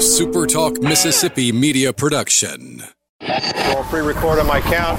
SuperTalk 0.00 0.82
Mississippi 0.82 1.52
media 1.52 1.92
production. 1.92 2.82
Roll 3.20 3.84
pre-record 3.84 4.38
on 4.38 4.46
my 4.46 4.62
count. 4.62 4.98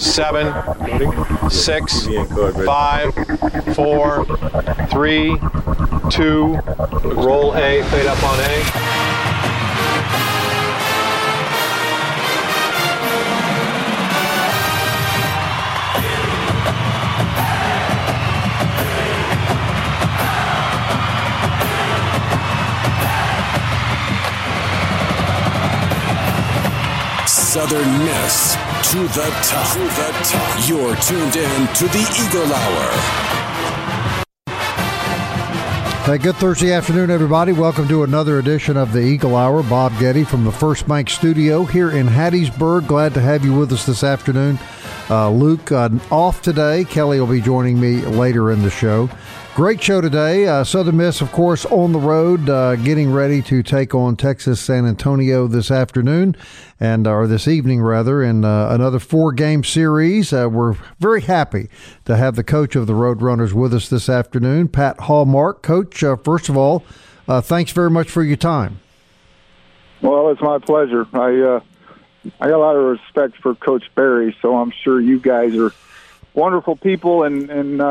Seven, 0.00 0.50
six, 1.50 2.06
five, 2.64 3.12
four, 3.74 4.24
three, 4.86 5.36
two. 6.10 6.58
Roll 7.04 7.54
A. 7.54 7.82
Fade 7.82 8.06
up 8.06 8.22
on 8.24 8.40
A. 8.40 9.11
Southern 27.52 27.98
Miss 27.98 28.54
to 28.92 29.00
the 29.08 29.28
top. 29.42 29.74
To 29.74 29.80
the 29.80 30.10
top. 30.24 30.68
You're 30.70 30.96
tuned 30.96 31.36
in 31.36 31.66
to 31.74 31.84
the 31.84 32.00
Eagle 32.24 32.50
Hour. 32.50 32.88
Hey, 36.06 36.16
good 36.16 36.36
Thursday 36.36 36.72
afternoon, 36.72 37.10
everybody. 37.10 37.52
Welcome 37.52 37.88
to 37.88 38.04
another 38.04 38.38
edition 38.38 38.78
of 38.78 38.94
the 38.94 39.00
Eagle 39.00 39.36
Hour. 39.36 39.62
Bob 39.64 39.92
Getty 39.98 40.24
from 40.24 40.44
the 40.44 40.50
First 40.50 40.88
Bank 40.88 41.10
Studio 41.10 41.64
here 41.64 41.90
in 41.90 42.06
Hattiesburg. 42.06 42.86
Glad 42.86 43.12
to 43.12 43.20
have 43.20 43.44
you 43.44 43.52
with 43.52 43.70
us 43.70 43.84
this 43.84 44.02
afternoon. 44.02 44.58
Uh, 45.10 45.28
Luke 45.28 45.70
uh, 45.70 45.90
off 46.10 46.40
today. 46.40 46.84
Kelly 46.84 47.20
will 47.20 47.26
be 47.26 47.42
joining 47.42 47.78
me 47.78 47.96
later 47.96 48.50
in 48.50 48.62
the 48.62 48.70
show. 48.70 49.10
Great 49.54 49.82
show 49.82 50.00
today. 50.00 50.46
Uh, 50.46 50.64
Southern 50.64 50.96
Miss, 50.96 51.20
of 51.20 51.30
course, 51.30 51.66
on 51.66 51.92
the 51.92 51.98
road, 51.98 52.48
uh, 52.48 52.74
getting 52.76 53.12
ready 53.12 53.42
to 53.42 53.62
take 53.62 53.94
on 53.94 54.16
Texas 54.16 54.58
San 54.62 54.86
Antonio 54.86 55.46
this 55.46 55.70
afternoon, 55.70 56.34
and 56.80 57.06
or 57.06 57.26
this 57.26 57.46
evening 57.46 57.82
rather, 57.82 58.22
in 58.22 58.46
uh, 58.46 58.68
another 58.70 58.98
four-game 58.98 59.62
series. 59.62 60.32
Uh, 60.32 60.48
we're 60.50 60.74
very 61.00 61.20
happy 61.20 61.68
to 62.06 62.16
have 62.16 62.34
the 62.34 62.42
coach 62.42 62.74
of 62.74 62.86
the 62.86 62.94
Roadrunners 62.94 63.52
with 63.52 63.74
us 63.74 63.90
this 63.90 64.08
afternoon, 64.08 64.68
Pat 64.68 65.00
Hallmark. 65.00 65.60
Coach, 65.62 66.02
uh, 66.02 66.16
first 66.16 66.48
of 66.48 66.56
all, 66.56 66.82
uh, 67.28 67.42
thanks 67.42 67.72
very 67.72 67.90
much 67.90 68.08
for 68.08 68.22
your 68.22 68.38
time. 68.38 68.80
Well, 70.00 70.30
it's 70.30 70.40
my 70.40 70.60
pleasure. 70.60 71.06
I 71.12 71.60
I 72.40 72.48
got 72.48 72.56
a 72.56 72.56
lot 72.56 72.76
of 72.76 72.84
respect 72.84 73.36
for 73.42 73.54
Coach 73.54 73.84
Berry, 73.94 74.34
so 74.40 74.56
I'm 74.56 74.70
sure 74.82 74.98
you 74.98 75.20
guys 75.20 75.54
are 75.56 75.74
wonderful 76.32 76.74
people 76.74 77.24
and 77.24 77.50
and 77.50 77.82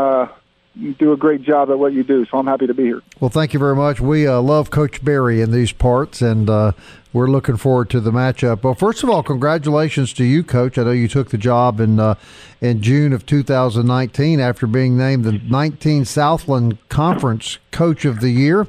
do 0.75 1.11
a 1.11 1.17
great 1.17 1.41
job 1.41 1.69
at 1.69 1.77
what 1.77 1.93
you 1.93 2.03
do. 2.03 2.25
So 2.25 2.37
I'm 2.37 2.47
happy 2.47 2.67
to 2.67 2.73
be 2.73 2.83
here. 2.83 3.01
Well, 3.19 3.29
thank 3.29 3.53
you 3.53 3.59
very 3.59 3.75
much. 3.75 3.99
We 3.99 4.27
uh, 4.27 4.41
love 4.41 4.69
Coach 4.69 5.03
Berry 5.03 5.41
in 5.41 5.51
these 5.51 5.71
parts, 5.71 6.21
and 6.21 6.49
uh, 6.49 6.71
we're 7.13 7.27
looking 7.27 7.57
forward 7.57 7.89
to 7.91 7.99
the 7.99 8.11
matchup. 8.11 8.63
Well, 8.63 8.73
first 8.73 9.03
of 9.03 9.09
all, 9.09 9.21
congratulations 9.21 10.13
to 10.13 10.23
you, 10.23 10.43
Coach. 10.43 10.77
I 10.77 10.83
know 10.83 10.91
you 10.91 11.07
took 11.07 11.29
the 11.29 11.37
job 11.37 11.79
in 11.79 11.99
uh, 11.99 12.15
in 12.61 12.81
June 12.81 13.11
of 13.11 13.25
2019 13.25 14.39
after 14.39 14.67
being 14.67 14.97
named 14.97 15.25
the 15.25 15.33
19 15.33 16.05
Southland 16.05 16.77
Conference 16.89 17.57
Coach 17.71 18.05
of 18.05 18.21
the 18.21 18.29
Year. 18.29 18.67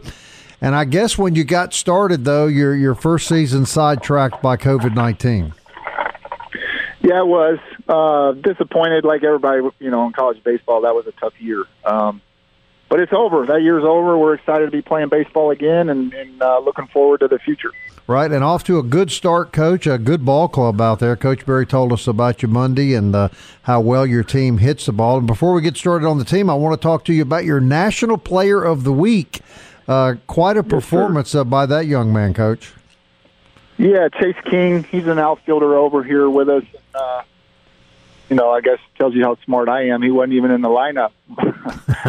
And 0.61 0.75
I 0.75 0.85
guess 0.85 1.19
when 1.19 1.35
you 1.35 1.45
got 1.45 1.75
started, 1.75 2.25
though, 2.25 2.47
your 2.47 2.75
your 2.75 2.95
first 2.95 3.29
season 3.29 3.67
sidetracked 3.67 4.43
by 4.43 4.57
COVID 4.57 4.95
19. 4.95 5.55
Yeah, 7.03 7.21
it 7.21 7.27
was 7.27 7.59
uh, 7.89 8.33
disappointed, 8.33 9.05
like 9.05 9.25
everybody. 9.25 9.63
You 9.81 9.91
know, 9.91 10.07
in 10.07 10.13
college 10.13 10.43
baseball, 10.45 10.83
that 10.83 10.95
was 10.95 11.07
a 11.07 11.13
tough 11.13 11.35
year. 11.41 11.65
Um, 11.85 12.23
but 12.89 13.01
it's 13.01 13.13
over. 13.13 13.47
That 13.47 13.63
year's 13.63 13.85
over. 13.85 14.17
We're 14.19 14.35
excited 14.35 14.67
to 14.67 14.71
be 14.71 14.83
playing 14.83 15.09
baseball 15.09 15.51
again, 15.51 15.89
and, 15.89 16.13
and 16.13 16.43
uh, 16.43 16.61
looking 16.61 16.87
forward 16.89 17.21
to 17.21 17.29
the 17.29 17.39
future. 17.39 17.73
Right, 18.07 18.31
and 18.31 18.45
off 18.45 18.65
to 18.65 18.79
a 18.79 18.83
good 18.83 19.11
start, 19.11 19.53
Coach. 19.53 19.87
A 19.87 19.97
good 19.97 20.25
ball 20.25 20.49
club 20.49 20.81
out 20.81 20.99
there. 20.99 21.17
Coach 21.17 21.47
Berry 21.47 21.65
told 21.65 21.93
us 21.93 22.07
about 22.07 22.43
you 22.43 22.49
Monday 22.49 22.95
and 22.95 23.15
uh, 23.15 23.29
how 23.63 23.81
well 23.81 24.05
your 24.05 24.23
team 24.23 24.59
hits 24.59 24.87
the 24.87 24.93
ball. 24.93 25.19
And 25.19 25.27
before 25.27 25.55
we 25.55 25.63
get 25.63 25.77
started 25.77 26.07
on 26.07 26.19
the 26.19 26.25
team, 26.25 26.51
I 26.51 26.55
want 26.55 26.79
to 26.79 26.83
talk 26.83 27.05
to 27.07 27.13
you 27.13 27.23
about 27.23 27.45
your 27.45 27.61
National 27.61 28.19
Player 28.19 28.63
of 28.63 28.85
the 28.85 28.93
Week. 28.93 29.41
Uh, 29.89 30.15
quite 30.27 30.57
a 30.57 30.63
performance 30.63 31.35
yes, 31.35 31.45
by 31.45 31.65
that 31.67 31.87
young 31.87 32.13
man, 32.13 32.35
Coach. 32.35 32.73
Yeah, 33.79 34.09
Chase 34.09 34.37
King. 34.45 34.85
He's 34.85 35.07
an 35.07 35.19
outfielder 35.19 35.77
over 35.77 36.03
here 36.03 36.29
with 36.29 36.49
us. 36.49 36.65
Uh, 36.95 37.23
you 38.29 38.37
know, 38.37 38.51
I 38.51 38.61
guess 38.61 38.79
tells 38.97 39.15
you 39.15 39.25
how 39.25 39.37
smart 39.45 39.69
I 39.69 39.89
am. 39.89 40.03
He 40.03 40.11
wasn't 40.11 40.35
even 40.35 40.51
in 40.51 40.63
the 40.63 40.69
lineup 40.69 41.13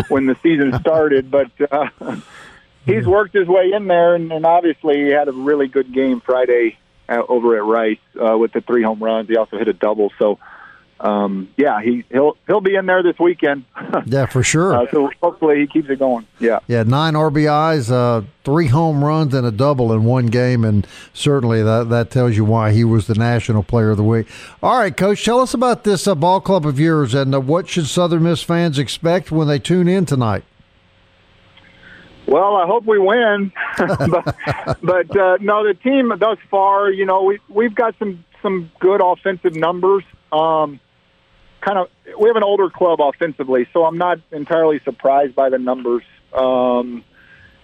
when 0.09 0.25
the 0.25 0.35
season 0.44 0.74
started, 0.79 1.31
but 1.31 1.51
uh, 1.72 1.90
he's 2.85 3.06
worked 3.06 3.34
his 3.34 3.47
way 3.47 3.72
in 3.74 3.88
there, 3.88 4.16
and, 4.16 4.31
and 4.31 4.46
obviously 4.46 5.03
he 5.03 5.07
had 5.09 5.28
a 5.28 5.31
really 5.31 5.68
good 5.68 5.91
game 5.91 6.22
Friday 6.22 6.78
uh, 7.09 7.22
over 7.28 7.57
at 7.57 7.63
Rice 7.63 7.97
uh, 8.22 8.38
with 8.38 8.53
the 8.53 8.62
three 8.62 8.84
home 8.84 9.03
runs. 9.03 9.28
He 9.28 9.35
also 9.35 9.57
hit 9.57 9.68
a 9.68 9.74
double, 9.74 10.12
so 10.19 10.40
um, 11.03 11.49
yeah, 11.57 11.81
he 11.81 12.05
he'll 12.09 12.37
he'll 12.47 12.61
be 12.61 12.75
in 12.75 12.85
there 12.85 13.03
this 13.03 13.19
weekend. 13.19 13.65
yeah, 14.05 14.25
for 14.25 14.41
sure. 14.41 14.73
Uh, 14.73 14.89
so 14.89 15.11
hopefully 15.21 15.59
he 15.59 15.67
keeps 15.67 15.89
it 15.89 15.99
going. 15.99 16.25
Yeah, 16.39 16.59
yeah, 16.67 16.83
nine 16.83 17.13
RBIs, 17.13 17.91
uh, 17.91 18.25
three 18.45 18.67
home 18.67 19.03
runs, 19.03 19.33
and 19.33 19.45
a 19.45 19.51
double 19.51 19.91
in 19.91 20.05
one 20.05 20.27
game, 20.27 20.63
and 20.63 20.87
certainly 21.13 21.61
that 21.61 21.89
that 21.89 22.09
tells 22.09 22.37
you 22.37 22.45
why 22.45 22.71
he 22.71 22.85
was 22.85 23.07
the 23.07 23.15
national 23.15 23.63
player 23.63 23.91
of 23.91 23.97
the 23.97 24.03
week. 24.03 24.27
All 24.63 24.79
right, 24.79 24.95
Coach, 24.95 25.25
tell 25.25 25.41
us 25.41 25.53
about 25.53 25.83
this 25.83 26.07
uh, 26.07 26.15
ball 26.15 26.39
club 26.39 26.65
of 26.65 26.79
yours, 26.79 27.13
and 27.13 27.35
uh, 27.35 27.41
what 27.41 27.67
should 27.67 27.87
Southern 27.87 28.23
Miss 28.23 28.41
fans 28.41 28.79
expect 28.79 29.29
when 29.29 29.49
they 29.49 29.59
tune 29.59 29.89
in 29.89 30.05
tonight. 30.05 30.45
Well, 32.25 32.55
I 32.55 32.65
hope 32.65 32.85
we 32.85 32.97
win, 32.97 33.51
but, 33.77 34.37
but 34.81 35.17
uh, 35.17 35.37
no, 35.41 35.67
the 35.67 35.77
team 35.83 36.13
thus 36.17 36.37
far, 36.49 36.89
you 36.89 37.05
know, 37.05 37.23
we 37.23 37.39
we've 37.49 37.75
got 37.75 37.93
some 37.99 38.23
some 38.41 38.71
good 38.79 39.01
offensive 39.03 39.53
numbers. 39.53 40.05
Um, 40.31 40.79
kind 41.63 41.78
of 41.78 41.90
we 42.19 42.29
have 42.29 42.35
an 42.35 42.44
older 42.44 42.69
club 42.69 43.00
offensively, 43.01 43.68
so 43.74 43.85
I'm 43.85 43.97
not 43.97 44.19
entirely 44.31 44.79
surprised 44.84 45.35
by 45.35 45.50
the 45.50 45.57
numbers. 45.57 46.03
Um, 46.34 47.03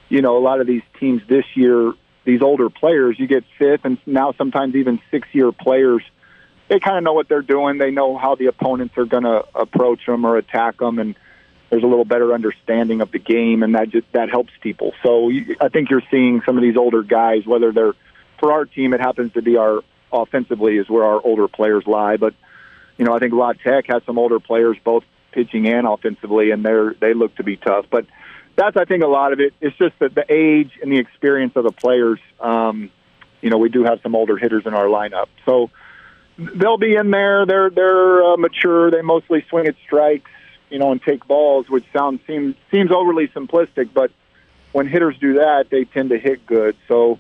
you 0.10 0.22
know, 0.22 0.38
a 0.38 0.44
lot 0.44 0.62
of 0.62 0.68
these 0.68 0.82
teams 1.00 1.22
this 1.28 1.46
year, 1.56 1.94
these 2.24 2.42
older 2.42 2.70
players, 2.70 3.18
you 3.20 3.28
get 3.28 3.44
fifth 3.58 3.82
and 3.84 3.98
now 4.06 4.34
sometimes 4.38 4.76
even 4.76 5.00
six 5.12 5.28
year 5.34 5.52
players. 5.52 6.04
They 6.68 6.80
kind 6.80 6.98
of 6.98 7.04
know 7.04 7.14
what 7.14 7.28
they're 7.28 7.42
doing. 7.42 7.80
They 7.80 7.92
know 7.92 8.18
how 8.18 8.36
the 8.36 8.46
opponents 8.46 8.96
are 8.98 9.06
going 9.06 9.24
to 9.24 9.44
approach 9.56 10.06
them 10.06 10.24
or 10.26 10.38
attack 10.38 10.78
them, 10.78 11.00
and 11.00 11.16
there's 11.70 11.84
a 11.84 11.88
little 11.88 12.06
better 12.06 12.34
understanding 12.34 13.02
of 13.02 13.12
the 13.12 13.20
game, 13.20 13.64
and 13.64 13.76
that 13.76 13.90
just 13.90 14.12
that 14.14 14.30
helps 14.30 14.52
people. 14.62 14.94
So 15.04 15.32
I 15.60 15.70
think 15.70 15.90
you're 15.90 16.04
seeing 16.12 16.42
some 16.46 16.58
of 16.58 16.64
these 16.64 16.78
older 16.78 17.04
guys, 17.04 17.46
whether 17.46 17.72
they're 17.72 17.94
for 18.40 18.54
our 18.54 18.66
team, 18.66 18.94
it 18.94 19.02
happens 19.02 19.34
to 19.34 19.42
be 19.42 19.58
our 19.58 19.82
offensively 20.12 20.78
is 20.78 20.90
where 20.90 21.04
our 21.04 21.22
older 21.24 21.48
players 21.48 21.86
lie, 21.86 22.18
but 22.18 22.34
you 23.00 23.06
know, 23.06 23.16
I 23.16 23.20
think 23.20 23.34
La 23.34 23.54
Tech 23.54 23.86
has 23.88 24.04
some 24.06 24.20
older 24.20 24.40
players, 24.40 24.78
both 24.84 25.06
pitching 25.32 25.68
and 25.68 25.88
offensively, 25.88 26.52
and 26.52 26.64
they're 26.64 26.94
they 27.00 27.14
look 27.14 27.34
to 27.38 27.44
be 27.44 27.56
tough. 27.56 27.86
But 27.90 28.06
that's 28.58 28.76
I 28.76 28.84
think 28.84 29.04
a 29.04 29.08
lot 29.08 29.32
of 29.32 29.40
it. 29.40 29.54
It's 29.62 29.76
just 29.78 29.98
that 30.00 30.14
the 30.14 30.26
age 30.30 30.72
and 30.82 30.92
the 30.92 30.98
experience 30.98 31.54
of 31.56 31.64
the 31.64 31.72
players. 31.72 32.20
Um, 32.42 32.92
you 33.42 33.50
know, 33.50 33.58
we 33.58 33.70
do 33.70 33.86
have 33.86 34.02
some 34.04 34.16
older 34.16 34.36
hitters 34.36 34.66
in 34.66 34.74
our 34.74 34.88
lineup, 34.88 35.28
so 35.46 35.72
they'll 36.38 36.78
be 36.78 36.94
in 36.94 37.10
there. 37.10 37.46
They're 37.46 37.70
they're 37.70 38.22
uh, 38.22 38.36
mature. 38.36 38.92
They 38.92 39.02
mostly 39.02 39.46
swing 39.50 39.68
at 39.68 39.76
strikes, 39.86 40.30
you 40.70 40.78
know, 40.78 40.92
and 40.92 41.02
take 41.02 41.26
balls, 41.26 41.70
which 41.70 41.86
sounds 41.94 42.20
seems 42.28 42.56
seems 42.70 42.92
overly 42.92 43.30
simplistic, 43.30 43.94
but 43.94 44.12
when 44.74 44.88
hitters 44.88 45.18
do 45.20 45.36
that, 45.36 45.68
they 45.72 45.86
tend 45.86 46.10
to 46.10 46.20
hit 46.20 46.46
good. 46.46 46.76
So 46.90 47.18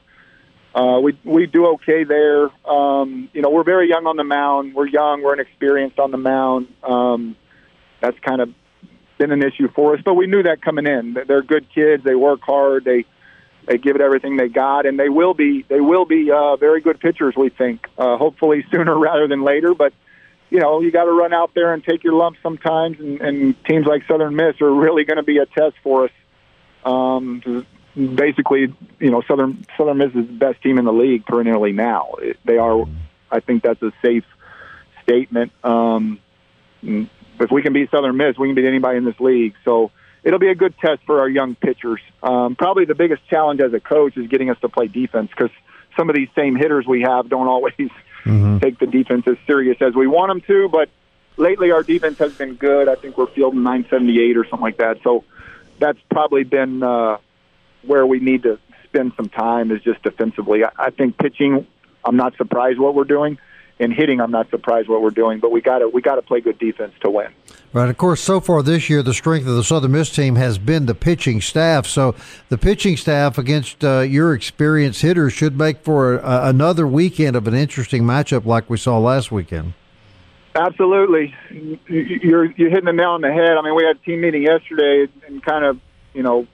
uh, 0.74 1.00
we 1.02 1.18
we 1.24 1.47
do 1.47 1.68
okay 1.74 2.03
there. 2.03 2.50
Um, 2.69 3.30
you 3.34 3.41
know, 3.41 3.50
we're 3.50 3.63
very 3.63 3.90
young 3.90 4.06
on 4.06 4.18
the 4.18 4.24
mound. 4.24 4.75
We're 4.75 4.88
young. 4.88 5.24
We're 5.24 5.34
inexperienced 5.34 6.00
on 6.00 6.12
the 6.12 6.18
mound. 6.18 6.68
Um, 6.84 7.35
that's 8.02 8.19
kind 8.19 8.41
of 8.41 8.50
been 9.18 9.31
an 9.31 9.44
issue 9.44 9.68
for 9.75 9.96
us, 9.96 10.02
but 10.03 10.13
we 10.13 10.28
knew 10.28 10.44
that 10.44 10.62
coming 10.62 10.88
in. 10.88 11.18
They're 11.28 11.41
good 11.41 11.68
kids. 11.74 12.03
They 12.03 12.16
work 12.16 12.41
hard. 12.41 12.85
They 12.85 13.06
they 13.66 13.78
give 13.78 13.96
it 13.96 14.02
everything 14.02 14.38
they 14.38 14.47
got, 14.47 14.86
and 14.86 15.00
they 15.00 15.10
will 15.10 15.33
be 15.33 15.63
they 15.68 15.81
will 15.81 16.06
be 16.06 16.31
uh, 16.31 16.56
very 16.56 16.81
good 16.81 17.00
pitchers. 17.00 17.36
We 17.36 17.50
think, 17.50 17.88
uh, 17.98 18.18
hopefully 18.18 18.65
sooner 18.72 18.98
rather 18.98 19.27
than 19.27 19.44
later. 19.44 19.74
But 19.74 19.94
you 20.50 20.60
know, 20.60 20.81
you 20.81 20.92
got 20.92 21.06
to 21.06 21.12
run 21.12 21.33
out 21.33 21.51
there 21.54 21.74
and 21.74 21.83
take 21.83 22.04
your 22.04 22.13
lumps 22.13 22.39
sometimes. 22.42 23.00
And, 23.00 23.22
and 23.22 23.65
teams 23.65 23.86
like 23.86 24.04
Southern 24.07 24.36
Miss 24.36 24.60
are 24.62 24.74
really 24.74 25.04
going 25.04 25.18
to 25.18 25.24
be 25.24 25.38
a 25.38 25.45
test 25.45 25.75
for 25.83 26.06
us. 26.06 26.12
Um, 26.83 27.65
basically, 27.95 28.74
you 29.00 29.12
know, 29.12 29.21
Southern 29.27 29.65
Southern 29.77 29.97
Miss 29.97 30.09
is 30.09 30.27
the 30.27 30.33
best 30.33 30.62
team 30.62 30.77
in 30.77 30.86
the 30.86 30.94
league 30.94 31.25
perennially 31.25 31.71
now. 31.71 32.15
They 32.45 32.57
are. 32.57 32.86
I 33.31 33.39
think 33.39 33.63
that's 33.63 33.81
a 33.81 33.91
safe 34.03 34.25
statement. 35.03 35.51
Um, 35.63 36.19
if 36.81 37.51
we 37.51 37.62
can 37.62 37.74
beat 37.74 37.91
Southern 37.91 38.18
Miss, 38.18 38.38
we 38.38 38.47
can 38.47 38.56
beat 38.56 38.65
anybody 38.65 38.97
in 38.97 39.06
this 39.06 39.19
league. 39.19 39.53
So 39.65 39.91
it'll 40.24 40.39
be 40.39 40.50
a 40.50 40.56
good 40.56 40.77
test 40.80 41.01
for 41.06 41.19
our 41.19 41.30
young 41.30 41.56
pitchers. 41.56 42.01
Um, 42.21 42.56
probably 42.56 42.86
the 42.86 42.95
biggest 42.95 43.27
challenge 43.30 43.62
as 43.62 43.74
a 43.74 43.80
coach 43.80 44.18
is 44.18 44.27
getting 44.27 44.50
us 44.50 44.57
to 44.62 44.69
play 44.69 44.88
defense 44.88 45.30
because 45.30 45.51
some 45.97 46.09
of 46.09 46.15
these 46.15 46.30
same 46.36 46.56
hitters 46.56 46.86
we 46.88 47.01
have 47.01 47.30
don't 47.30 47.47
always 47.47 47.74
mm-hmm. 47.77 48.57
take 48.59 48.80
the 48.80 48.88
defense 48.88 49.25
as 49.27 49.38
serious 49.47 49.77
as 49.81 49.95
we 49.95 50.07
want 50.07 50.30
them 50.30 50.41
to. 50.41 50.69
But 50.69 50.89
lately, 51.38 51.71
our 51.71 51.83
defense 51.83 52.18
has 52.19 52.33
been 52.33 52.56
good. 52.56 52.88
I 52.88 52.95
think 52.95 53.18
we're 53.18 53.27
fielding 53.27 53.63
978 53.63 54.38
or 54.38 54.44
something 54.45 54.62
like 54.62 54.77
that. 54.77 54.97
So 55.03 55.24
that's 55.80 56.00
probably 56.09 56.44
been 56.44 56.83
uh, 56.83 57.18
where 57.84 58.06
we 58.06 58.20
need 58.20 58.44
to 58.44 58.60
spend 58.86 59.14
some 59.16 59.30
time 59.30 59.72
is 59.72 59.81
just 59.81 60.02
defensively. 60.04 60.64
I, 60.64 60.70
I 60.78 60.90
think 60.90 61.18
pitching, 61.18 61.66
I'm 62.04 62.16
not 62.16 62.36
surprised 62.38 62.80
what 62.80 62.96
we're 62.96 63.04
doing, 63.04 63.38
and 63.80 63.94
hitting, 63.94 64.20
I'm 64.20 64.31
not 64.31 64.50
surprised 64.50 64.90
what 64.90 65.02
we're 65.02 65.10
doing. 65.12 65.40
But 65.40 65.52
we 65.52 65.62
got 65.62 65.80
to 65.80 65.88
we 65.88 66.02
got 66.02 66.16
to 66.16 66.22
play 66.22 66.42
good 66.42 66.60
defense 66.60 66.94
to 67.02 67.10
win. 67.10 67.30
Right. 67.72 67.90
Of 67.90 67.98
course, 67.98 68.20
so 68.20 68.40
far 68.40 68.64
this 68.64 68.90
year, 68.90 69.04
the 69.04 69.14
strength 69.14 69.48
of 69.48 69.56
the 69.56 69.64
Southern 69.64 69.92
Miss 69.92 70.10
team 70.10 70.36
has 70.36 70.58
been 70.58 70.88
the 70.88 70.96
pitching 70.96 71.40
staff. 71.40 71.86
So 71.86 72.16
the 72.50 72.58
pitching 72.58 72.98
staff 72.98 73.38
against 73.38 73.84
uh, 73.84 74.00
your 74.00 74.34
experienced 74.34 75.04
hitters 75.04 75.34
should 75.34 75.56
make 75.56 75.84
for 75.84 76.18
a, 76.18 76.48
another 76.48 76.88
weekend 76.88 77.36
of 77.36 77.48
an 77.48 77.54
interesting 77.54 78.04
matchup 78.04 78.44
like 78.46 78.70
we 78.72 78.78
saw 78.78 78.98
last 78.98 79.32
weekend. 79.32 79.74
Absolutely, 80.56 81.36
you're 81.88 82.52
you're 82.52 82.70
hitting 82.70 82.86
the 82.86 82.92
nail 82.92 83.12
on 83.12 83.22
the 83.22 83.32
head. 83.32 83.56
I 83.56 83.62
mean, 83.62 83.75
we 83.75 83.84
had 83.84 83.98
a 83.98 84.00
team 84.00 84.22
meeting 84.22 84.42
yesterday 84.42 85.08
and 85.28 85.44
kind 85.44 85.64
of, 85.64 85.80
you 86.16 86.24
know, 86.24 86.48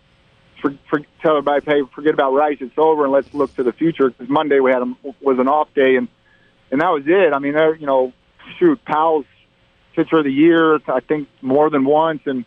for, 0.62 0.74
for, 0.90 1.00
tell 1.22 1.38
everybody, 1.38 1.66
hey, 1.66 1.82
forget 1.94 2.14
about 2.14 2.34
Rice, 2.34 2.58
it's 2.60 2.78
over, 2.78 3.04
and 3.04 3.14
let's 3.14 3.34
look 3.34 3.56
to 3.56 3.64
the 3.64 3.74
future. 3.74 4.10
Because 4.10 4.30
Monday 4.30 4.60
we 4.60 4.72
had 4.72 4.82
a, 4.82 4.94
was 5.22 5.40
an 5.40 5.48
off 5.48 5.74
day, 5.74 5.96
and 5.96 6.08
and 6.72 6.82
that 6.82 6.90
was 6.90 7.04
it. 7.06 7.34
I 7.34 7.40
mean, 7.40 7.54
there, 7.54 7.76
you 7.76 7.86
know, 7.86 8.12
shoot, 8.58 8.84
Powell's 8.86 9.26
pitcher 9.96 10.18
of 10.18 10.26
the 10.26 10.32
year, 10.32 10.76
I 10.88 11.00
think 11.00 11.30
more 11.42 11.70
than 11.70 11.86
once, 11.86 12.22
and 12.26 12.46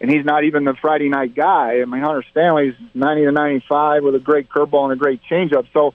and 0.00 0.10
he's 0.10 0.24
not 0.24 0.44
even 0.44 0.64
the 0.64 0.74
Friday 0.80 1.08
night 1.08 1.34
guy. 1.34 1.82
I 1.82 1.84
mean, 1.84 2.02
Hunter 2.02 2.24
Stanley's 2.30 2.74
ninety 2.94 3.24
to 3.24 3.32
ninety 3.32 3.64
five 3.68 4.02
with 4.02 4.14
a 4.14 4.18
great 4.18 4.48
curveball 4.48 4.84
and 4.84 4.92
a 4.92 4.96
great 4.96 5.20
changeup. 5.30 5.66
So, 5.72 5.94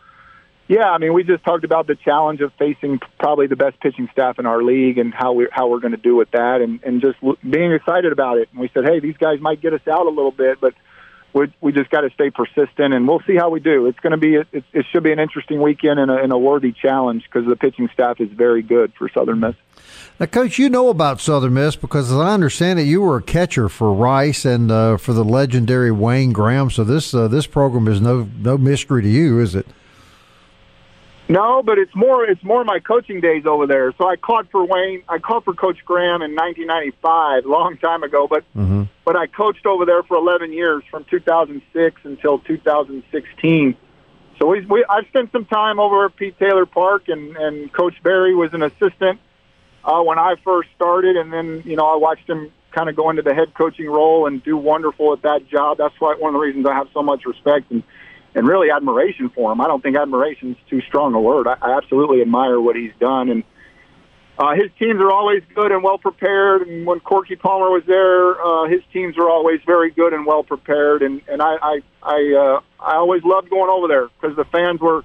yeah, 0.68 0.90
I 0.90 1.00
mean, 1.00 1.14
we 1.14 1.24
just 1.24 1.44
talked 1.44 1.64
about 1.64 1.88
the 1.88 1.96
challenge 1.96 2.42
of 2.42 2.54
facing 2.60 3.00
probably 3.20 3.48
the 3.48 3.56
best 3.56 3.80
pitching 3.80 4.08
staff 4.12 4.40
in 4.40 4.46
our 4.46 4.62
league 4.64 4.98
and 4.98 5.14
how 5.14 5.34
we 5.34 5.48
how 5.52 5.68
we're 5.68 5.80
going 5.80 5.92
to 5.92 5.98
do 5.98 6.16
with 6.16 6.32
that, 6.32 6.62
and 6.62 6.82
and 6.84 7.02
just 7.02 7.18
being 7.42 7.72
excited 7.74 8.12
about 8.12 8.38
it. 8.38 8.50
And 8.52 8.62
we 8.62 8.70
said, 8.74 8.86
hey, 8.86 9.00
these 9.00 9.18
guys 9.18 9.40
might 9.40 9.60
get 9.60 9.74
us 9.74 9.88
out 9.88 10.06
a 10.06 10.10
little 10.10 10.32
bit, 10.32 10.60
but 10.62 10.76
we 11.36 11.54
we 11.60 11.72
just 11.74 11.90
got 11.90 12.02
to 12.02 12.10
stay 12.12 12.32
persistent, 12.32 12.94
and 12.94 13.08
we'll 13.08 13.22
see 13.28 13.36
how 13.36 13.50
we 13.50 13.60
do. 13.60 13.88
It's 13.88 14.00
going 14.00 14.12
to 14.12 14.18
be 14.18 14.36
it, 14.36 14.64
it 14.74 14.86
should 14.92 15.04
be 15.04 15.12
an 15.12 15.20
interesting 15.20 15.62
weekend 15.62 16.00
and 16.00 16.10
a, 16.10 16.16
and 16.16 16.32
a 16.32 16.38
worthy 16.38 16.72
challenge 16.72 17.24
because 17.26 17.48
the 17.48 17.58
pitching 17.58 17.90
staff 17.94 18.22
is 18.22 18.30
very 18.32 18.64
good 18.64 18.94
for 18.98 19.10
Southern 19.10 19.42
Miss. 19.42 19.56
Now, 20.18 20.28
Coach, 20.28 20.58
you 20.58 20.70
know 20.70 20.88
about 20.88 21.20
Southern 21.20 21.54
Miss 21.54 21.76
because, 21.76 22.10
as 22.10 22.18
I 22.18 22.34
understand 22.34 22.80
it, 22.80 22.84
you 22.84 23.02
were 23.02 23.18
a 23.18 23.22
catcher 23.22 23.68
for 23.68 23.94
Rice 23.94 24.46
and 24.46 24.72
uh, 24.72 24.96
for 24.96 25.12
the 25.12 25.26
legendary 25.26 25.92
Wayne 25.92 26.32
Graham. 26.32 26.72
So 26.72 26.86
this 26.86 27.14
uh, 27.14 27.28
this 27.28 27.48
program 27.48 27.90
is 27.90 28.00
no 28.00 28.30
no 28.40 28.58
mystery 28.58 29.02
to 29.02 29.10
you, 29.10 29.42
is 29.42 29.56
it? 29.56 29.68
No, 31.28 31.64
but 31.64 31.80
it's 31.80 31.96
more 31.96 32.24
it's 32.24 32.44
more 32.44 32.64
my 32.64 32.80
coaching 32.80 33.20
days 33.20 33.46
over 33.46 33.66
there. 33.66 33.94
So 33.98 34.08
I 34.08 34.16
caught 34.16 34.50
for 34.52 34.66
Wayne, 34.66 35.04
I 35.10 35.18
caught 35.18 35.44
for 35.44 35.54
Coach 35.54 35.84
Graham 35.84 36.22
in 36.22 36.36
1995, 36.36 37.46
long 37.46 37.78
time 37.78 38.04
ago. 38.04 38.28
But 38.28 38.44
mm-hmm. 38.56 38.84
but 39.04 39.16
I 39.16 39.26
coached 39.26 39.66
over 39.66 39.86
there 39.86 40.04
for 40.04 40.18
11 40.18 40.54
years, 40.54 40.84
from 40.92 41.04
2006 41.06 42.02
until 42.04 42.40
2016. 42.40 43.76
So 44.38 44.48
we, 44.48 44.66
we 44.66 44.86
I 44.88 45.04
spent 45.06 45.32
some 45.32 45.46
time 45.46 45.80
over 45.80 46.06
at 46.06 46.16
Pete 46.16 46.38
Taylor 46.38 46.68
Park, 46.68 47.08
and 47.08 47.36
and 47.36 47.74
Coach 47.74 47.96
Berry 48.04 48.36
was 48.36 48.54
an 48.54 48.62
assistant 48.62 49.20
uh, 49.84 50.02
when 50.04 50.20
I 50.20 50.36
first 50.44 50.70
started, 50.76 51.16
and 51.16 51.34
then 51.34 51.64
you 51.66 51.76
know 51.76 51.88
I 51.88 51.96
watched 51.96 52.30
him 52.30 52.52
kind 52.72 52.88
of 52.88 52.96
go 52.96 53.10
into 53.10 53.24
the 53.24 53.34
head 53.34 53.54
coaching 53.56 53.90
role 53.90 54.28
and 54.28 54.44
do 54.44 54.58
wonderful 54.58 55.14
at 55.14 55.24
that 55.24 55.48
job. 55.48 55.78
That's 55.80 55.96
why 56.00 56.16
one 56.20 56.36
of 56.36 56.40
the 56.40 56.46
reasons 56.46 56.68
I 56.68 56.76
have 56.76 56.90
so 56.94 57.02
much 57.02 57.26
respect 57.26 57.72
and 57.72 57.82
and 58.36 58.48
really 58.48 58.70
admiration 58.70 59.30
for 59.30 59.52
him. 59.52 59.62
I 59.62 59.68
don't 59.68 59.82
think 59.82 59.98
admiration 59.98 60.52
is 60.52 60.58
too 60.70 60.82
strong 60.82 61.14
a 61.16 61.22
word. 61.22 61.48
I, 61.48 61.56
I 61.62 61.78
absolutely 61.78 62.22
admire 62.22 62.60
what 62.60 62.76
he's 62.76 62.92
done, 63.00 63.30
and 63.30 63.44
uh, 64.38 64.54
his 64.54 64.70
teams 64.78 65.00
are 65.00 65.12
always 65.12 65.42
good 65.56 65.72
and 65.72 65.82
well 65.82 65.98
prepared. 65.98 66.68
And 66.68 66.86
when 66.86 67.00
Corky 67.00 67.38
Palmer 67.38 67.72
was 67.72 67.84
there, 67.88 68.40
uh, 68.46 68.68
his 68.68 68.82
teams 68.92 69.18
are 69.18 69.30
always 69.30 69.62
very 69.66 69.92
good 69.92 70.14
and 70.14 70.26
well 70.26 70.44
prepared. 70.44 71.02
And 71.02 71.22
and 71.28 71.42
I 71.42 71.56
I 71.62 71.82
I, 72.04 72.34
uh, 72.38 72.84
I 72.84 72.96
always 72.98 73.24
loved 73.24 73.50
going 73.50 73.70
over 73.70 73.88
there 73.88 74.10
because 74.10 74.36
the 74.36 74.46
fans 74.46 74.82
were 74.82 75.04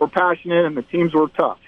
were 0.00 0.08
passionate 0.08 0.66
and 0.66 0.76
the 0.76 0.82
teams 0.82 1.14
were 1.14 1.28
tough. 1.28 1.58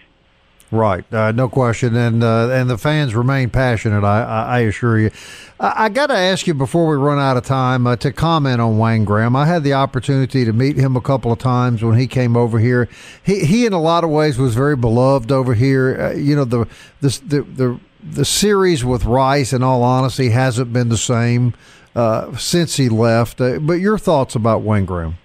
Right, 0.72 1.04
uh, 1.14 1.30
no 1.30 1.48
question, 1.48 1.94
and 1.94 2.24
uh, 2.24 2.48
and 2.50 2.68
the 2.68 2.76
fans 2.76 3.14
remain 3.14 3.50
passionate. 3.50 4.02
I, 4.02 4.22
I, 4.22 4.42
I 4.42 4.58
assure 4.60 4.98
you. 4.98 5.12
I, 5.60 5.84
I 5.84 5.88
got 5.88 6.08
to 6.08 6.16
ask 6.16 6.48
you 6.48 6.54
before 6.54 6.88
we 6.88 6.96
run 6.96 7.20
out 7.20 7.36
of 7.36 7.44
time 7.44 7.86
uh, 7.86 7.94
to 7.96 8.12
comment 8.12 8.60
on 8.60 8.76
Wayne 8.76 9.04
Graham. 9.04 9.36
I 9.36 9.46
had 9.46 9.62
the 9.62 9.74
opportunity 9.74 10.44
to 10.44 10.52
meet 10.52 10.76
him 10.76 10.96
a 10.96 11.00
couple 11.00 11.30
of 11.30 11.38
times 11.38 11.84
when 11.84 11.96
he 11.96 12.08
came 12.08 12.36
over 12.36 12.58
here. 12.58 12.88
He 13.22 13.44
he, 13.44 13.64
in 13.64 13.72
a 13.72 13.80
lot 13.80 14.02
of 14.02 14.10
ways, 14.10 14.38
was 14.38 14.56
very 14.56 14.74
beloved 14.74 15.30
over 15.30 15.54
here. 15.54 16.00
Uh, 16.00 16.16
you 16.16 16.34
know 16.34 16.44
the, 16.44 16.66
the 17.00 17.20
the 17.24 17.42
the 17.42 17.80
the 18.02 18.24
series 18.24 18.84
with 18.84 19.04
Rice, 19.04 19.52
in 19.52 19.62
all 19.62 19.84
honesty, 19.84 20.30
hasn't 20.30 20.72
been 20.72 20.88
the 20.88 20.96
same 20.96 21.54
uh, 21.94 22.36
since 22.36 22.76
he 22.76 22.88
left. 22.88 23.40
Uh, 23.40 23.60
but 23.60 23.74
your 23.74 23.98
thoughts 23.98 24.34
about 24.34 24.62
Wayne 24.62 24.84
Graham? 24.84 25.16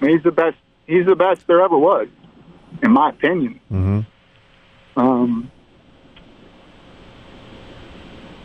He's 0.00 0.22
the 0.22 0.30
best. 0.30 0.58
He's 0.86 1.06
the 1.06 1.16
best 1.16 1.46
there 1.46 1.62
ever 1.62 1.78
was, 1.78 2.08
in 2.82 2.92
my 2.92 3.08
opinion. 3.08 3.60
Mm-hmm. 3.72 4.00
Um, 4.96 5.50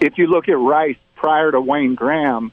if 0.02 0.18
you 0.18 0.28
look 0.28 0.50
at 0.50 0.58
Rice 0.58 0.98
prior 1.16 1.52
to 1.52 1.62
Wayne 1.62 1.96
Graham, 1.96 2.52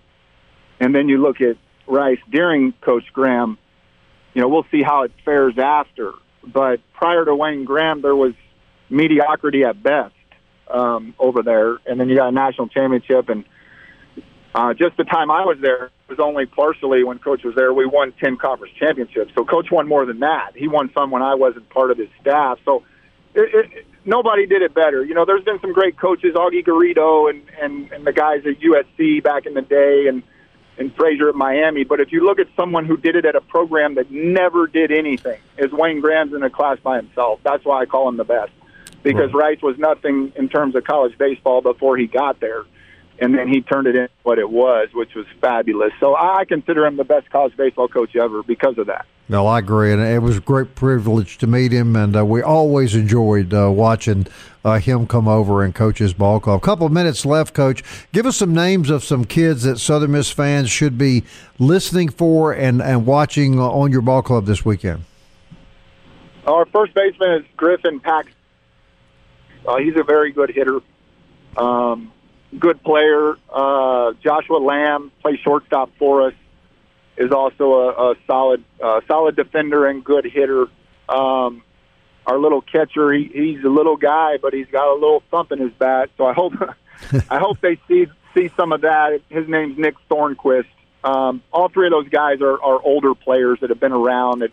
and 0.80 0.94
then 0.94 1.08
you 1.08 1.18
look 1.18 1.40
at 1.40 1.56
Rice 1.86 2.18
during 2.30 2.72
Coach 2.80 3.04
Graham, 3.12 3.58
you 4.34 4.42
know, 4.42 4.48
we'll 4.48 4.66
see 4.70 4.82
how 4.82 5.02
it 5.02 5.12
fares 5.24 5.58
after. 5.58 6.12
But 6.44 6.80
prior 6.92 7.24
to 7.24 7.34
Wayne 7.34 7.64
Graham, 7.64 8.02
there 8.02 8.14
was 8.14 8.34
mediocrity 8.90 9.64
at 9.64 9.82
best 9.82 10.14
um, 10.68 11.14
over 11.18 11.42
there, 11.42 11.78
and 11.86 11.98
then 11.98 12.08
you 12.08 12.16
got 12.16 12.28
a 12.28 12.32
national 12.32 12.68
championship. 12.68 13.28
And 13.28 13.44
uh, 14.54 14.74
just 14.74 14.96
the 14.96 15.04
time 15.04 15.30
I 15.30 15.44
was 15.44 15.58
there 15.60 15.90
was 16.08 16.18
only 16.20 16.46
partially 16.46 17.04
when 17.04 17.18
Coach 17.18 17.42
was 17.42 17.54
there. 17.54 17.72
We 17.72 17.86
won 17.86 18.12
ten 18.22 18.36
conference 18.36 18.74
championships, 18.78 19.32
so 19.34 19.44
Coach 19.44 19.70
won 19.70 19.88
more 19.88 20.06
than 20.06 20.20
that. 20.20 20.52
He 20.54 20.68
won 20.68 20.90
some 20.94 21.10
when 21.10 21.22
I 21.22 21.34
wasn't 21.34 21.68
part 21.70 21.90
of 21.90 21.98
his 21.98 22.08
staff. 22.20 22.58
So 22.64 22.84
it, 23.34 23.66
it, 23.72 23.86
nobody 24.08 24.46
did 24.46 24.62
it 24.62 24.74
better. 24.74 25.04
You 25.04 25.14
know, 25.14 25.24
there's 25.24 25.44
been 25.44 25.60
some 25.60 25.72
great 25.72 25.96
coaches, 25.96 26.34
Augie 26.34 26.64
Garrido 26.64 27.30
and, 27.30 27.42
and, 27.60 27.92
and 27.92 28.06
the 28.06 28.12
guys 28.12 28.44
at 28.46 28.58
USC 28.58 29.22
back 29.22 29.46
in 29.46 29.54
the 29.54 29.62
day 29.62 30.06
and, 30.08 30.22
and 30.78 30.92
Fraser 30.96 31.28
at 31.28 31.34
Miami. 31.34 31.84
But 31.84 32.00
if 32.00 32.10
you 32.10 32.24
look 32.24 32.38
at 32.38 32.48
someone 32.56 32.86
who 32.86 32.96
did 32.96 33.14
it 33.14 33.26
at 33.26 33.36
a 33.36 33.40
program 33.40 33.94
that 33.96 34.10
never 34.10 34.66
did 34.66 34.90
anything, 34.90 35.40
is 35.58 35.70
Wayne 35.72 36.00
Graham's 36.00 36.32
in 36.32 36.42
a 36.42 36.50
class 36.50 36.78
by 36.80 36.96
himself. 36.96 37.40
That's 37.44 37.64
why 37.64 37.82
I 37.82 37.86
call 37.86 38.08
him 38.08 38.16
the 38.16 38.24
best. 38.24 38.50
Because 39.02 39.32
right. 39.32 39.50
Rice 39.50 39.62
was 39.62 39.78
nothing 39.78 40.32
in 40.34 40.48
terms 40.48 40.74
of 40.74 40.84
college 40.84 41.16
baseball 41.18 41.60
before 41.60 41.96
he 41.96 42.06
got 42.06 42.40
there 42.40 42.64
and 43.20 43.34
then 43.34 43.48
he 43.48 43.60
turned 43.60 43.86
it 43.86 43.96
into 43.96 44.10
what 44.22 44.38
it 44.38 44.48
was, 44.48 44.88
which 44.92 45.14
was 45.14 45.26
fabulous. 45.40 45.92
So 46.00 46.14
I 46.14 46.44
consider 46.44 46.86
him 46.86 46.96
the 46.96 47.04
best 47.04 47.30
college 47.30 47.56
baseball 47.56 47.88
coach 47.88 48.14
ever 48.14 48.42
because 48.42 48.78
of 48.78 48.86
that. 48.86 49.06
No, 49.30 49.46
I 49.46 49.58
agree, 49.58 49.92
and 49.92 50.00
it 50.00 50.22
was 50.22 50.38
a 50.38 50.40
great 50.40 50.74
privilege 50.74 51.36
to 51.38 51.46
meet 51.46 51.70
him, 51.70 51.94
and 51.96 52.16
uh, 52.16 52.24
we 52.24 52.40
always 52.40 52.94
enjoyed 52.94 53.52
uh, 53.52 53.70
watching 53.70 54.26
uh, 54.64 54.78
him 54.78 55.06
come 55.06 55.28
over 55.28 55.62
and 55.62 55.74
coach 55.74 55.98
his 55.98 56.14
ball 56.14 56.40
club. 56.40 56.62
A 56.62 56.64
couple 56.64 56.86
of 56.86 56.92
minutes 56.92 57.26
left, 57.26 57.52
Coach. 57.52 57.84
Give 58.12 58.24
us 58.24 58.38
some 58.38 58.54
names 58.54 58.88
of 58.88 59.04
some 59.04 59.26
kids 59.26 59.64
that 59.64 59.78
Southern 59.78 60.12
Miss 60.12 60.30
fans 60.30 60.70
should 60.70 60.96
be 60.96 61.24
listening 61.58 62.08
for 62.08 62.52
and, 62.52 62.80
and 62.80 63.04
watching 63.04 63.58
on 63.58 63.92
your 63.92 64.00
ball 64.00 64.22
club 64.22 64.46
this 64.46 64.64
weekend. 64.64 65.04
Our 66.46 66.64
first 66.64 66.94
baseman 66.94 67.42
is 67.42 67.44
Griffin 67.54 68.00
Pax. 68.00 68.32
Uh, 69.66 69.76
he's 69.76 69.96
a 69.96 70.04
very 70.04 70.32
good 70.32 70.48
hitter. 70.48 70.80
Um, 71.58 72.12
good 72.56 72.82
player. 72.82 73.36
Uh, 73.52 74.12
Joshua 74.22 74.58
Lamb 74.58 75.12
plays 75.22 75.38
shortstop 75.40 75.90
for 75.98 76.28
us. 76.28 76.34
Is 77.16 77.32
also 77.32 77.72
a, 77.72 78.10
a 78.10 78.14
solid, 78.28 78.62
uh, 78.80 79.00
solid 79.08 79.34
defender 79.34 79.86
and 79.88 80.04
good 80.04 80.24
hitter. 80.24 80.66
Um, 81.08 81.62
our 82.24 82.38
little 82.38 82.60
catcher, 82.60 83.12
he, 83.12 83.24
he's 83.24 83.64
a 83.64 83.68
little 83.68 83.96
guy, 83.96 84.36
but 84.40 84.54
he's 84.54 84.68
got 84.68 84.92
a 84.92 84.94
little 84.94 85.24
thump 85.28 85.50
in 85.50 85.58
his 85.58 85.72
bat. 85.72 86.10
So 86.16 86.26
I 86.26 86.32
hope, 86.32 86.52
I 87.30 87.38
hope 87.38 87.60
they 87.60 87.80
see 87.88 88.06
see 88.36 88.50
some 88.56 88.72
of 88.72 88.82
that. 88.82 89.20
His 89.28 89.48
name's 89.48 89.78
Nick 89.78 89.94
Thornquist. 90.08 90.66
Um, 91.02 91.42
all 91.52 91.68
three 91.68 91.86
of 91.86 91.92
those 91.92 92.08
guys 92.08 92.40
are, 92.40 92.62
are 92.62 92.80
older 92.82 93.14
players 93.14 93.58
that 93.60 93.70
have 93.70 93.80
been 93.80 93.92
around. 93.92 94.40
That 94.40 94.52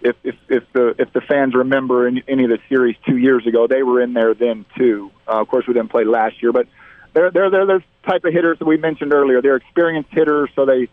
if 0.00 0.16
if 0.24 0.34
if 0.48 0.64
the 0.72 0.94
if 0.98 1.12
the 1.12 1.20
fans 1.20 1.54
remember 1.54 2.06
any, 2.06 2.22
any 2.26 2.44
of 2.44 2.50
the 2.50 2.58
series 2.68 2.96
two 3.06 3.16
years 3.16 3.46
ago, 3.46 3.66
they 3.66 3.82
were 3.82 4.00
in 4.00 4.12
there 4.12 4.34
then 4.34 4.64
too. 4.76 5.10
Uh, 5.28 5.40
of 5.40 5.48
course, 5.48 5.66
we 5.66 5.74
didn't 5.74 5.90
play 5.90 6.04
last 6.04 6.42
year, 6.42 6.52
but 6.52 6.66
they're 7.14 7.30
they're 7.30 7.50
they're 7.50 7.66
the 7.66 7.82
type 8.06 8.24
of 8.24 8.32
hitters 8.32 8.58
that 8.58 8.64
we 8.64 8.76
mentioned 8.76 9.12
earlier. 9.12 9.42
They're 9.42 9.56
experienced 9.56 10.10
hitters, 10.12 10.50
so 10.54 10.64
they 10.64 10.88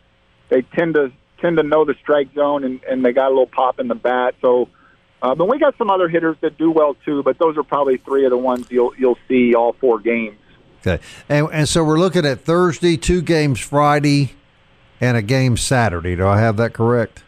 they 0.50 0.62
tend 0.62 0.96
to 0.96 1.12
tend 1.40 1.58
to 1.58 1.64
know 1.64 1.86
the 1.86 1.96
strike 2.02 2.34
zone 2.34 2.64
and, 2.64 2.84
and 2.84 3.06
they 3.06 3.14
got 3.14 3.28
a 3.28 3.30
little 3.30 3.48
pop 3.48 3.80
in 3.80 3.88
the 3.88 3.96
bat. 3.96 4.36
So, 4.42 4.68
uh, 5.22 5.36
but 5.36 5.48
we 5.48 5.58
got 5.58 5.78
some 5.78 5.90
other 5.90 6.10
hitters 6.10 6.36
that 6.42 6.58
do 6.58 6.72
well 6.72 6.96
too. 7.06 7.24
But 7.24 7.38
those 7.40 7.58
are 7.58 7.64
probably 7.64 7.98
three 7.98 8.26
of 8.26 8.32
the 8.32 8.38
ones 8.38 8.68
you'll 8.70 8.94
you'll 8.98 9.18
see 9.28 9.56
all 9.56 9.74
four 9.74 10.00
games. 10.00 10.38
Okay, 10.82 11.04
and 11.28 11.48
and 11.52 11.68
so 11.68 11.84
we're 11.84 12.00
looking 12.00 12.26
at 12.26 12.42
Thursday, 12.42 12.98
two 12.98 13.22
games 13.22 13.60
Friday, 13.60 14.34
and 15.00 15.18
a 15.18 15.22
game 15.22 15.58
Saturday. 15.58 16.16
Do 16.16 16.28
I 16.28 16.40
have 16.40 16.58
that 16.58 16.74
correct? 16.74 17.24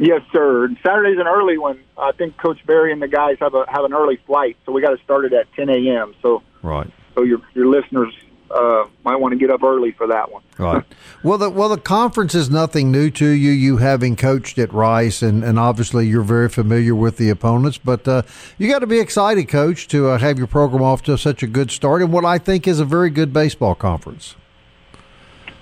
Yes, 0.00 0.22
sir. 0.32 0.68
Saturday's 0.80 1.18
an 1.18 1.26
early 1.26 1.58
one. 1.58 1.80
I 1.96 2.12
think 2.12 2.36
Coach 2.36 2.64
Berry 2.64 2.92
and 2.92 3.02
the 3.02 3.08
guys 3.08 3.36
have 3.40 3.54
a 3.54 3.64
have 3.68 3.84
an 3.84 3.92
early 3.92 4.18
flight, 4.26 4.56
so 4.64 4.72
we 4.72 4.80
got 4.80 4.96
to 4.96 5.02
start 5.02 5.24
it 5.24 5.32
at 5.32 5.52
10 5.54 5.68
a.m. 5.68 6.14
So 6.22 6.42
right 6.62 6.90
so 7.18 7.24
your 7.24 7.40
your 7.54 7.66
listeners 7.66 8.14
uh, 8.50 8.84
might 9.04 9.16
want 9.16 9.32
to 9.32 9.38
get 9.38 9.50
up 9.50 9.62
early 9.62 9.90
for 9.92 10.06
that 10.06 10.30
one. 10.30 10.42
Right. 10.56 10.84
well, 11.22 11.38
the 11.38 11.50
well 11.50 11.68
the 11.68 11.78
conference 11.78 12.34
is 12.34 12.48
nothing 12.48 12.90
new 12.90 13.10
to 13.10 13.26
you. 13.26 13.50
You 13.50 13.78
having 13.78 14.16
coached 14.16 14.58
at 14.58 14.72
Rice, 14.72 15.22
and, 15.22 15.42
and 15.42 15.58
obviously 15.58 16.06
you're 16.06 16.22
very 16.22 16.48
familiar 16.48 16.94
with 16.94 17.16
the 17.16 17.28
opponents. 17.28 17.78
But 17.78 18.06
uh, 18.06 18.22
you 18.56 18.68
got 18.68 18.80
to 18.80 18.86
be 18.86 19.00
excited, 19.00 19.48
Coach, 19.48 19.88
to 19.88 20.08
uh, 20.08 20.18
have 20.18 20.38
your 20.38 20.46
program 20.46 20.82
off 20.82 21.02
to 21.02 21.18
such 21.18 21.42
a 21.42 21.46
good 21.46 21.70
start 21.70 22.02
in 22.02 22.10
what 22.10 22.24
I 22.24 22.38
think 22.38 22.68
is 22.68 22.80
a 22.80 22.84
very 22.84 23.10
good 23.10 23.32
baseball 23.32 23.74
conference. 23.74 24.36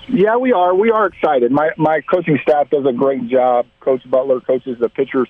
Yeah, 0.09 0.37
we 0.37 0.53
are. 0.53 0.75
We 0.75 0.91
are 0.91 1.07
excited. 1.07 1.51
My 1.51 1.71
my 1.77 2.01
coaching 2.03 2.39
staff 2.43 2.71
does 2.71 2.85
a 2.87 2.93
great 2.93 3.29
job. 3.29 3.67
Coach 3.81 4.09
Butler 4.09 4.41
coaches 4.41 4.79
the 4.79 4.89
pitchers. 4.89 5.29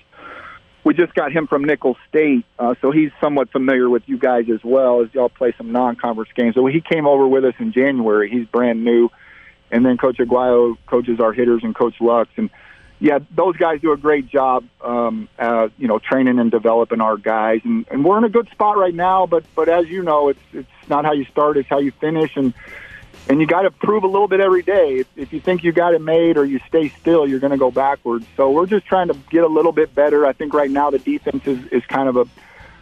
We 0.87 0.93
just 0.93 1.13
got 1.13 1.33
him 1.33 1.47
from 1.47 1.65
Nicholls 1.65 1.97
State, 2.07 2.45
uh, 2.57 2.75
so 2.79 2.91
he's 2.91 3.11
somewhat 3.19 3.49
familiar 3.49 3.89
with 3.89 4.03
you 4.05 4.17
guys 4.17 4.45
as 4.49 4.63
well 4.63 5.01
as 5.01 5.13
y'all 5.13 5.27
play 5.27 5.53
some 5.57 5.73
non-conference 5.73 6.29
games. 6.33 6.55
So 6.55 6.65
he 6.65 6.79
came 6.79 7.05
over 7.05 7.27
with 7.27 7.43
us 7.43 7.55
in 7.59 7.73
January. 7.73 8.29
He's 8.29 8.47
brand 8.47 8.85
new, 8.85 9.09
and 9.69 9.85
then 9.85 9.97
Coach 9.97 10.15
Aguayo 10.19 10.77
coaches 10.85 11.19
our 11.19 11.33
hitters 11.33 11.61
and 11.65 11.75
Coach 11.75 11.95
Lux, 11.99 12.29
and 12.37 12.49
yeah, 12.99 13.19
those 13.35 13.57
guys 13.57 13.81
do 13.81 13.91
a 13.91 13.97
great 13.97 14.29
job, 14.29 14.63
um, 14.81 15.27
uh, 15.37 15.67
you 15.77 15.89
know, 15.89 15.99
training 15.99 16.39
and 16.39 16.49
developing 16.49 17.01
our 17.01 17.17
guys, 17.17 17.59
and, 17.65 17.85
and 17.91 18.05
we're 18.05 18.17
in 18.17 18.23
a 18.23 18.29
good 18.29 18.47
spot 18.51 18.77
right 18.77 18.95
now. 18.95 19.25
But 19.25 19.43
but 19.55 19.67
as 19.67 19.89
you 19.89 20.03
know, 20.03 20.29
it's 20.29 20.39
it's 20.53 20.87
not 20.87 21.03
how 21.03 21.11
you 21.11 21.25
start; 21.25 21.57
it's 21.57 21.67
how 21.67 21.79
you 21.79 21.91
finish, 21.91 22.37
and 22.37 22.53
and 23.29 23.41
you 23.41 23.47
got 23.47 23.63
to 23.63 23.71
prove 23.71 24.03
a 24.03 24.07
little 24.07 24.27
bit 24.27 24.39
every 24.39 24.61
day. 24.61 24.99
If, 24.99 25.07
if 25.15 25.33
you 25.33 25.39
think 25.39 25.63
you 25.63 25.71
got 25.71 25.93
it 25.93 26.01
made 26.01 26.37
or 26.37 26.45
you 26.45 26.59
stay 26.67 26.89
still, 26.89 27.27
you're 27.27 27.39
going 27.39 27.51
to 27.51 27.57
go 27.57 27.71
backwards. 27.71 28.25
So 28.35 28.51
we're 28.51 28.65
just 28.65 28.85
trying 28.85 29.09
to 29.09 29.15
get 29.29 29.43
a 29.43 29.47
little 29.47 29.71
bit 29.71 29.93
better. 29.93 30.25
I 30.25 30.33
think 30.33 30.53
right 30.53 30.71
now 30.71 30.89
the 30.89 30.99
defense 30.99 31.45
is, 31.45 31.65
is 31.67 31.85
kind 31.85 32.09
of 32.09 32.17
a 32.17 32.25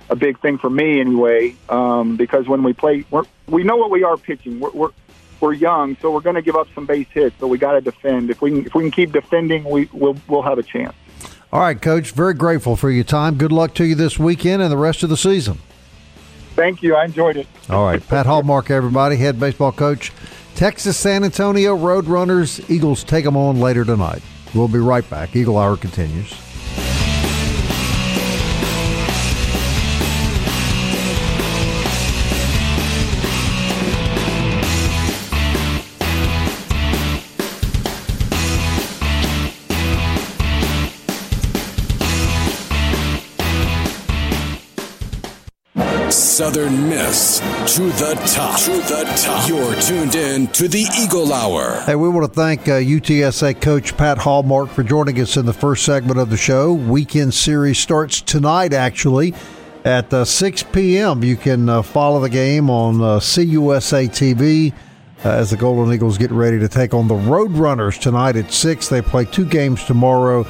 a 0.09 0.15
big 0.15 0.39
thing 0.39 0.57
for 0.57 0.69
me 0.69 0.99
anyway, 0.99 1.55
um, 1.69 2.15
because 2.15 2.47
when 2.47 2.63
we 2.63 2.73
play, 2.73 3.05
we're, 3.09 3.23
we 3.47 3.63
know 3.63 3.75
what 3.75 3.89
we 3.89 4.03
are 4.03 4.17
pitching. 4.17 4.59
We're, 4.59 4.71
we're 4.71 4.89
we're 5.41 5.53
young, 5.53 5.97
so 5.97 6.11
we're 6.11 6.21
going 6.21 6.35
to 6.35 6.41
give 6.41 6.55
up 6.55 6.67
some 6.73 6.85
base 6.85 7.07
hits. 7.11 7.35
So 7.39 7.47
we 7.47 7.57
got 7.57 7.73
to 7.73 7.81
defend. 7.81 8.29
If 8.29 8.41
we 8.41 8.51
can, 8.51 8.65
if 8.65 8.73
we 8.73 8.83
can 8.83 8.91
keep 8.91 9.11
defending, 9.11 9.63
we 9.63 9.89
we'll 9.91 10.15
we'll 10.27 10.43
have 10.43 10.57
a 10.57 10.63
chance. 10.63 10.95
All 11.51 11.59
right, 11.59 11.79
Coach. 11.79 12.11
Very 12.11 12.33
grateful 12.33 12.75
for 12.75 12.89
your 12.89 13.03
time. 13.03 13.35
Good 13.35 13.51
luck 13.51 13.73
to 13.75 13.85
you 13.85 13.95
this 13.95 14.17
weekend 14.17 14.61
and 14.61 14.71
the 14.71 14.77
rest 14.77 15.03
of 15.03 15.09
the 15.09 15.17
season. 15.17 15.59
Thank 16.55 16.81
you. 16.81 16.95
I 16.95 17.05
enjoyed 17.05 17.37
it. 17.37 17.47
All 17.69 17.85
right, 17.85 18.05
Pat 18.05 18.25
Hallmark, 18.25 18.71
everybody, 18.71 19.17
head 19.17 19.39
baseball 19.39 19.71
coach 19.71 20.11
Texas 20.55 20.97
San 20.97 21.23
Antonio 21.23 21.75
Roadrunners. 21.75 22.67
Eagles 22.69 23.03
take 23.03 23.25
them 23.25 23.35
on 23.35 23.59
later 23.59 23.83
tonight. 23.83 24.21
We'll 24.53 24.69
be 24.69 24.79
right 24.79 25.07
back. 25.09 25.35
Eagle 25.35 25.57
Hour 25.57 25.75
continues. 25.75 26.33
Southern 46.35 46.89
Miss 46.89 47.39
to 47.77 47.83
the 47.83 48.13
top. 48.35 48.59
To 48.59 48.71
the 48.71 49.05
top. 49.15 49.47
You're 49.47 49.73
tuned 49.79 50.15
in 50.15 50.47
to 50.47 50.67
the 50.67 50.85
Eagle 50.99 51.31
Hour. 51.31 51.79
Hey, 51.85 51.95
we 51.95 52.09
want 52.09 52.29
to 52.29 52.33
thank 52.33 52.67
uh, 52.67 52.73
UTSA 52.73 53.61
coach 53.61 53.95
Pat 53.95 54.17
Hallmark 54.17 54.67
for 54.67 54.83
joining 54.83 55.17
us 55.21 55.37
in 55.37 55.45
the 55.45 55.53
first 55.53 55.85
segment 55.85 56.19
of 56.19 56.29
the 56.29 56.35
show. 56.35 56.73
Weekend 56.73 57.33
series 57.33 57.79
starts 57.79 58.19
tonight, 58.19 58.73
actually, 58.73 59.33
at 59.85 60.13
uh, 60.13 60.25
6 60.25 60.63
p.m. 60.73 61.23
You 61.23 61.37
can 61.37 61.69
uh, 61.69 61.81
follow 61.81 62.19
the 62.19 62.29
game 62.29 62.69
on 62.69 62.99
uh, 62.99 63.19
CUSA 63.21 64.09
TV 64.09 64.73
uh, 65.23 65.29
as 65.29 65.51
the 65.51 65.57
Golden 65.57 65.93
Eagles 65.93 66.17
get 66.17 66.31
ready 66.31 66.59
to 66.59 66.67
take 66.67 66.93
on 66.93 67.07
the 67.07 67.15
Roadrunners 67.15 67.97
tonight 67.97 68.35
at 68.35 68.51
6. 68.51 68.89
They 68.89 69.01
play 69.01 69.23
two 69.23 69.45
games 69.45 69.85
tomorrow 69.85 70.45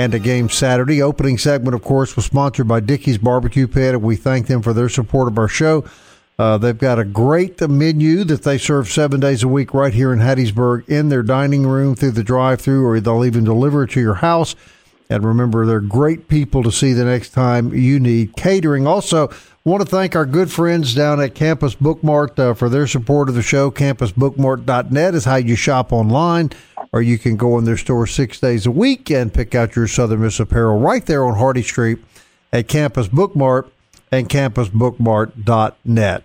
and 0.00 0.14
a 0.14 0.18
game 0.18 0.48
Saturday. 0.48 1.02
Opening 1.02 1.36
segment, 1.36 1.74
of 1.74 1.82
course, 1.82 2.16
was 2.16 2.24
sponsored 2.24 2.66
by 2.66 2.80
Dickey's 2.80 3.18
Barbecue 3.18 3.68
Pit, 3.68 3.94
and 3.94 4.02
we 4.02 4.16
thank 4.16 4.46
them 4.46 4.62
for 4.62 4.72
their 4.72 4.88
support 4.88 5.28
of 5.28 5.36
our 5.36 5.46
show. 5.46 5.84
Uh, 6.38 6.56
they've 6.56 6.78
got 6.78 6.98
a 6.98 7.04
great 7.04 7.60
menu 7.68 8.24
that 8.24 8.42
they 8.42 8.56
serve 8.56 8.88
seven 8.88 9.20
days 9.20 9.42
a 9.42 9.48
week 9.48 9.74
right 9.74 9.92
here 9.92 10.10
in 10.10 10.18
Hattiesburg 10.18 10.88
in 10.88 11.10
their 11.10 11.22
dining 11.22 11.66
room 11.66 11.94
through 11.94 12.12
the 12.12 12.24
drive-through, 12.24 12.86
or 12.86 12.98
they'll 12.98 13.26
even 13.26 13.44
deliver 13.44 13.82
it 13.82 13.90
to 13.90 14.00
your 14.00 14.14
house. 14.14 14.56
And 15.10 15.22
remember, 15.22 15.66
they're 15.66 15.80
great 15.80 16.28
people 16.28 16.62
to 16.62 16.72
see 16.72 16.94
the 16.94 17.04
next 17.04 17.30
time 17.30 17.74
you 17.74 18.00
need 18.00 18.36
catering. 18.36 18.86
Also, 18.86 19.28
want 19.64 19.82
to 19.82 19.86
thank 19.86 20.16
our 20.16 20.24
good 20.24 20.50
friends 20.50 20.94
down 20.94 21.20
at 21.20 21.34
Campus 21.34 21.74
Bookmart 21.74 22.38
uh, 22.38 22.54
for 22.54 22.70
their 22.70 22.86
support 22.86 23.28
of 23.28 23.34
the 23.34 23.42
show. 23.42 23.70
CampusBookmart.net 23.70 25.14
is 25.14 25.26
how 25.26 25.36
you 25.36 25.56
shop 25.56 25.92
online 25.92 26.52
or 26.92 27.02
you 27.02 27.18
can 27.18 27.36
go 27.36 27.56
in 27.58 27.64
their 27.64 27.76
store 27.76 28.06
six 28.06 28.40
days 28.40 28.66
a 28.66 28.70
week 28.70 29.10
and 29.10 29.32
pick 29.32 29.54
out 29.54 29.76
your 29.76 29.86
Southern 29.86 30.20
Miss 30.22 30.40
apparel 30.40 30.78
right 30.78 31.04
there 31.06 31.24
on 31.24 31.36
Hardy 31.36 31.62
Street 31.62 31.98
at 32.52 32.68
Campus 32.68 33.08
Bookmart 33.08 33.70
and 34.10 34.28
campusbookmart.net. 34.28 36.22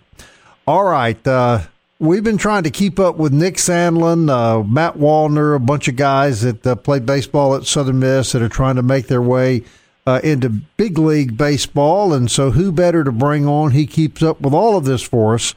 All 0.67 0.83
right. 0.83 1.27
Uh, 1.27 1.61
we've 1.99 2.23
been 2.23 2.39
trying 2.39 2.63
to 2.63 2.71
keep 2.71 2.99
up 2.99 3.17
with 3.17 3.31
Nick 3.31 3.55
Sandlin, 3.55 4.29
uh, 4.29 4.63
Matt 4.63 4.95
Wallner, 4.95 5.55
a 5.55 5.59
bunch 5.59 5.87
of 5.87 5.95
guys 5.95 6.41
that 6.41 6.65
uh, 6.65 6.75
played 6.75 7.05
baseball 7.05 7.55
at 7.55 7.65
Southern 7.65 7.99
Miss 7.99 8.31
that 8.31 8.41
are 8.41 8.49
trying 8.49 8.75
to 8.75 8.83
make 8.83 9.07
their 9.07 9.21
way 9.21 9.63
uh, 10.07 10.19
into 10.23 10.49
big 10.49 10.97
league 10.97 11.37
baseball. 11.37 12.13
And 12.13 12.29
so, 12.31 12.51
who 12.51 12.71
better 12.71 13.03
to 13.03 13.11
bring 13.11 13.47
on? 13.47 13.71
He 13.71 13.85
keeps 13.85 14.23
up 14.23 14.41
with 14.41 14.53
all 14.53 14.77
of 14.77 14.85
this 14.85 15.03
for 15.03 15.35
us 15.35 15.53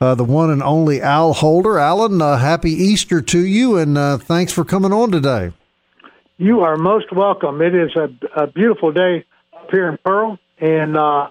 uh, 0.00 0.14
the 0.14 0.24
one 0.24 0.50
and 0.50 0.62
only 0.62 1.00
Al 1.00 1.32
Holder. 1.32 1.78
Alan, 1.78 2.20
uh, 2.22 2.36
happy 2.36 2.70
Easter 2.70 3.20
to 3.20 3.44
you, 3.44 3.76
and 3.76 3.98
uh, 3.98 4.18
thanks 4.18 4.52
for 4.52 4.64
coming 4.64 4.92
on 4.92 5.10
today. 5.10 5.52
You 6.36 6.60
are 6.60 6.76
most 6.76 7.12
welcome. 7.12 7.60
It 7.60 7.74
is 7.74 7.90
a, 7.96 8.42
a 8.42 8.46
beautiful 8.46 8.92
day 8.92 9.24
up 9.52 9.70
here 9.70 9.88
in 9.88 9.98
Pearl, 10.04 10.38
and 10.58 10.96
uh, 10.96 11.30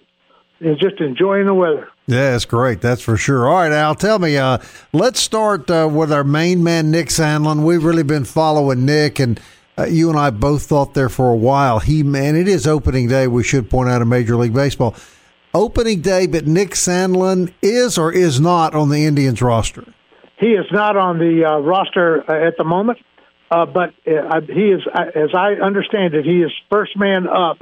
just 0.59 0.99
enjoying 0.99 1.45
the 1.45 1.53
weather. 1.53 1.87
Yeah, 2.07 2.35
it's 2.35 2.45
great. 2.45 2.81
That's 2.81 3.01
for 3.01 3.17
sure. 3.17 3.47
All 3.47 3.55
right, 3.55 3.71
Al, 3.71 3.95
tell 3.95 4.19
me. 4.19 4.37
Uh, 4.37 4.59
let's 4.93 5.19
start 5.19 5.69
uh, 5.69 5.89
with 5.91 6.11
our 6.11 6.23
main 6.23 6.63
man, 6.63 6.91
Nick 6.91 7.07
Sandlin. 7.07 7.63
We've 7.63 7.83
really 7.83 8.03
been 8.03 8.25
following 8.25 8.85
Nick, 8.85 9.19
and 9.19 9.39
uh, 9.77 9.85
you 9.85 10.09
and 10.09 10.17
I 10.17 10.29
both 10.29 10.63
thought 10.63 10.93
there 10.93 11.09
for 11.09 11.31
a 11.31 11.35
while. 11.35 11.79
He, 11.79 12.03
man, 12.03 12.35
it 12.35 12.47
is 12.47 12.65
opening 12.65 13.07
day. 13.07 13.27
We 13.27 13.43
should 13.43 13.69
point 13.69 13.89
out 13.89 14.01
in 14.01 14.09
Major 14.09 14.35
League 14.35 14.53
Baseball 14.53 14.95
opening 15.53 16.01
day, 16.01 16.27
but 16.27 16.45
Nick 16.45 16.71
Sandlin 16.71 17.53
is 17.61 17.97
or 17.97 18.11
is 18.11 18.39
not 18.39 18.75
on 18.75 18.89
the 18.89 19.05
Indians 19.05 19.41
roster? 19.41 19.93
He 20.39 20.47
is 20.47 20.65
not 20.71 20.95
on 20.95 21.17
the 21.17 21.45
uh, 21.45 21.59
roster 21.59 22.23
uh, 22.29 22.47
at 22.47 22.57
the 22.57 22.63
moment, 22.63 22.99
uh, 23.49 23.65
but 23.65 23.89
uh, 24.05 24.41
he 24.41 24.69
is, 24.69 24.81
uh, 24.93 25.05
as 25.15 25.29
I 25.35 25.53
understand 25.53 26.13
it, 26.13 26.25
he 26.25 26.41
is 26.41 26.51
first 26.69 26.97
man 26.97 27.27
up 27.27 27.57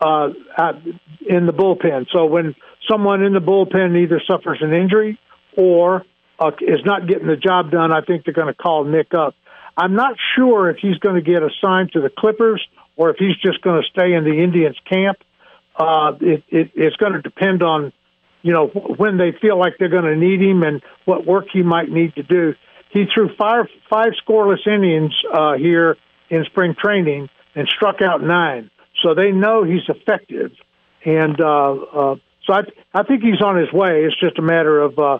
in 0.00 1.46
the 1.46 1.52
bullpen. 1.52 2.06
So 2.12 2.26
when 2.26 2.54
someone 2.90 3.22
in 3.22 3.32
the 3.32 3.40
bullpen 3.40 4.02
either 4.02 4.20
suffers 4.26 4.58
an 4.62 4.72
injury 4.72 5.18
or 5.56 6.04
is 6.60 6.80
not 6.84 7.06
getting 7.06 7.26
the 7.26 7.36
job 7.36 7.70
done, 7.70 7.92
I 7.92 8.00
think 8.00 8.24
they're 8.24 8.34
going 8.34 8.46
to 8.46 8.54
call 8.54 8.84
Nick 8.84 9.12
up. 9.14 9.34
I'm 9.76 9.94
not 9.94 10.16
sure 10.36 10.70
if 10.70 10.78
he's 10.78 10.96
going 10.98 11.16
to 11.16 11.22
get 11.22 11.42
assigned 11.42 11.92
to 11.92 12.00
the 12.00 12.10
Clippers 12.10 12.66
or 12.96 13.10
if 13.10 13.16
he's 13.18 13.36
just 13.36 13.60
going 13.60 13.82
to 13.82 13.88
stay 13.88 14.14
in 14.14 14.24
the 14.24 14.42
Indians 14.42 14.76
camp. 14.90 15.18
Uh, 15.78 16.12
it, 16.20 16.42
it, 16.48 16.70
it's 16.74 16.96
going 16.96 17.12
to 17.12 17.20
depend 17.20 17.62
on, 17.62 17.92
you 18.42 18.52
know, 18.52 18.68
when 18.68 19.18
they 19.18 19.32
feel 19.32 19.58
like 19.58 19.74
they're 19.78 19.88
going 19.90 20.04
to 20.04 20.16
need 20.16 20.40
him 20.40 20.62
and 20.62 20.82
what 21.04 21.26
work 21.26 21.46
he 21.52 21.62
might 21.62 21.90
need 21.90 22.14
to 22.14 22.22
do. 22.22 22.54
He 22.90 23.04
threw 23.12 23.28
five 23.36 23.66
five 23.90 24.12
scoreless 24.26 24.66
innings 24.66 25.12
uh, 25.32 25.54
here 25.54 25.96
in 26.30 26.44
spring 26.44 26.74
training 26.82 27.28
and 27.54 27.68
struck 27.68 28.00
out 28.00 28.22
nine, 28.22 28.70
so 29.02 29.14
they 29.14 29.32
know 29.32 29.64
he's 29.64 29.86
effective. 29.88 30.52
And 31.04 31.40
uh, 31.40 31.72
uh, 31.72 32.16
so 32.46 32.52
I, 32.54 32.60
I 32.94 33.02
think 33.02 33.22
he's 33.22 33.42
on 33.42 33.56
his 33.56 33.72
way. 33.72 34.04
It's 34.04 34.18
just 34.18 34.38
a 34.38 34.42
matter 34.42 34.80
of, 34.80 34.98
uh, 34.98 35.18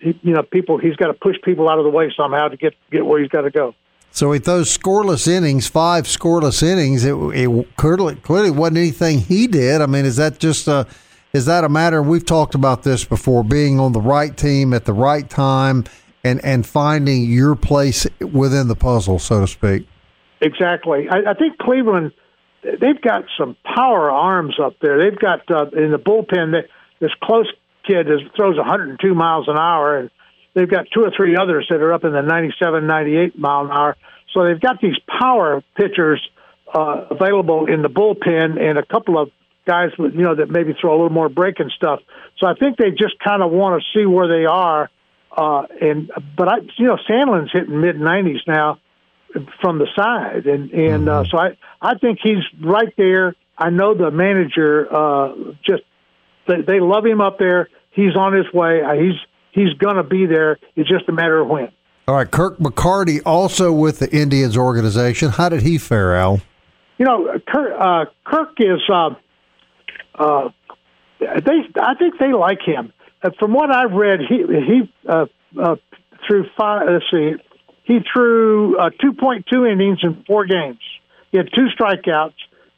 you 0.00 0.32
know, 0.32 0.42
people. 0.42 0.78
He's 0.78 0.96
got 0.96 1.08
to 1.08 1.14
push 1.14 1.36
people 1.44 1.68
out 1.68 1.78
of 1.78 1.84
the 1.84 1.90
way 1.90 2.12
somehow 2.16 2.48
to 2.48 2.56
get 2.56 2.74
get 2.90 3.04
where 3.04 3.20
he's 3.20 3.28
got 3.28 3.42
to 3.42 3.50
go. 3.50 3.74
So 4.10 4.30
with 4.30 4.44
those 4.44 4.76
scoreless 4.76 5.28
innings, 5.28 5.68
five 5.68 6.04
scoreless 6.04 6.62
innings, 6.62 7.04
it, 7.04 7.14
it 7.14 7.76
clearly, 7.76 8.16
clearly 8.16 8.50
wasn't 8.50 8.78
anything 8.78 9.20
he 9.20 9.46
did. 9.46 9.80
I 9.80 9.86
mean, 9.86 10.04
is 10.04 10.16
that 10.16 10.38
just 10.38 10.66
a 10.66 10.86
is 11.34 11.44
that 11.44 11.62
a 11.62 11.68
matter? 11.68 12.02
We've 12.02 12.24
talked 12.24 12.54
about 12.54 12.82
this 12.84 13.04
before, 13.04 13.44
being 13.44 13.78
on 13.78 13.92
the 13.92 14.00
right 14.00 14.34
team 14.34 14.72
at 14.72 14.86
the 14.86 14.94
right 14.94 15.28
time 15.28 15.84
and 16.24 16.42
and 16.44 16.66
finding 16.66 17.24
your 17.24 17.54
place 17.54 18.06
within 18.20 18.68
the 18.68 18.74
puzzle, 18.74 19.18
so 19.18 19.40
to 19.40 19.46
speak. 19.46 19.86
Exactly. 20.40 21.08
I, 21.10 21.30
I 21.30 21.34
think 21.34 21.58
Cleveland 21.58 22.12
they've 22.62 23.00
got 23.00 23.24
some 23.38 23.56
power 23.64 24.10
arms 24.10 24.56
up 24.62 24.74
there. 24.80 24.98
They've 24.98 25.18
got 25.18 25.50
uh, 25.50 25.66
in 25.76 25.92
the 25.92 25.98
bullpen 25.98 26.52
that 26.52 26.66
this 27.00 27.12
Clase 27.22 27.46
kid 27.86 28.08
is, 28.08 28.20
throws 28.36 28.56
102 28.56 29.14
miles 29.14 29.48
an 29.48 29.56
hour, 29.56 29.98
and 29.98 30.10
They've 30.58 30.68
got 30.68 30.86
two 30.92 31.02
or 31.04 31.12
three 31.16 31.36
others 31.36 31.66
that 31.70 31.80
are 31.80 31.92
up 31.92 32.02
in 32.02 32.12
the 32.12 32.22
97, 32.22 32.84
98 32.84 33.38
mile 33.38 33.66
an 33.66 33.70
hour. 33.70 33.96
So 34.34 34.44
they've 34.44 34.60
got 34.60 34.80
these 34.80 34.98
power 35.20 35.62
pitchers 35.76 36.20
uh, 36.74 37.06
available 37.10 37.66
in 37.66 37.82
the 37.82 37.88
bullpen 37.88 38.60
and 38.60 38.76
a 38.76 38.84
couple 38.84 39.18
of 39.22 39.30
guys 39.64 39.90
with 39.98 40.14
you 40.14 40.22
know 40.22 40.34
that 40.34 40.50
maybe 40.50 40.74
throw 40.80 40.90
a 40.90 40.96
little 40.96 41.10
more 41.10 41.28
break 41.28 41.60
and 41.60 41.70
stuff. 41.70 42.00
So 42.38 42.46
I 42.48 42.54
think 42.54 42.76
they 42.76 42.90
just 42.90 43.18
kind 43.22 43.42
of 43.42 43.52
want 43.52 43.80
to 43.80 43.98
see 43.98 44.04
where 44.06 44.26
they 44.26 44.46
are 44.46 44.90
Uh, 45.30 45.66
and 45.80 46.10
but 46.36 46.48
I, 46.48 46.56
you 46.78 46.86
know, 46.86 46.98
Sandlin's 47.08 47.50
hitting 47.52 47.80
mid 47.80 48.00
nineties 48.00 48.40
now 48.46 48.78
from 49.60 49.78
the 49.78 49.86
side, 49.94 50.46
and 50.46 50.72
and 50.72 51.08
uh, 51.08 51.24
so 51.30 51.38
I 51.38 51.56
I 51.80 51.94
think 51.98 52.18
he's 52.22 52.42
right 52.60 52.92
there. 52.96 53.34
I 53.56 53.70
know 53.70 53.94
the 53.94 54.10
manager 54.10 54.88
uh, 54.90 55.34
just 55.64 55.82
they, 56.46 56.62
they 56.62 56.80
love 56.80 57.04
him 57.04 57.20
up 57.20 57.38
there. 57.38 57.68
He's 57.90 58.16
on 58.16 58.32
his 58.32 58.52
way. 58.52 58.82
Uh, 58.82 58.94
he's 59.58 59.68
he's 59.68 59.78
gonna 59.78 60.04
be 60.04 60.26
there. 60.26 60.58
It's 60.76 60.88
just 60.88 61.08
a 61.08 61.12
matter 61.12 61.40
of 61.40 61.48
when. 61.48 61.70
All 62.06 62.14
right, 62.14 62.30
Kirk 62.30 62.58
McCarty, 62.58 63.20
also 63.26 63.72
with 63.72 63.98
the 63.98 64.10
Indians 64.10 64.56
organization. 64.56 65.30
How 65.30 65.48
did 65.48 65.62
he 65.62 65.76
fare, 65.78 66.16
Al? 66.16 66.40
You 66.96 67.04
know, 67.04 67.38
Kirk, 67.46 67.72
uh, 67.78 68.04
Kirk 68.24 68.54
is. 68.58 68.80
Uh, 68.92 69.10
uh, 70.14 70.48
they, 71.20 71.80
I 71.80 71.94
think 71.94 72.18
they 72.18 72.32
like 72.32 72.60
him. 72.64 72.92
Uh, 73.22 73.30
from 73.38 73.52
what 73.52 73.70
I've 73.74 73.92
read, 73.92 74.20
he 74.28 74.36
he 74.36 74.92
uh, 75.08 75.26
uh, 75.60 75.76
threw 76.26 76.46
five. 76.56 76.88
Let's 76.90 77.04
see, 77.10 77.34
he 77.84 78.00
threw 78.12 78.78
uh, 78.78 78.90
2.2 79.02 79.72
innings 79.72 80.00
in 80.02 80.22
four 80.26 80.46
games. 80.46 80.78
He 81.32 81.38
had 81.38 81.48
two 81.54 81.66
strikeouts. 81.78 82.34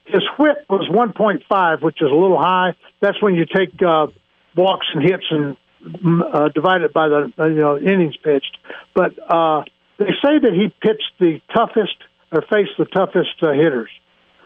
His 0.07 0.23
whip 0.39 0.65
was 0.69 0.89
1.5, 0.89 1.83
which 1.83 1.97
is 2.01 2.11
a 2.11 2.15
little 2.15 2.39
high. 2.39 2.75
That's 3.01 3.21
when 3.23 3.35
you 3.35 3.45
take 3.45 3.71
uh, 3.83 4.09
walks 4.57 4.87
and 4.95 5.03
hits 5.03 5.25
and 5.31 5.57
uh, 5.85 6.49
divide 6.49 6.83
it 6.83 6.93
by 6.93 7.09
the 7.09 7.33
uh, 7.39 7.47
you 7.47 7.57
know 7.57 7.79
innings 7.79 8.17
pitched. 8.17 8.57
But 8.95 9.19
uh, 9.29 9.65
they 9.99 10.13
say 10.23 10.39
that 10.39 10.53
he 10.53 10.73
pitched 10.81 11.13
the 11.19 11.41
toughest 11.55 11.97
or 12.33 12.43
faced 12.43 12.73
the 12.79 12.87
toughest 12.87 13.43
uh, 13.43 13.53
hitters. 13.53 13.91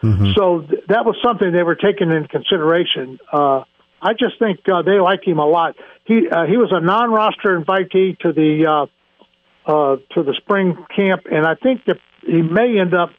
Mm-hmm. 0.01 0.31
So 0.35 0.61
th- 0.61 0.83
that 0.87 1.05
was 1.05 1.17
something 1.23 1.51
they 1.51 1.63
were 1.63 1.75
taking 1.75 2.11
into 2.11 2.27
consideration. 2.27 3.19
Uh, 3.31 3.63
I 4.01 4.13
just 4.13 4.37
think 4.39 4.59
uh, 4.71 4.81
they 4.81 4.99
like 4.99 5.25
him 5.25 5.39
a 5.39 5.45
lot. 5.45 5.75
He 6.05 6.27
uh, 6.29 6.45
he 6.45 6.57
was 6.57 6.71
a 6.71 6.79
non-roster 6.79 7.59
invitee 7.59 8.17
to 8.19 8.33
the 8.33 8.67
uh, 8.67 9.71
uh, 9.71 9.97
to 10.13 10.23
the 10.23 10.33
spring 10.37 10.77
camp, 10.95 11.23
and 11.31 11.45
I 11.45 11.55
think 11.55 11.85
that 11.85 11.97
he 12.21 12.41
may 12.41 12.79
end 12.79 12.93
up 12.93 13.09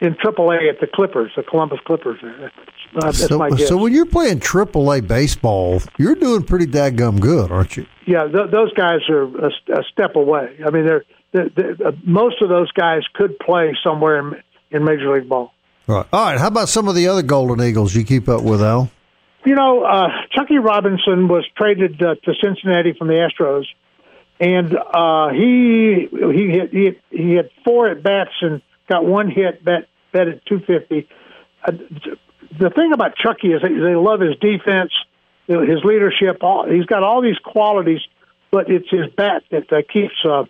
in 0.00 0.14
AAA 0.14 0.70
at 0.70 0.80
the 0.80 0.86
Clippers, 0.86 1.32
the 1.36 1.42
Columbus 1.42 1.80
Clippers. 1.84 2.20
Uh, 2.96 3.12
so, 3.12 3.48
so 3.56 3.76
when 3.76 3.92
you're 3.92 4.06
playing 4.06 4.40
AAA 4.40 5.06
baseball, 5.06 5.82
you're 5.98 6.14
doing 6.14 6.42
pretty 6.42 6.66
dadgum 6.66 7.20
good, 7.20 7.52
aren't 7.52 7.76
you? 7.76 7.86
Yeah, 8.06 8.24
th- 8.24 8.50
those 8.50 8.72
guys 8.72 9.00
are 9.10 9.24
a, 9.24 9.48
a, 9.48 9.82
step 9.92 10.16
away. 10.16 10.58
I 10.64 10.70
mean, 10.70 10.86
they're, 10.86 11.04
they're, 11.32 11.50
they're 11.50 11.88
uh, 11.88 11.92
most 12.04 12.40
of 12.40 12.48
those 12.48 12.72
guys 12.72 13.02
could 13.12 13.38
play 13.38 13.76
somewhere 13.84 14.18
in, 14.20 14.42
in 14.70 14.84
Major 14.84 15.14
League 15.14 15.28
Ball. 15.28 15.52
Right. 15.86 16.06
All 16.10 16.24
right. 16.24 16.38
How 16.38 16.48
about 16.48 16.70
some 16.70 16.88
of 16.88 16.94
the 16.94 17.08
other 17.08 17.22
Golden 17.22 17.62
Eagles 17.62 17.94
you 17.94 18.02
keep 18.02 18.28
up 18.28 18.42
with, 18.42 18.62
Al? 18.62 18.90
You 19.44 19.54
know, 19.54 19.84
uh, 19.84 20.08
Chuckie 20.32 20.58
Robinson 20.58 21.28
was 21.28 21.46
traded 21.56 22.02
uh, 22.02 22.14
to 22.14 22.34
Cincinnati 22.42 22.94
from 22.98 23.08
the 23.08 23.14
Astros, 23.14 23.64
and 24.40 24.74
uh, 24.74 25.28
he 25.28 26.08
he 26.10 26.50
hit, 26.50 26.70
he 26.72 26.98
he 27.16 27.34
had 27.34 27.50
four 27.64 27.88
at 27.88 28.02
bats 28.02 28.32
and 28.40 28.60
got 28.88 29.04
one 29.04 29.30
hit, 29.30 29.64
bet 29.64 29.88
bet 30.12 30.26
at 30.26 30.46
two 30.46 30.58
fifty. 30.66 31.08
Uh, 31.62 31.72
the 32.58 32.70
thing 32.70 32.92
about 32.92 33.16
Chuckie 33.16 33.52
is 33.52 33.62
they, 33.62 33.94
love 33.94 34.20
his 34.20 34.36
defense, 34.36 34.92
his 35.46 35.84
leadership. 35.84 36.42
All, 36.42 36.68
he's 36.68 36.86
got 36.86 37.02
all 37.02 37.22
these 37.22 37.38
qualities, 37.38 38.00
but 38.50 38.70
it's 38.70 38.88
his 38.90 39.06
bat 39.16 39.42
that 39.50 39.72
uh, 39.72 39.82
keeps 39.92 40.14
uh, 40.24 40.44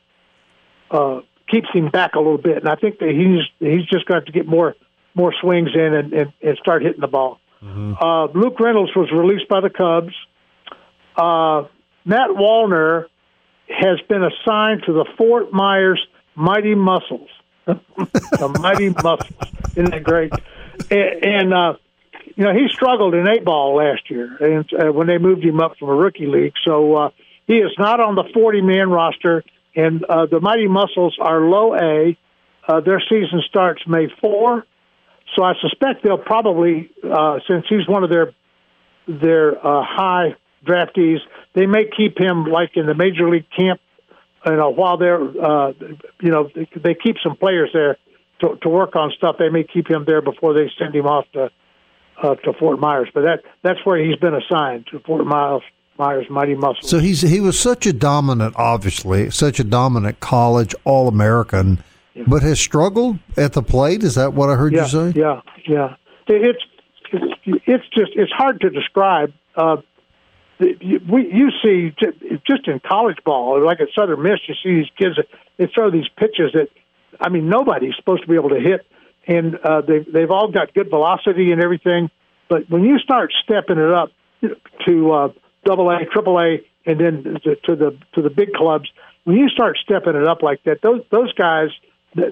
uh, 0.90 1.20
keeps 1.48 1.68
him 1.72 1.88
back 1.88 2.14
a 2.14 2.18
little 2.18 2.38
bit. 2.38 2.58
And 2.58 2.68
I 2.68 2.76
think 2.76 2.98
that 2.98 3.10
he's 3.10 3.44
he's 3.58 3.86
just 3.86 4.06
got 4.06 4.26
to 4.26 4.32
get 4.32 4.46
more 4.46 4.74
more 5.14 5.34
swings 5.40 5.70
in 5.74 5.94
and, 5.94 6.12
and, 6.12 6.32
and 6.42 6.58
start 6.58 6.82
hitting 6.82 7.00
the 7.00 7.08
ball. 7.08 7.38
Mm-hmm. 7.62 7.94
Uh, 8.00 8.26
Luke 8.38 8.60
Reynolds 8.60 8.94
was 8.94 9.10
released 9.10 9.48
by 9.48 9.60
the 9.60 9.70
Cubs. 9.70 10.14
Uh, 11.16 11.68
Matt 12.04 12.30
Wallner 12.30 13.06
has 13.68 14.00
been 14.08 14.22
assigned 14.22 14.82
to 14.86 14.92
the 14.92 15.06
Fort 15.16 15.52
Myers 15.52 16.04
Mighty 16.34 16.74
Muscles. 16.74 17.28
the 17.66 18.58
Mighty 18.60 18.90
Muscles. 18.90 19.32
Isn't 19.70 19.90
that 19.90 20.04
great? 20.04 20.32
And, 20.90 21.24
and 21.24 21.54
uh, 21.54 21.74
you 22.36 22.44
know, 22.44 22.52
he 22.52 22.68
struggled 22.68 23.14
in 23.14 23.26
eight 23.26 23.44
ball 23.44 23.76
last 23.76 24.10
year 24.10 24.36
and 24.40 24.70
uh, 24.74 24.92
when 24.92 25.06
they 25.06 25.18
moved 25.18 25.42
him 25.42 25.58
up 25.58 25.78
from 25.78 25.88
a 25.88 25.94
rookie 25.94 26.26
league. 26.26 26.52
So 26.64 26.94
uh, 26.94 27.10
he 27.46 27.54
is 27.54 27.72
not 27.78 27.98
on 27.98 28.14
the 28.14 28.24
40 28.32 28.60
man 28.60 28.90
roster. 28.90 29.42
And 29.74 30.04
uh, 30.04 30.26
the 30.26 30.40
Mighty 30.40 30.68
Muscles 30.68 31.16
are 31.20 31.40
low 31.40 31.74
A. 31.74 32.16
Uh, 32.68 32.80
their 32.80 33.00
season 33.00 33.42
starts 33.48 33.82
May 33.86 34.08
4. 34.20 34.64
So 35.34 35.42
I 35.42 35.54
suspect 35.60 36.02
they'll 36.04 36.18
probably, 36.18 36.90
uh, 37.02 37.40
since 37.48 37.64
he's 37.68 37.86
one 37.88 38.04
of 38.04 38.10
their 38.10 38.32
their 39.08 39.54
uh, 39.64 39.84
high 39.84 40.34
draftees, 40.66 41.18
they 41.54 41.66
may 41.66 41.84
keep 41.96 42.18
him 42.18 42.44
like 42.44 42.76
in 42.76 42.86
the 42.86 42.94
major 42.94 43.28
league 43.28 43.46
camp. 43.56 43.80
You 44.44 44.56
know, 44.56 44.70
while 44.70 44.96
they're, 44.96 45.20
uh, 45.20 45.72
you 46.20 46.30
know, 46.30 46.50
they 46.54 46.94
keep 46.94 47.16
some 47.22 47.36
players 47.36 47.70
there 47.72 47.98
to, 48.40 48.56
to 48.62 48.68
work 48.68 48.96
on 48.96 49.12
stuff. 49.16 49.36
They 49.38 49.48
may 49.48 49.64
keep 49.64 49.88
him 49.88 50.04
there 50.06 50.22
before 50.22 50.54
they 50.54 50.70
send 50.78 50.94
him 50.94 51.06
off 51.06 51.26
to 51.32 51.50
uh, 52.22 52.34
to 52.36 52.52
Fort 52.58 52.78
Myers. 52.78 53.08
But 53.12 53.22
that 53.22 53.42
that's 53.62 53.84
where 53.84 54.02
he's 54.02 54.16
been 54.16 54.34
assigned 54.34 54.86
to 54.90 55.00
Fort 55.00 55.26
Myers. 55.26 55.62
Myers 55.98 56.26
Mighty 56.28 56.54
Muscles. 56.54 56.90
So 56.90 56.98
he's 56.98 57.22
he 57.22 57.40
was 57.40 57.58
such 57.58 57.86
a 57.86 57.92
dominant, 57.92 58.54
obviously, 58.58 59.30
such 59.30 59.58
a 59.58 59.64
dominant 59.64 60.20
college 60.20 60.74
All 60.84 61.08
American 61.08 61.82
yeah. 62.12 62.24
but 62.26 62.42
has 62.42 62.60
struggled 62.60 63.18
at 63.38 63.54
the 63.54 63.62
plate. 63.62 64.02
Is 64.02 64.14
that 64.16 64.34
what 64.34 64.50
I 64.50 64.56
heard 64.56 64.74
yeah, 64.74 64.82
you 64.82 64.88
say? 64.88 65.18
Yeah, 65.18 65.40
yeah. 65.66 65.96
It's 66.26 66.62
it's 67.44 67.84
just 67.94 68.12
it's 68.14 68.32
hard 68.32 68.60
to 68.60 68.68
describe. 68.68 69.32
Uh, 69.54 69.78
we 70.60 71.32
you 71.32 71.48
see 71.64 71.94
just 72.46 72.68
in 72.68 72.78
college 72.80 73.16
ball, 73.24 73.64
like 73.64 73.80
at 73.80 73.88
Southern 73.94 74.22
Miss, 74.22 74.40
you 74.46 74.54
see 74.62 74.82
these 74.82 74.90
kids 74.98 75.18
they 75.56 75.66
throw 75.66 75.90
these 75.90 76.08
pitches 76.16 76.52
that, 76.52 76.68
I 77.20 77.28
mean, 77.28 77.48
nobody's 77.48 77.94
supposed 77.96 78.22
to 78.22 78.28
be 78.28 78.34
able 78.34 78.50
to 78.50 78.60
hit, 78.60 78.86
and 79.26 79.56
uh, 79.56 79.80
they 79.82 80.00
they've 80.00 80.30
all 80.30 80.50
got 80.50 80.74
good 80.74 80.90
velocity 80.90 81.52
and 81.52 81.62
everything. 81.62 82.10
But 82.48 82.70
when 82.70 82.84
you 82.84 82.98
start 82.98 83.32
stepping 83.44 83.78
it 83.78 83.92
up 83.92 84.10
to 84.86 85.12
uh, 85.12 85.28
double 85.64 85.90
A, 85.90 86.04
triple 86.06 86.38
A, 86.38 86.62
and 86.84 87.00
then 87.00 87.22
to, 87.42 87.56
to 87.56 87.76
the 87.76 87.98
to 88.14 88.22
the 88.22 88.30
big 88.30 88.52
clubs, 88.52 88.88
when 89.24 89.36
you 89.36 89.48
start 89.48 89.78
stepping 89.82 90.14
it 90.14 90.26
up 90.26 90.42
like 90.42 90.62
that, 90.64 90.80
those 90.82 91.02
those 91.10 91.32
guys 91.34 91.68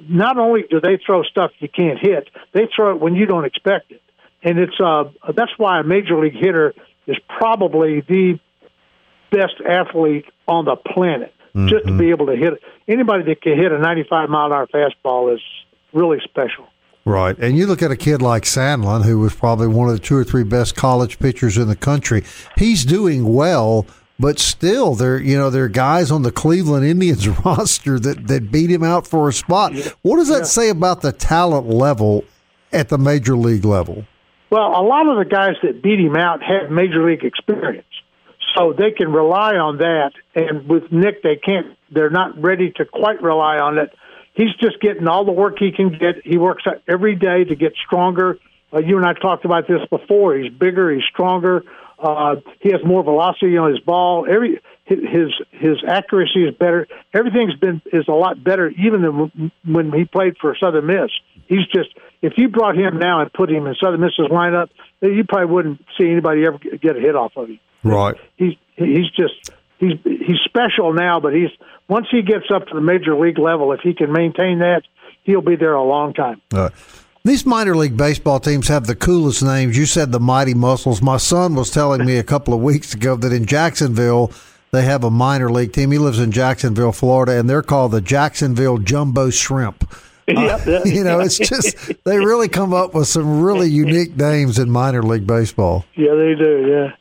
not 0.09 0.39
only 0.39 0.63
do 0.71 0.81
they 0.81 0.99
throw 1.05 1.23
stuff 1.25 1.51
you 1.59 1.69
can't 1.69 1.99
hit, 1.99 2.31
they 2.53 2.69
throw 2.75 2.95
it 2.95 3.01
when 3.01 3.15
you 3.15 3.27
don't 3.27 3.45
expect 3.45 3.91
it, 3.91 4.03
and 4.43 4.59
it's 4.59 4.79
uh 4.81 5.05
that's 5.35 5.53
why 5.59 5.81
a 5.81 5.85
major 5.85 6.19
league 6.21 6.37
hitter 6.37 6.75
is 7.07 7.17
probably 7.39 8.01
the 8.01 8.39
best 9.31 9.55
athlete 9.69 10.27
on 10.47 10.65
the 10.65 10.77
planet. 10.77 11.35
Mm-hmm. 11.55 11.69
Just 11.69 11.87
to 11.87 11.97
be 11.97 12.11
able 12.11 12.27
to 12.27 12.37
hit 12.37 12.55
anybody 12.89 13.25
that 13.25 13.41
can 13.41 13.57
hit 13.57 13.71
a 13.71 13.79
95 13.79 14.29
mile 14.29 14.47
an 14.47 14.53
hour 14.53 14.67
fastball 14.67 15.33
is 15.35 15.41
really 15.93 16.19
special. 16.25 16.67
Right. 17.05 17.39
And 17.39 17.57
you 17.57 17.67
look 17.67 17.83
at 17.83 17.91
a 17.91 17.97
kid 17.97 18.23
like 18.23 18.45
Sandlin, 18.45 19.05
who 19.05 19.19
was 19.19 19.35
probably 19.35 19.67
one 19.67 19.89
of 19.89 19.95
the 19.95 20.01
two 20.01 20.17
or 20.17 20.25
three 20.25 20.45
best 20.45 20.75
college 20.75 21.19
pitchers 21.19 21.59
in 21.59 21.69
the 21.69 21.77
country. 21.77 22.25
He's 22.57 22.85
doing 22.85 23.35
well, 23.35 23.87
but 24.19 24.39
still, 24.39 24.95
there 24.95 25.21
you 25.21 25.37
know 25.37 25.51
there 25.51 25.65
are 25.65 25.69
guys 25.69 26.11
on 26.11 26.23
the 26.23 26.33
Cleveland 26.33 26.87
Indians 26.87 27.29
roster 27.45 27.99
that 27.99 28.29
that 28.29 28.51
beat 28.51 28.71
him 28.71 28.83
out 28.83 29.07
for 29.07 29.29
a 29.29 29.33
spot. 29.33 29.75
What 30.03 30.17
does 30.17 30.29
that 30.29 30.39
yeah. 30.39 30.45
say 30.45 30.69
about 30.71 31.03
the 31.03 31.13
talent 31.13 31.69
level 31.69 32.25
at 32.73 32.89
the 32.89 32.99
major 32.99 33.37
league 33.37 33.65
level? 33.65 34.07
Well, 34.51 34.69
a 34.69 34.85
lot 34.87 35.07
of 35.09 35.19
the 35.19 35.29
guys 35.29 35.57
that 35.63 35.83
beat 35.83 36.01
him 36.01 36.17
out 36.17 36.43
have 36.43 36.71
major 36.71 37.05
league 37.05 37.25
experience, 37.25 37.87
so 38.57 38.73
they 38.73 38.93
can 38.93 39.13
rely 39.13 39.57
on 39.57 39.79
that. 39.79 40.13
And 40.35 40.69
with 40.69 40.91
Nick, 40.91 41.23
they 41.23 41.37
can't. 41.37 41.77
They're 41.91 42.09
not 42.11 42.41
ready 42.41 42.73
to 42.77 42.85
quite 42.87 43.21
rely 43.21 43.59
on 43.59 43.79
it. 43.79 43.93
He's 44.35 44.55
just 44.61 44.81
getting 44.81 45.07
all 45.09 45.25
the 45.25 45.33
work 45.33 45.57
he 45.59 45.73
can 45.73 45.91
get. 45.91 46.25
He 46.25 46.39
works 46.39 46.65
out 46.67 46.83
every 46.89 47.15
day 47.17 47.45
to 47.45 47.55
get 47.55 47.73
stronger. 47.87 48.39
Uh, 48.73 48.81
you 48.81 48.97
and 48.97 49.07
I 49.07 49.13
talked 49.13 49.45
about 49.45 49.69
this 49.69 49.81
before. 49.89 50.37
He's 50.37 50.53
bigger. 50.53 50.93
He's 50.93 51.05
stronger. 51.13 51.63
Uh, 51.99 52.37
he 52.61 52.71
has 52.73 52.81
more 52.85 53.05
velocity 53.05 53.57
on 53.57 53.71
his 53.71 53.81
ball. 53.81 54.27
Every 54.29 54.61
his 54.87 55.33
his 55.53 55.83
accuracy 55.89 56.45
is 56.45 56.55
better. 56.55 56.87
Everything's 57.15 57.55
been 57.55 57.81
is 57.93 58.07
a 58.09 58.13
lot 58.13 58.43
better 58.43 58.69
even 58.71 59.03
than 59.03 59.53
when 59.65 59.93
he 59.93 60.05
played 60.05 60.37
for 60.41 60.57
Southern 60.61 60.87
Miss. 60.87 61.11
He's 61.47 61.67
just 61.73 61.89
if 62.21 62.35
you 62.37 62.49
brought 62.49 62.77
him 62.77 62.99
now 62.99 63.21
and 63.21 63.33
put 63.33 63.51
him 63.51 63.67
in 63.67 63.75
Southern 63.83 64.01
Miss's 64.01 64.29
lineup, 64.31 64.69
you 65.01 65.25
probably 65.29 65.55
wouldn't 65.55 65.85
see 65.99 66.11
anybody 66.11 66.45
ever 66.45 66.59
get 66.59 66.97
a 66.97 67.01
hit 67.01 67.15
off 67.15 67.33
of 67.37 67.49
him. 67.49 67.61
Right. 67.85 68.17
He's 68.37 68.55
he's 68.77 69.09
just 69.11 69.51
he's 69.79 69.99
he's 70.05 70.39
special 70.45 70.93
now, 70.93 71.21
but 71.21 71.35
he's 71.35 71.51
once 71.89 72.07
he 72.11 72.23
gets 72.23 72.47
up 72.53 72.67
to 72.69 72.75
the 72.75 72.81
major 72.81 73.17
league 73.17 73.39
level, 73.39 73.73
if 73.73 73.81
he 73.81 73.95
can 73.95 74.13
maintain 74.13 74.61
that, 74.61 74.83
he'll 75.23 75.43
be 75.43 75.57
there 75.57 75.75
a 75.75 75.85
long 75.85 76.15
time. 76.15 76.41
Uh, 76.53 76.71
these 77.25 77.47
minor 77.47 77.75
league 77.75 77.97
baseball 77.97 78.39
teams 78.39 78.69
have 78.69 78.87
the 78.87 78.95
coolest 78.95 79.43
names. 79.43 79.79
You 79.79 79.87
said 79.87 80.13
the 80.13 80.21
Mighty 80.21 80.55
Muscles. 80.55 81.01
My 81.01 81.17
son 81.17 81.55
was 81.55 81.71
telling 81.71 82.05
me 82.05 82.19
a 82.19 82.23
couple 82.23 82.53
of 82.53 82.61
weeks 82.61 82.93
ago 82.95 83.17
that 83.17 83.33
in 83.33 83.47
Jacksonville 83.47 84.31
they 84.73 84.83
have 84.83 85.05
a 85.05 85.11
minor 85.11 85.51
league 85.51 85.73
team. 85.73 85.91
He 85.93 85.99
lives 85.99 86.19
in 86.19 86.33
Jacksonville, 86.33 86.93
Florida, 86.93 87.39
and 87.39 87.49
they're 87.49 87.63
called 87.63 87.93
the 87.93 88.01
Jacksonville 88.01 88.79
Jumbo 88.79 89.31
Shrimp. 89.31 89.89
Uh, 90.27 90.59
you 90.87 91.05
know, 91.05 91.21
it's 91.21 91.37
just 91.37 91.77
they 92.05 92.17
really 92.17 92.49
come 92.49 92.73
up 92.73 92.95
with 92.95 93.07
some 93.07 93.43
really 93.43 93.69
unique 93.85 94.17
names 94.17 94.59
in 94.59 94.71
minor 94.71 95.03
league 95.03 95.27
baseball. 95.27 95.85
Yeah, 95.97 96.15
they 96.15 96.35
do. 96.35 96.67
Yeah. 96.67 96.97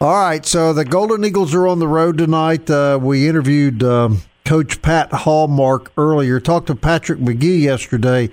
All 0.00 0.14
right, 0.14 0.44
so 0.44 0.72
the 0.72 0.84
Golden 0.84 1.24
Eagles 1.24 1.54
are 1.54 1.66
on 1.66 1.78
the 1.78 1.88
road 1.88 2.18
tonight. 2.18 2.70
Uh, 2.70 2.98
we 3.00 3.28
interviewed 3.28 3.82
um, 3.82 4.22
Coach 4.44 4.82
Pat 4.82 5.12
Hallmark 5.12 5.92
earlier. 5.96 6.40
Talked 6.40 6.68
to 6.68 6.74
Patrick 6.74 7.18
McGee 7.18 7.60
yesterday. 7.62 8.30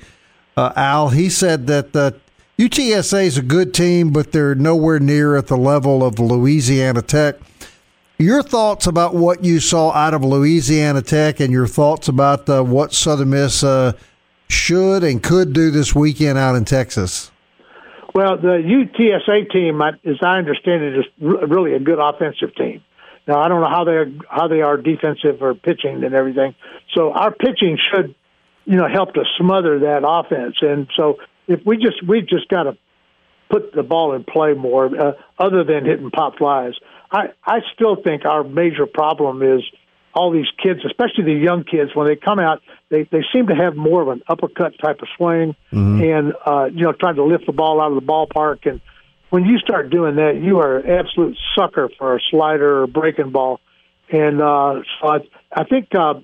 Uh, 0.56 0.74
Al, 0.76 1.10
he 1.10 1.30
said 1.30 1.68
that 1.68 1.96
uh, 1.96 2.12
UTSA 2.58 3.26
is 3.26 3.38
a 3.38 3.44
good 3.44 3.74
team, 3.74 4.12
but 4.12 4.32
they're 4.32 4.56
nowhere 4.56 5.00
near 5.00 5.36
at 5.36 5.48
the 5.48 5.58
level 5.58 6.04
of 6.04 6.18
Louisiana 6.18 7.02
Tech. 7.04 7.36
Your 8.18 8.42
thoughts 8.42 8.88
about 8.88 9.14
what 9.14 9.44
you 9.44 9.60
saw 9.60 9.92
out 9.92 10.16
of 10.16 10.26
Louisiana 10.26 11.04
Tech, 11.04 11.40
and 11.40 11.52
your 11.52 11.68
thoughts 11.68 12.08
about 12.08 12.50
uh, 12.50 12.64
what 12.64 12.94
Southern 12.94 13.30
Miss 13.30 13.64
uh, 13.64 13.92
should 14.50 15.04
and 15.04 15.22
could 15.22 15.54
do 15.54 15.70
this 15.70 15.94
weekend 15.94 16.40
out 16.40 16.56
in 16.56 16.66
Texas. 16.66 17.30
Well, 18.14 18.38
the 18.38 18.58
UTSA 18.58 19.52
team, 19.52 19.82
as 19.82 20.18
I 20.22 20.38
understand 20.38 20.84
it, 20.84 20.98
is 21.00 21.06
really 21.20 21.74
a 21.74 21.80
good 21.80 22.00
offensive 22.00 22.56
team. 22.56 22.84
Now 23.28 23.40
I 23.40 23.50
don't 23.50 23.62
know 23.62 23.70
how 23.70 23.84
they 23.84 23.92
are, 23.92 24.12
how 24.30 24.48
they 24.48 24.62
are 24.62 24.78
defensive 24.78 25.42
or 25.42 25.54
pitching 25.54 26.04
and 26.04 26.16
everything. 26.16 26.56
So 26.94 27.12
our 27.12 27.32
pitching 27.32 27.78
should, 27.78 28.16
you 28.66 28.78
know, 28.78 28.88
help 28.88 29.14
to 29.16 29.24
smother 29.38 29.80
that 29.80 30.04
offense. 30.08 30.56
And 30.62 30.88
so 30.96 31.18
if 31.48 31.66
we 31.66 31.78
just 31.78 32.02
we 32.08 32.22
just 32.22 32.48
got 32.48 32.64
to 32.64 32.78
put 33.50 33.74
the 33.74 33.84
ball 33.84 34.14
in 34.14 34.24
play 34.24 34.54
more, 34.54 34.86
uh, 34.86 35.14
other 35.38 35.64
than 35.64 35.86
hitting 35.86 36.12
pop 36.12 36.38
flies. 36.38 36.74
I 37.12 37.30
I 37.46 37.60
still 37.74 37.96
think 37.96 38.26
our 38.26 38.44
major 38.44 38.86
problem 38.86 39.42
is 39.42 39.64
all 40.18 40.32
these 40.32 40.50
kids, 40.62 40.80
especially 40.84 41.26
the 41.26 41.40
young 41.40 41.64
kids, 41.64 41.92
when 41.94 42.08
they 42.08 42.16
come 42.16 42.40
out, 42.40 42.62
they 42.90 43.04
they 43.04 43.24
seem 43.34 43.48
to 43.48 43.56
have 43.56 43.76
more 43.76 44.02
of 44.02 44.08
an 44.08 44.24
uppercut 44.28 44.74
type 44.84 45.00
of 45.02 45.08
swing, 45.16 45.56
mm-hmm. 45.72 46.02
and 46.02 46.34
uh, 46.46 46.66
you 46.66 46.84
know, 46.84 46.94
trying 46.94 47.16
to 47.16 47.24
lift 47.24 47.46
the 47.46 47.52
ball 47.52 47.80
out 47.80 47.92
of 47.92 47.96
the 47.96 48.06
ballpark. 48.06 48.70
And 48.70 48.82
when 49.30 49.46
you 49.46 49.60
start 49.60 49.92
doing 49.92 50.16
that, 50.16 50.42
you 50.42 50.60
are 50.60 50.78
an 50.78 50.90
absolute 50.90 51.38
sucker 51.56 51.90
for 52.00 52.16
a 52.16 52.20
slider 52.32 52.84
or 52.84 52.88
breaking 52.88 53.32
ball. 53.32 53.60
And 54.10 54.42
uh, 54.42 54.82
so 55.00 55.08
I, 55.08 55.18
I 55.52 55.66
think 55.66 55.90
uh, 55.94 56.16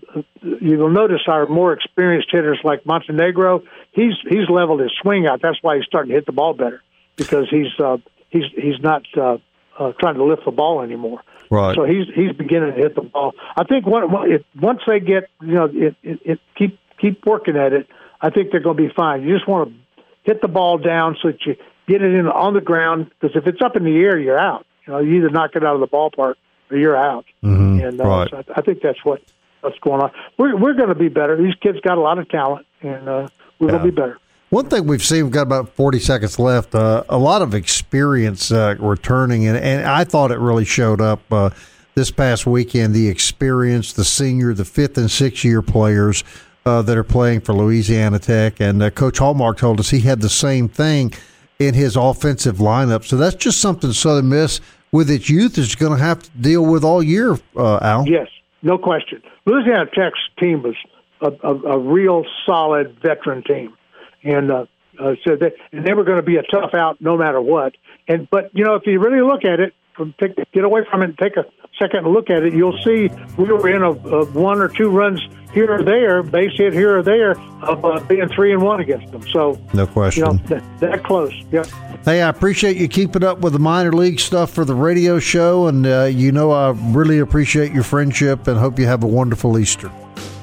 you'll 0.41 0.89
notice 0.89 1.21
our 1.27 1.47
more 1.47 1.73
experienced 1.73 2.29
hitters 2.31 2.59
like 2.63 2.85
Montenegro, 2.85 3.61
he's 3.91 4.13
he's 4.27 4.49
leveled 4.49 4.79
his 4.79 4.91
swing 5.01 5.27
out. 5.27 5.41
That's 5.41 5.57
why 5.61 5.75
he's 5.77 5.85
starting 5.85 6.09
to 6.09 6.15
hit 6.15 6.25
the 6.25 6.31
ball 6.31 6.53
better 6.53 6.81
because 7.15 7.47
he's 7.49 7.77
uh, 7.79 7.97
he's 8.29 8.45
he's 8.55 8.79
not 8.79 9.03
uh, 9.15 9.37
uh, 9.77 9.91
trying 9.99 10.15
to 10.15 10.23
lift 10.23 10.45
the 10.45 10.51
ball 10.51 10.81
anymore. 10.81 11.21
Right. 11.53 11.75
So 11.75 11.83
he's 11.83 12.07
he's 12.15 12.31
beginning 12.31 12.73
to 12.73 12.77
hit 12.77 12.95
the 12.95 13.03
ball. 13.03 13.33
I 13.55 13.63
think 13.63 13.85
when, 13.85 14.05
it, 14.31 14.43
once 14.59 14.79
they 14.87 14.99
get 14.99 15.29
you 15.39 15.53
know 15.53 15.65
it, 15.65 15.95
it, 16.01 16.19
it 16.25 16.39
keep 16.57 16.79
keep 16.99 17.23
working 17.27 17.55
at 17.55 17.73
it, 17.73 17.87
I 18.19 18.31
think 18.31 18.49
they're 18.49 18.59
going 18.59 18.75
to 18.75 18.87
be 18.87 18.91
fine. 18.91 19.21
You 19.21 19.35
just 19.35 19.47
want 19.47 19.69
to 19.69 19.75
hit 20.23 20.41
the 20.41 20.47
ball 20.47 20.79
down 20.79 21.15
so 21.21 21.27
that 21.27 21.45
you 21.45 21.55
get 21.87 22.01
it 22.01 22.15
in 22.15 22.27
on 22.27 22.55
the 22.55 22.61
ground 22.61 23.11
because 23.11 23.35
if 23.35 23.45
it's 23.45 23.61
up 23.61 23.75
in 23.75 23.83
the 23.83 23.95
air, 23.97 24.17
you're 24.17 24.39
out. 24.39 24.65
You 24.87 24.93
know, 24.93 24.99
you 24.99 25.17
either 25.17 25.29
knock 25.29 25.51
it 25.53 25.63
out 25.63 25.75
of 25.75 25.81
the 25.81 25.87
ballpark 25.87 26.35
or 26.71 26.77
you're 26.77 26.97
out. 26.97 27.25
Mm-hmm. 27.43 27.85
And 27.85 28.01
uh, 28.01 28.03
right. 28.03 28.29
so 28.31 28.37
I, 28.37 28.43
I 28.55 28.61
think 28.61 28.81
that's 28.81 29.05
what 29.05 29.21
what's 29.61 29.77
going 29.77 30.01
on. 30.01 30.11
We're 30.39 30.57
we're 30.57 30.73
going 30.73 30.89
to 30.89 30.95
be 30.95 31.09
better. 31.09 31.37
These 31.37 31.55
kids 31.61 31.79
got 31.81 31.99
a 31.99 32.01
lot 32.01 32.17
of 32.17 32.27
talent, 32.29 32.65
and 32.81 33.07
uh, 33.07 33.27
we're 33.59 33.67
yeah. 33.67 33.77
going 33.77 33.85
to 33.85 33.91
be 33.91 33.95
better. 33.95 34.17
One 34.53 34.69
thing 34.69 34.85
we've 34.85 35.03
seen, 35.03 35.23
we've 35.23 35.33
got 35.33 35.47
about 35.47 35.69
40 35.69 35.97
seconds 35.97 36.37
left, 36.37 36.75
uh, 36.75 37.03
a 37.09 37.17
lot 37.17 37.41
of 37.41 37.55
experience 37.55 38.51
uh, 38.51 38.75
returning, 38.77 39.47
and, 39.47 39.57
and 39.57 39.83
I 39.87 40.03
thought 40.03 40.29
it 40.29 40.37
really 40.37 40.63
showed 40.63 41.01
up 41.01 41.21
uh, 41.31 41.49
this 41.95 42.11
past 42.11 42.45
weekend. 42.45 42.93
The 42.93 43.07
experience, 43.07 43.93
the 43.93 44.05
senior, 44.05 44.53
the 44.53 44.63
fifth 44.63 44.95
and 44.99 45.09
sixth 45.09 45.43
year 45.43 45.63
players 45.63 46.23
uh, 46.67 46.83
that 46.83 46.95
are 46.95 47.03
playing 47.03 47.41
for 47.41 47.55
Louisiana 47.55 48.19
Tech. 48.19 48.59
And 48.59 48.83
uh, 48.83 48.91
Coach 48.91 49.17
Hallmark 49.17 49.57
told 49.57 49.79
us 49.79 49.89
he 49.89 50.01
had 50.01 50.21
the 50.21 50.29
same 50.29 50.69
thing 50.69 51.13
in 51.57 51.73
his 51.73 51.95
offensive 51.95 52.57
lineup. 52.57 53.05
So 53.05 53.17
that's 53.17 53.37
just 53.37 53.59
something 53.59 53.91
Southern 53.91 54.29
Miss, 54.29 54.61
with 54.91 55.09
its 55.09 55.31
youth, 55.31 55.57
is 55.57 55.73
going 55.73 55.97
to 55.97 56.03
have 56.03 56.21
to 56.21 56.29
deal 56.39 56.63
with 56.63 56.83
all 56.83 57.01
year, 57.01 57.39
uh, 57.57 57.79
Al. 57.81 58.07
Yes, 58.07 58.27
no 58.61 58.77
question. 58.77 59.23
Louisiana 59.47 59.87
Tech's 59.87 60.19
team 60.37 60.61
was 60.61 60.75
a, 61.21 61.31
a, 61.41 61.55
a 61.71 61.79
real 61.79 62.23
solid 62.45 62.99
veteran 63.01 63.41
team 63.41 63.75
and 64.23 64.51
uh, 64.51 64.65
uh, 64.99 65.13
so 65.25 65.35
they 65.35 65.51
and 65.71 65.85
they 65.85 65.93
were 65.93 66.03
going 66.03 66.17
to 66.17 66.23
be 66.23 66.37
a 66.37 66.43
tough 66.43 66.73
out 66.73 67.01
no 67.01 67.17
matter 67.17 67.41
what. 67.41 67.73
And 68.07 68.27
but 68.29 68.51
you 68.53 68.63
know 68.63 68.75
if 68.75 68.83
you 68.85 68.99
really 68.99 69.21
look 69.21 69.43
at 69.45 69.59
it, 69.59 69.73
from 69.95 70.13
take, 70.19 70.35
get 70.51 70.63
away 70.63 70.81
from 70.89 71.01
it 71.01 71.05
and 71.05 71.17
take 71.17 71.37
a 71.37 71.45
second 71.79 72.07
look 72.07 72.29
at 72.29 72.43
it, 72.43 72.53
you'll 72.53 72.77
see 72.83 73.09
we 73.37 73.45
were 73.45 73.69
in 73.69 73.81
a, 73.81 73.91
a 73.91 74.25
one 74.25 74.59
or 74.59 74.67
two 74.67 74.89
runs 74.89 75.21
here 75.53 75.71
or 75.71 75.83
there, 75.83 76.23
base 76.23 76.51
hit 76.55 76.73
here 76.73 76.97
or 76.97 77.03
there, 77.03 77.31
of 77.61 77.85
uh, 77.85 77.99
being 78.07 78.27
three 78.29 78.53
and 78.53 78.61
one 78.61 78.79
against 78.81 79.11
them. 79.11 79.21
So 79.29 79.59
no 79.73 79.85
question, 79.85 80.25
you 80.25 80.33
know, 80.33 80.39
that, 80.47 80.79
that 80.79 81.03
close. 81.03 81.33
Yeah. 81.51 81.63
Hey, 82.05 82.21
I 82.21 82.29
appreciate 82.29 82.77
you 82.77 82.87
keeping 82.87 83.23
up 83.23 83.39
with 83.39 83.53
the 83.53 83.59
minor 83.59 83.93
league 83.93 84.19
stuff 84.19 84.51
for 84.51 84.65
the 84.65 84.75
radio 84.75 85.19
show, 85.19 85.67
and 85.67 85.85
uh, 85.85 86.03
you 86.03 86.31
know 86.31 86.51
I 86.51 86.71
really 86.91 87.19
appreciate 87.19 87.71
your 87.71 87.83
friendship 87.83 88.47
and 88.47 88.59
hope 88.59 88.77
you 88.77 88.85
have 88.85 89.03
a 89.03 89.07
wonderful 89.07 89.57
Easter. 89.57 89.91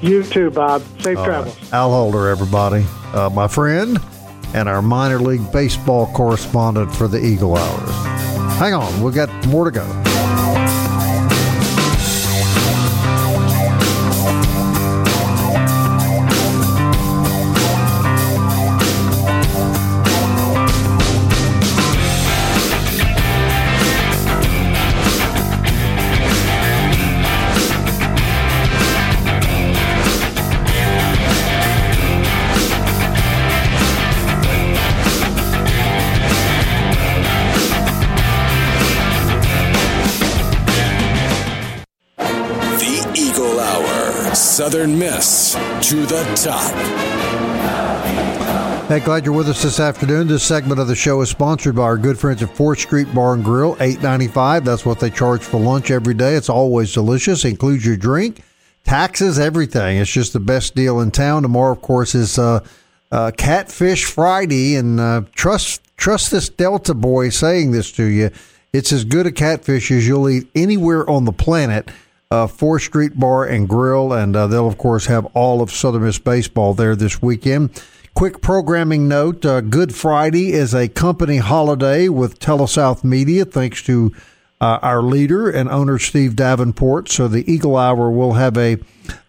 You 0.01 0.23
too, 0.23 0.49
Bob. 0.51 0.81
Safe 0.99 1.17
uh, 1.17 1.25
travels. 1.25 1.73
Al 1.73 1.91
Holder, 1.91 2.29
everybody, 2.29 2.85
uh, 3.13 3.29
my 3.29 3.47
friend, 3.47 3.99
and 4.53 4.67
our 4.67 4.81
minor 4.81 5.19
league 5.19 5.51
baseball 5.51 6.11
correspondent 6.13 6.93
for 6.93 7.07
the 7.07 7.23
Eagle 7.23 7.55
Hours. 7.55 7.89
Hang 8.57 8.73
on, 8.73 9.01
we've 9.01 9.15
got 9.15 9.29
more 9.47 9.65
to 9.65 9.71
go. 9.71 10.10
Southern 44.81 44.97
Miss 44.97 45.53
to 45.89 46.07
the 46.07 46.23
top. 46.35 46.73
Hey, 48.87 48.99
glad 48.99 49.25
you're 49.25 49.35
with 49.35 49.47
us 49.47 49.61
this 49.61 49.79
afternoon. 49.79 50.27
This 50.27 50.41
segment 50.41 50.79
of 50.79 50.87
the 50.87 50.95
show 50.95 51.21
is 51.21 51.29
sponsored 51.29 51.75
by 51.75 51.83
our 51.83 51.99
good 51.99 52.17
friends 52.17 52.41
at 52.41 52.49
Fourth 52.55 52.79
Street 52.79 53.13
Bar 53.13 53.35
and 53.35 53.43
Grill, 53.43 53.77
eight 53.79 54.01
ninety 54.01 54.27
five. 54.27 54.65
That's 54.65 54.83
what 54.83 54.99
they 54.99 55.11
charge 55.11 55.43
for 55.43 55.59
lunch 55.59 55.91
every 55.91 56.15
day. 56.15 56.33
It's 56.33 56.49
always 56.49 56.91
delicious. 56.93 57.45
Includes 57.45 57.85
your 57.85 57.95
drink, 57.95 58.41
taxes, 58.83 59.37
everything. 59.37 59.97
It's 59.97 60.11
just 60.11 60.33
the 60.33 60.39
best 60.39 60.73
deal 60.73 60.99
in 60.99 61.11
town. 61.11 61.43
Tomorrow, 61.43 61.73
of 61.73 61.83
course, 61.83 62.15
is 62.15 62.39
uh, 62.39 62.65
uh, 63.11 63.29
Catfish 63.37 64.05
Friday, 64.05 64.77
and 64.77 64.99
uh, 64.99 65.21
trust 65.35 65.83
trust 65.95 66.31
this 66.31 66.49
Delta 66.49 66.95
boy 66.95 67.29
saying 67.29 67.69
this 67.69 67.91
to 67.91 68.05
you. 68.05 68.31
It's 68.73 68.91
as 68.91 69.03
good 69.03 69.27
a 69.27 69.31
catfish 69.31 69.91
as 69.91 70.07
you'll 70.07 70.27
eat 70.27 70.47
anywhere 70.55 71.07
on 71.07 71.25
the 71.25 71.33
planet 71.33 71.91
uh, 72.31 72.47
Fourth 72.47 72.83
Street 72.83 73.19
Bar 73.19 73.45
and 73.45 73.67
Grill, 73.67 74.13
and 74.13 74.35
uh, 74.35 74.47
they'll, 74.47 74.67
of 74.67 74.77
course, 74.77 75.05
have 75.05 75.25
all 75.35 75.61
of 75.61 75.69
Southern 75.69 76.03
Miss 76.03 76.17
baseball 76.17 76.73
there 76.73 76.95
this 76.95 77.21
weekend. 77.21 77.83
Quick 78.13 78.41
programming 78.41 79.07
note 79.07 79.45
uh, 79.45 79.61
Good 79.61 79.93
Friday 79.93 80.53
is 80.53 80.73
a 80.73 80.87
company 80.87 81.37
holiday 81.37 82.07
with 82.07 82.39
TeleSouth 82.39 83.03
Media, 83.03 83.45
thanks 83.45 83.83
to 83.83 84.13
uh, 84.61 84.79
our 84.81 85.01
leader 85.01 85.49
and 85.49 85.69
owner, 85.69 85.99
Steve 85.99 86.35
Davenport. 86.35 87.09
So 87.09 87.27
the 87.27 87.49
Eagle 87.51 87.75
Hour 87.75 88.09
will 88.11 88.33
have 88.33 88.57
a, 88.57 88.77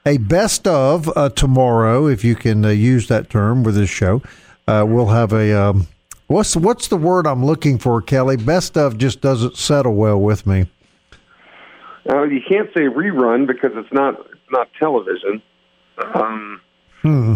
a 0.07 0.19
best 0.19 0.67
of 0.69 1.11
uh, 1.17 1.31
tomorrow, 1.31 2.07
if 2.07 2.23
you 2.23 2.37
can 2.37 2.65
uh, 2.65 2.69
use 2.69 3.09
that 3.09 3.31
term 3.31 3.65
with 3.65 3.75
this 3.75 3.91
show. 3.91 4.23
we'll 4.67 5.09
have 5.09 5.33
a. 5.33 5.53
Um, 5.53 5.89
what's 6.29 6.55
what's 6.55 6.89
the 6.89 6.97
word 6.97 7.27
I'm 7.27 7.45
looking 7.45 7.79
for, 7.79 8.01
Kelly? 8.01 8.37
Best 8.37 8.77
of 8.77 8.97
just 8.97 9.21
doesn't 9.21 9.57
settle 9.57 9.95
well 9.95 10.21
with 10.21 10.47
me. 10.47 10.67
Uh, 12.09 12.25
you 12.25 12.41
can't 12.49 12.69
say 12.75 12.83
rerun 12.83 13.47
because 13.47 13.71
it's 13.75 13.93
not 13.93 14.19
it's 14.21 14.51
not 14.51 14.69
television. 14.79 15.43
Um, 16.15 16.61
hmm. 17.01 17.35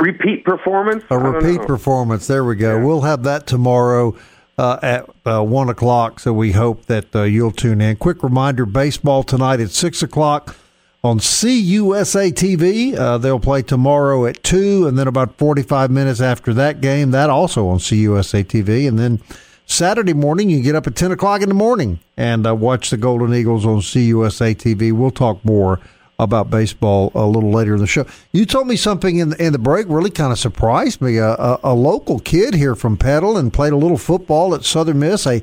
Repeat 0.00 0.44
performance. 0.44 1.04
A 1.10 1.18
repeat 1.18 1.66
performance. 1.66 2.26
There 2.26 2.44
we 2.44 2.56
go. 2.56 2.76
Yeah. 2.76 2.84
We'll 2.84 3.02
have 3.02 3.22
that 3.24 3.46
tomorrow. 3.46 4.16
Uh, 4.56 4.76
at 4.82 5.08
uh, 5.24 5.40
one 5.40 5.68
o'clock. 5.68 6.18
So 6.18 6.32
we 6.32 6.50
hope 6.50 6.86
that 6.86 7.14
uh, 7.14 7.22
you'll 7.22 7.52
tune 7.52 7.80
in. 7.80 7.94
Quick 7.94 8.24
reminder: 8.24 8.66
baseball 8.66 9.22
tonight 9.22 9.60
at 9.60 9.70
six 9.70 10.02
o'clock 10.02 10.56
on 11.04 11.20
CUSA 11.20 12.32
TV. 12.32 12.98
Uh, 12.98 13.18
they'll 13.18 13.38
play 13.38 13.62
tomorrow 13.62 14.26
at 14.26 14.42
two, 14.42 14.88
and 14.88 14.98
then 14.98 15.06
about 15.06 15.38
forty-five 15.38 15.92
minutes 15.92 16.20
after 16.20 16.52
that 16.54 16.80
game, 16.80 17.12
that 17.12 17.30
also 17.30 17.68
on 17.68 17.78
CUSA 17.78 18.42
TV, 18.46 18.88
and 18.88 18.98
then 18.98 19.20
Saturday 19.68 20.14
morning, 20.14 20.48
you 20.48 20.62
get 20.62 20.74
up 20.74 20.86
at 20.86 20.96
10 20.96 21.12
o'clock 21.12 21.42
in 21.42 21.48
the 21.48 21.54
morning 21.54 22.00
and 22.16 22.46
uh, 22.46 22.54
watch 22.54 22.88
the 22.88 22.96
Golden 22.96 23.34
Eagles 23.34 23.66
on 23.66 23.80
CUSA 23.80 24.56
TV. 24.56 24.92
We'll 24.92 25.10
talk 25.10 25.44
more 25.44 25.78
about 26.18 26.50
baseball 26.50 27.12
a 27.14 27.26
little 27.26 27.50
later 27.52 27.74
in 27.74 27.80
the 27.80 27.86
show. 27.86 28.06
You 28.32 28.46
told 28.46 28.66
me 28.66 28.76
something 28.76 29.18
in 29.18 29.28
the, 29.28 29.44
in 29.44 29.52
the 29.52 29.58
break 29.58 29.86
really 29.88 30.10
kind 30.10 30.32
of 30.32 30.38
surprised 30.38 31.02
me. 31.02 31.18
A, 31.18 31.32
a, 31.34 31.60
a 31.64 31.74
local 31.74 32.18
kid 32.18 32.54
here 32.54 32.74
from 32.74 32.96
Petal 32.96 33.36
and 33.36 33.52
played 33.52 33.74
a 33.74 33.76
little 33.76 33.98
football 33.98 34.54
at 34.54 34.64
Southern 34.64 35.00
Miss, 35.00 35.26
a 35.26 35.42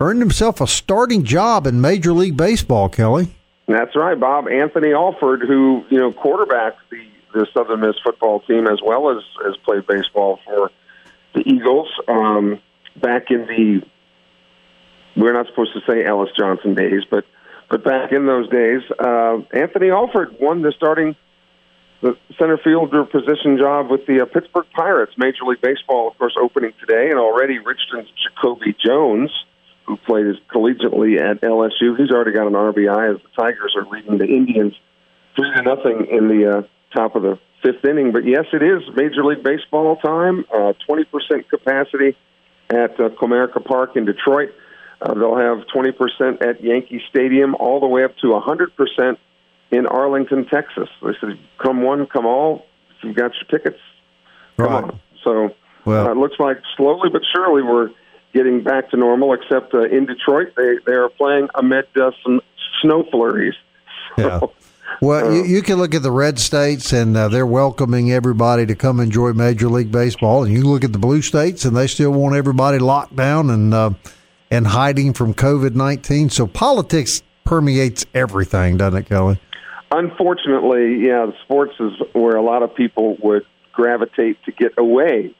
earned 0.00 0.20
himself 0.20 0.60
a 0.60 0.66
starting 0.66 1.22
job 1.22 1.66
in 1.66 1.80
Major 1.80 2.14
League 2.14 2.38
Baseball, 2.38 2.88
Kelly. 2.88 3.28
That's 3.68 3.94
right, 3.94 4.18
Bob. 4.18 4.48
Anthony 4.48 4.94
Alford, 4.94 5.42
who, 5.42 5.84
you 5.90 5.98
know, 5.98 6.10
quarterbacks 6.10 6.78
the, 6.90 7.06
the 7.34 7.46
Southern 7.52 7.80
Miss 7.80 7.96
football 8.02 8.40
team 8.40 8.66
as 8.66 8.80
well 8.82 9.10
as, 9.10 9.22
as 9.46 9.56
played 9.58 9.86
baseball 9.86 10.40
for 10.46 10.70
the 11.34 11.42
Eagles 11.46 11.88
um, 12.08 12.58
back 13.00 13.30
in 13.30 13.46
the, 13.46 13.82
we're 15.16 15.32
not 15.32 15.46
supposed 15.46 15.72
to 15.74 15.80
say 15.90 16.04
Ellis 16.04 16.30
Johnson 16.38 16.74
days, 16.74 17.02
but, 17.10 17.24
but 17.70 17.84
back 17.84 18.12
in 18.12 18.26
those 18.26 18.48
days, 18.48 18.82
uh, 18.98 19.38
Anthony 19.52 19.90
Alford 19.90 20.36
won 20.40 20.62
the 20.62 20.72
starting 20.76 21.16
the 22.02 22.16
center 22.36 22.58
fielder 22.58 23.04
position 23.04 23.56
job 23.56 23.88
with 23.88 24.06
the 24.06 24.22
uh, 24.22 24.24
Pittsburgh 24.26 24.66
Pirates. 24.74 25.12
Major 25.16 25.44
League 25.46 25.60
Baseball, 25.60 26.08
of 26.08 26.18
course, 26.18 26.34
opening 26.40 26.72
today, 26.80 27.10
and 27.10 27.18
already 27.18 27.58
Richton's 27.60 28.08
Jacoby 28.18 28.74
Jones, 28.84 29.30
who 29.86 29.96
played 29.96 30.26
collegiately 30.52 31.20
at 31.20 31.40
LSU, 31.40 31.96
he's 31.96 32.10
already 32.10 32.32
got 32.32 32.48
an 32.48 32.54
RBI 32.54 33.14
as 33.14 33.22
the 33.22 33.28
Tigers 33.40 33.76
are 33.76 33.86
leading 33.88 34.18
the 34.18 34.26
Indians 34.26 34.74
three 35.36 35.50
to 35.54 35.62
nothing 35.62 36.06
in 36.10 36.28
the 36.28 36.58
uh, 36.58 36.62
top 36.94 37.14
of 37.14 37.22
the 37.22 37.38
fifth 37.62 37.84
inning. 37.84 38.12
But 38.12 38.26
yes, 38.26 38.46
it 38.52 38.62
is 38.62 38.82
Major 38.94 39.24
League 39.24 39.42
Baseball 39.42 39.96
time. 39.96 40.44
Uh, 40.52 40.72
twenty 40.84 41.04
uh, 41.04 41.12
percent 41.12 41.48
capacity 41.48 42.16
at 42.72 42.98
uh, 42.98 43.08
Comerica 43.10 43.64
Park 43.64 43.96
in 43.96 44.04
Detroit. 44.04 44.50
Uh, 45.00 45.14
they'll 45.14 45.36
have 45.36 45.66
20% 45.74 46.42
at 46.46 46.62
Yankee 46.62 47.02
Stadium, 47.10 47.54
all 47.56 47.80
the 47.80 47.86
way 47.86 48.04
up 48.04 48.16
to 48.18 48.28
100% 48.28 49.16
in 49.72 49.86
Arlington, 49.86 50.46
Texas. 50.46 50.88
They 51.02 51.12
said, 51.20 51.38
"Come 51.58 51.82
one, 51.82 52.06
come 52.06 52.24
all. 52.26 52.66
If 52.96 53.04
you've 53.04 53.16
got 53.16 53.32
your 53.34 53.58
tickets, 53.58 53.80
come 54.56 54.66
Right. 54.66 54.84
on." 54.84 55.00
So 55.24 55.54
Well- 55.84 56.06
uh, 56.08 56.12
it 56.12 56.16
looks 56.16 56.38
like 56.38 56.58
slowly 56.76 57.08
but 57.10 57.22
surely 57.34 57.62
we're 57.62 57.90
getting 58.34 58.62
back 58.62 58.90
to 58.90 58.96
normal. 58.96 59.32
Except 59.34 59.74
uh, 59.74 59.82
in 59.82 60.06
Detroit, 60.06 60.52
they 60.56 60.76
they 60.86 60.92
are 60.94 61.08
playing 61.08 61.48
amid 61.54 61.86
uh, 62.00 62.10
some 62.24 62.40
snow 62.80 63.04
flurries. 63.10 63.54
Yeah. 64.18 64.40
Well, 65.00 65.32
you, 65.32 65.44
you 65.44 65.62
can 65.62 65.78
look 65.78 65.94
at 65.94 66.02
the 66.02 66.12
red 66.12 66.38
states, 66.38 66.92
and 66.92 67.16
uh, 67.16 67.28
they're 67.28 67.46
welcoming 67.46 68.12
everybody 68.12 68.66
to 68.66 68.74
come 68.74 69.00
enjoy 69.00 69.32
Major 69.32 69.68
League 69.68 69.90
Baseball. 69.90 70.44
And 70.44 70.52
you 70.52 70.62
look 70.62 70.84
at 70.84 70.92
the 70.92 70.98
blue 70.98 71.22
states, 71.22 71.64
and 71.64 71.76
they 71.76 71.86
still 71.86 72.12
want 72.12 72.36
everybody 72.36 72.78
locked 72.78 73.16
down 73.16 73.50
and 73.50 73.74
uh, 73.74 73.90
and 74.50 74.66
hiding 74.66 75.12
from 75.14 75.34
COVID 75.34 75.74
nineteen. 75.74 76.30
So 76.30 76.46
politics 76.46 77.22
permeates 77.44 78.06
everything, 78.14 78.76
doesn't 78.76 79.00
it, 79.00 79.08
Kelly? 79.08 79.40
Unfortunately, 79.90 81.06
yeah, 81.06 81.26
the 81.26 81.34
sports 81.44 81.72
is 81.80 81.92
where 82.12 82.36
a 82.36 82.42
lot 82.42 82.62
of 82.62 82.74
people 82.74 83.16
would 83.22 83.44
gravitate 83.72 84.42
to 84.44 84.52
get 84.52 84.72
away 84.78 85.34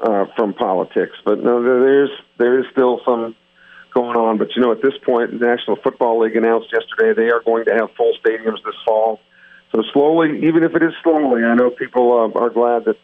uh, 0.00 0.26
from 0.36 0.54
politics. 0.54 1.16
But 1.24 1.42
no, 1.42 1.62
there's 1.62 2.10
there 2.38 2.60
is 2.60 2.66
still 2.72 3.00
some 3.04 3.34
going 3.92 4.16
on. 4.16 4.38
But 4.38 4.48
you 4.54 4.62
know, 4.62 4.72
at 4.72 4.82
this 4.82 4.94
point, 5.04 5.38
the 5.38 5.46
National 5.46 5.76
Football 5.76 6.20
League 6.20 6.36
announced 6.36 6.68
yesterday 6.72 7.12
they 7.14 7.30
are 7.30 7.42
going 7.42 7.64
to 7.66 7.72
have 7.74 7.90
full 7.96 8.12
stadiums 8.24 8.62
this 8.64 8.74
fall. 8.84 9.20
So 9.74 9.82
slowly, 9.92 10.46
even 10.46 10.62
if 10.64 10.74
it 10.74 10.82
is 10.82 10.92
slowly, 11.02 11.44
I 11.44 11.54
know 11.54 11.70
people 11.70 12.12
uh, 12.12 12.38
are 12.38 12.50
glad 12.50 12.86
that 12.86 12.96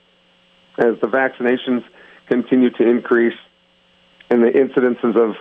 as 0.79 1.01
the 1.01 1.07
vaccinations 1.07 1.85
continue 2.29 2.71
to 2.71 2.89
increase 2.89 3.39
and 4.31 4.43
the 4.43 4.49
incidences 4.49 5.17
of 5.17 5.37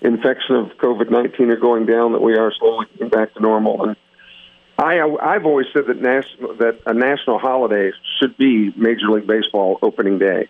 infection 0.00 0.56
of 0.56 0.68
COVID 0.78 1.10
nineteen 1.10 1.50
are 1.50 1.56
going 1.56 1.84
down, 1.84 2.12
that 2.12 2.22
we 2.22 2.34
are 2.36 2.52
slowly 2.58 2.86
getting 2.92 3.10
back 3.10 3.34
to 3.34 3.40
normal. 3.40 3.84
And 3.84 3.96
I, 4.78 5.00
I've 5.20 5.44
always 5.44 5.66
said 5.74 5.86
that 5.88 6.00
national 6.00 6.54
that 6.56 6.80
a 6.86 6.94
national 6.94 7.38
holiday 7.38 7.92
should 8.18 8.38
be 8.38 8.72
Major 8.76 9.10
League 9.10 9.26
Baseball 9.26 9.78
opening 9.82 10.18
day. 10.18 10.48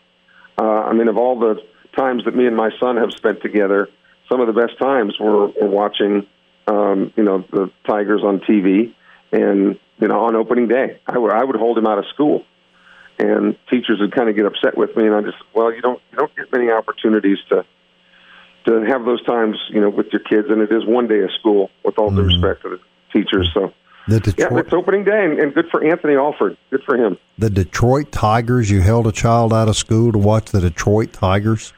Uh, 0.56 0.82
I 0.82 0.92
mean, 0.92 1.08
of 1.08 1.18
all 1.18 1.40
the 1.40 1.60
times 1.96 2.24
that 2.26 2.36
me 2.36 2.46
and 2.46 2.56
my 2.56 2.70
son 2.78 2.96
have 2.98 3.10
spent 3.12 3.42
together, 3.42 3.88
some 4.30 4.40
of 4.40 4.46
the 4.46 4.52
best 4.52 4.78
times 4.78 5.16
were, 5.18 5.48
were 5.48 5.68
watching, 5.68 6.26
um, 6.66 7.12
you 7.16 7.24
know, 7.24 7.44
the 7.50 7.70
Tigers 7.86 8.22
on 8.24 8.40
TV, 8.40 8.94
and 9.32 9.78
you 9.98 10.08
know, 10.08 10.20
on 10.20 10.36
opening 10.36 10.68
day, 10.68 11.00
I 11.06 11.18
would 11.18 11.32
I 11.32 11.44
would 11.44 11.56
hold 11.56 11.76
him 11.78 11.86
out 11.86 11.98
of 11.98 12.04
school, 12.14 12.44
and 13.18 13.56
teachers 13.70 13.98
would 14.00 14.14
kind 14.14 14.28
of 14.28 14.36
get 14.36 14.46
upset 14.46 14.76
with 14.76 14.96
me, 14.96 15.06
and 15.06 15.14
I 15.14 15.22
just, 15.22 15.36
well, 15.54 15.72
you 15.74 15.82
don't 15.82 16.00
you 16.12 16.18
don't 16.18 16.34
get 16.36 16.46
many 16.52 16.70
opportunities 16.70 17.38
to 17.50 17.64
to 18.66 18.84
have 18.86 19.04
those 19.04 19.22
times, 19.24 19.56
you 19.70 19.80
know, 19.80 19.90
with 19.90 20.06
your 20.12 20.20
kids, 20.20 20.48
and 20.50 20.60
it 20.60 20.70
is 20.70 20.84
one 20.86 21.08
day 21.08 21.20
of 21.20 21.30
school, 21.38 21.70
with 21.84 21.98
all 21.98 22.10
due 22.10 22.22
respect 22.22 22.62
to 22.62 22.68
the 22.68 22.78
teachers. 23.12 23.50
So, 23.54 23.72
The 24.06 24.34
yeah, 24.36 24.58
it's 24.58 24.72
opening 24.72 25.04
day, 25.04 25.24
and, 25.24 25.38
and 25.38 25.54
good 25.54 25.66
for 25.70 25.84
Anthony 25.84 26.14
Alford. 26.14 26.56
Good 26.70 26.82
for 26.84 26.96
him. 26.96 27.16
the 27.38 27.50
Detroit 27.50 28.12
Tigers. 28.12 28.70
You 28.70 28.82
held 28.82 29.06
a 29.06 29.12
child 29.12 29.52
out 29.52 29.68
of 29.68 29.76
school 29.76 30.12
to 30.12 30.18
watch 30.18 30.50
the 30.50 30.60
Detroit 30.60 31.12
Tigers. 31.12 31.72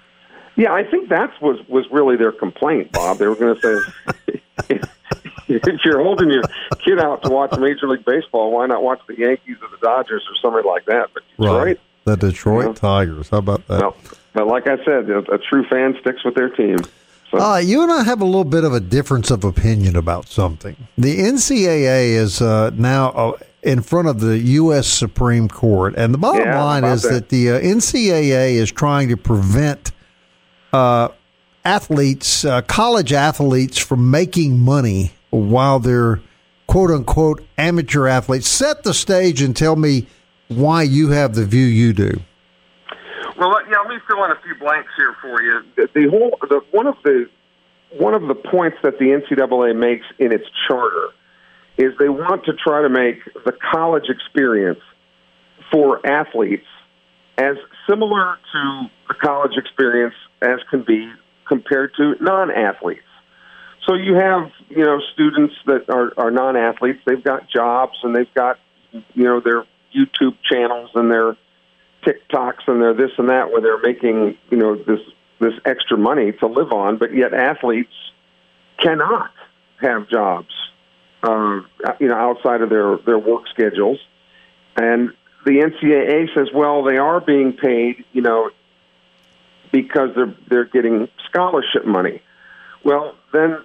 Yeah, 0.57 0.73
I 0.73 0.85
think 0.85 1.09
that 1.09 1.31
was 1.41 1.59
was 1.69 1.87
really 1.91 2.17
their 2.17 2.33
complaint, 2.33 2.93
Bob. 2.93 3.19
They 3.19 3.27
were 3.27 3.35
going 3.37 3.57
to 3.57 3.61
say, 4.29 4.41
if 5.49 5.81
you're 5.85 6.03
holding 6.03 6.31
your 6.31 6.43
kid 6.85 6.99
out 6.99 7.23
to 7.23 7.31
watch 7.31 7.57
Major 7.59 7.89
League 7.89 8.05
Baseball, 8.05 8.53
why 8.53 8.67
not 8.67 8.83
watch 8.83 9.01
the 9.07 9.17
Yankees 9.17 9.57
or 9.63 9.69
the 9.69 9.79
Dodgers 9.83 10.23
or 10.29 10.37
something 10.43 10.69
like 10.71 10.85
that? 10.87 11.09
But 11.15 11.23
Detroit, 11.39 11.81
The 12.05 12.17
Detroit 12.17 12.67
Yeah. 12.67 12.73
Tigers. 12.75 13.29
How 13.31 13.39
about 13.39 13.67
that? 13.69 13.81
no. 13.81 13.95
But 14.35 14.47
like 14.47 14.67
I 14.67 14.77
said, 14.85 15.11
a, 15.11 15.19
a 15.33 15.39
true 15.39 15.65
fan 15.69 15.97
sticks 16.01 16.25
with 16.25 16.35
their 16.35 16.49
team. 16.49 16.79
So, 17.31 17.39
Uh, 17.39 17.57
you 17.59 17.83
and 17.83 17.93
I 17.93 18.03
have 18.05 18.21
a 18.21 18.25
little 18.27 18.45
bit 18.45 18.65
of 18.65 18.73
a 18.73 18.81
difference 18.81 19.31
of 19.31 19.45
opinion 19.45 19.95
about 19.97 20.27
something. 20.29 20.77
The 20.97 21.19
NCAA 21.19 22.15
is 22.15 22.41
uh, 22.41 22.71
now 22.75 23.09
uh, 23.11 23.33
in 23.63 23.83
front 23.83 24.09
of 24.09 24.21
the 24.21 24.39
U.S. 24.39 24.87
Supreme 24.87 25.49
Court, 25.49 25.95
and 25.97 26.13
the 26.15 26.19
bottom 26.19 26.43
Yeah, 26.47 26.63
line 26.63 26.85
is 26.85 27.03
that. 27.03 27.11
that, 27.13 27.29
the 27.31 27.51
uh, 27.53 27.61
NCAA 27.61 28.53
is 28.55 28.71
trying 28.73 29.09
to 29.11 29.17
prevent 29.17 29.93
uh, 30.73 31.09
athletes, 31.65 32.45
uh, 32.45 32.63
college 32.63 33.13
athletes, 33.13 33.79
from 33.79 34.11
making 34.11 34.59
money 34.59 35.13
while 35.31 35.79
they're 35.79 36.21
quote 36.67 36.91
unquote 36.91 37.45
amateur 37.59 38.07
athletes. 38.07 38.49
Set 38.49 38.83
the 38.83 38.95
stage 38.95 39.43
and 39.43 39.57
tell 39.57 39.77
me 39.77 40.07
why 40.49 40.83
you 40.83 41.11
have 41.11 41.35
the 41.35 41.45
view 41.45 41.67
you 41.67 41.93
do. 41.93 42.21
Well, 43.39 43.51
let- 43.51 43.69
yeah, 43.69 43.79
let 43.79 43.89
me 43.89 43.99
fill 44.07 44.25
in 44.25 44.31
a 44.31 44.41
few 44.43 44.55
blanks 44.57 44.91
here 44.97 45.15
for 45.21 45.43
you. 45.43 45.61
The, 45.77 45.89
the 45.95 46.09
whole, 46.11 46.39
the, 46.49 46.61
one 46.71 46.87
of 46.87 46.97
the 47.05 47.29
one 47.99 48.15
of 48.15 48.23
the 48.23 48.35
points 48.35 48.79
that 48.83 48.99
the 48.99 49.07
NCAA 49.07 49.77
makes 49.77 50.07
in 50.19 50.33
its 50.33 50.47
charter 50.67 51.09
is 51.77 51.93
they 51.99 52.09
want 52.09 52.45
to 52.47 52.53
try 52.55 52.83
to 52.83 52.89
make 52.89 53.23
the 53.45 53.53
college 53.71 54.05
experience 54.09 54.81
for 55.71 56.05
athletes 56.07 56.67
as 57.37 57.57
similar 57.89 58.39
to 58.53 58.91
the 59.09 59.15
college 59.23 59.53
experience 59.57 60.15
as 60.43 60.61
can 60.71 60.83
be 60.83 61.11
compared 61.47 61.95
to 61.97 62.15
non-athletes. 62.21 63.03
So 63.87 63.95
you 63.95 64.15
have, 64.15 64.51
you 64.69 64.85
know, 64.85 65.01
students 65.13 65.55
that 65.67 65.91
are, 65.91 66.13
are 66.17 66.31
non-athletes. 66.31 67.01
They've 67.05 67.23
got 67.23 67.49
jobs 67.51 67.99
and 68.03 68.15
they've 68.15 68.33
got, 68.35 68.59
you 68.93 69.25
know, 69.25 69.41
their 69.41 69.65
YouTube 69.95 70.37
channels 70.49 70.91
and 70.95 71.11
their 71.11 71.37
TikToks 72.05 72.69
and 72.69 72.81
their 72.81 72.95
this 72.95 73.11
and 73.19 73.29
that, 73.29 73.51
where 73.51 73.61
they're 73.61 73.81
making, 73.81 74.39
you 74.51 74.57
know, 74.57 74.77
this 74.77 75.01
this 75.41 75.55
extra 75.65 75.99
money 75.99 76.33
to 76.33 76.47
live 76.47 76.73
on. 76.73 76.99
But 76.99 77.15
yet 77.15 77.35
athletes 77.35 77.93
cannot 78.79 79.33
have 79.81 80.09
jobs, 80.09 80.55
uh, 81.23 81.61
you 82.01 82.09
know, 82.09 82.15
outside 82.15 82.63
of 82.63 82.71
their 82.71 82.99
their 82.99 83.19
work 83.19 83.49
schedules. 83.53 83.99
And 84.77 85.11
the 85.45 85.59
NCAA 85.59 86.33
says, 86.35 86.49
well, 86.55 86.85
they 86.85 86.99
are 86.99 87.21
being 87.21 87.53
paid, 87.53 88.05
you 88.13 88.23
know, 88.23 88.51
because 89.73 90.11
they're 90.15 90.35
they're 90.49 90.67
getting 90.67 91.09
scholarship 91.29 91.85
money. 91.85 92.23
Well, 92.85 93.17
then 93.33 93.59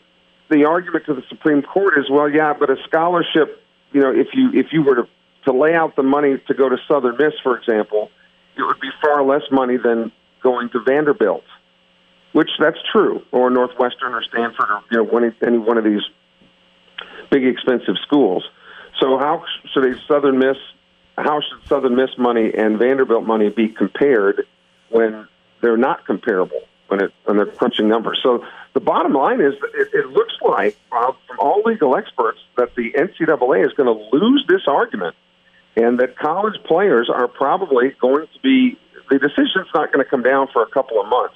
the 0.50 0.66
argument 0.66 1.06
to 1.06 1.14
the 1.14 1.24
Supreme 1.30 1.62
Court 1.62 1.98
is, 1.98 2.06
well, 2.10 2.30
yeah, 2.30 2.54
but 2.58 2.70
a 2.70 2.78
scholarship, 2.88 3.62
you 3.92 4.02
know, 4.02 4.12
if 4.12 4.28
you 4.34 4.52
if 4.54 4.68
you 4.72 4.82
were 4.82 4.96
to 4.96 5.08
to 5.46 5.54
lay 5.54 5.76
out 5.76 5.96
the 5.96 6.04
money 6.04 6.38
to 6.48 6.54
go 6.54 6.68
to 6.68 6.78
Southern 6.88 7.18
Miss, 7.18 7.34
for 7.44 7.58
example, 7.58 8.10
it 8.58 8.64
would 8.64 8.80
be 8.80 8.90
far 9.02 9.24
less 9.24 9.44
money 9.52 9.78
than 9.78 10.12
going 10.42 10.70
to 10.70 10.80
Vanderbilt, 10.82 11.44
which 12.34 12.50
that's 12.60 12.78
true, 12.92 13.22
or 13.32 13.50
Northwestern 13.50 14.14
or 14.14 14.24
Stanford 14.24 14.70
or 14.70 14.84
you 14.90 15.04
know 15.04 15.18
any, 15.18 15.36
any 15.46 15.58
one 15.58 15.78
of 15.78 15.84
these 15.84 16.02
big 17.30 17.46
expensive 17.46 17.96
schools. 18.04 18.44
So 19.00 19.18
how 19.18 19.44
should 19.74 19.86
a 19.86 20.00
Southern 20.08 20.40
Miss, 20.40 20.58
how 21.18 21.42
should 21.42 21.68
Southern 21.68 21.96
Miss 21.96 22.10
money 22.18 22.54
and 22.54 22.80
Vanderbilt 22.80 23.26
money 23.26 23.50
be 23.50 23.70
compared 23.70 24.46
when 24.90 25.28
they're 25.62 25.78
not 25.78 26.06
comparable 26.06 26.62
when 26.88 27.02
it 27.02 27.12
when 27.26 27.38
they're 27.38 27.46
crunching 27.46 27.88
numbers? 27.88 28.20
So 28.24 28.46
the 28.74 28.80
bottom 28.80 29.14
line 29.14 29.42
is 29.42 29.54
that 29.62 29.72
it, 29.74 29.90
it 29.94 30.08
looks 30.08 30.34
like 30.42 30.78
uh, 30.92 31.12
from 31.28 31.40
all 31.40 31.62
legal 31.66 31.96
experts 31.96 32.40
that 32.58 32.76
the 32.76 32.92
NCAA 32.92 33.66
is 33.66 33.74
going 33.74 33.88
to 33.88 34.16
lose 34.16 34.46
this 34.48 34.62
argument, 34.68 35.16
and 35.76 36.00
that 36.00 36.18
college 36.18 36.62
players 36.64 37.10
are 37.14 37.28
probably 37.28 37.96
going 38.00 38.28
to 38.34 38.40
be 38.42 38.78
the 39.10 39.20
decision's 39.20 39.68
not 39.74 39.92
going 39.92 40.04
to 40.04 40.10
come 40.10 40.24
down 40.24 40.48
for 40.52 40.62
a 40.62 40.68
couple 40.68 41.00
of 41.00 41.08
months. 41.08 41.36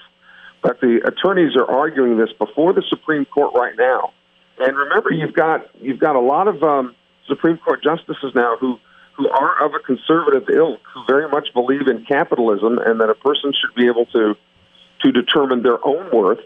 But 0.61 0.79
the 0.81 1.01
attorneys 1.05 1.55
are 1.55 1.69
arguing 1.69 2.17
this 2.17 2.31
before 2.37 2.73
the 2.73 2.83
Supreme 2.89 3.25
Court 3.25 3.53
right 3.55 3.73
now. 3.77 4.13
And 4.59 4.77
remember, 4.77 5.11
you've 5.11 5.33
got 5.33 5.67
you've 5.81 5.99
got 5.99 6.15
a 6.15 6.19
lot 6.19 6.47
of 6.47 6.61
um, 6.61 6.95
Supreme 7.27 7.57
Court 7.57 7.83
justices 7.83 8.33
now 8.35 8.57
who 8.59 8.79
who 9.13 9.29
are 9.29 9.65
of 9.65 9.73
a 9.73 9.79
conservative 9.79 10.49
ilk, 10.49 10.79
who 10.93 11.03
very 11.07 11.29
much 11.29 11.53
believe 11.53 11.87
in 11.87 12.05
capitalism 12.05 12.77
and 12.77 13.01
that 13.01 13.09
a 13.09 13.15
person 13.15 13.53
should 13.53 13.75
be 13.75 13.87
able 13.87 14.05
to 14.07 14.35
to 15.03 15.11
determine 15.11 15.63
their 15.63 15.83
own 15.85 16.09
worth 16.11 16.39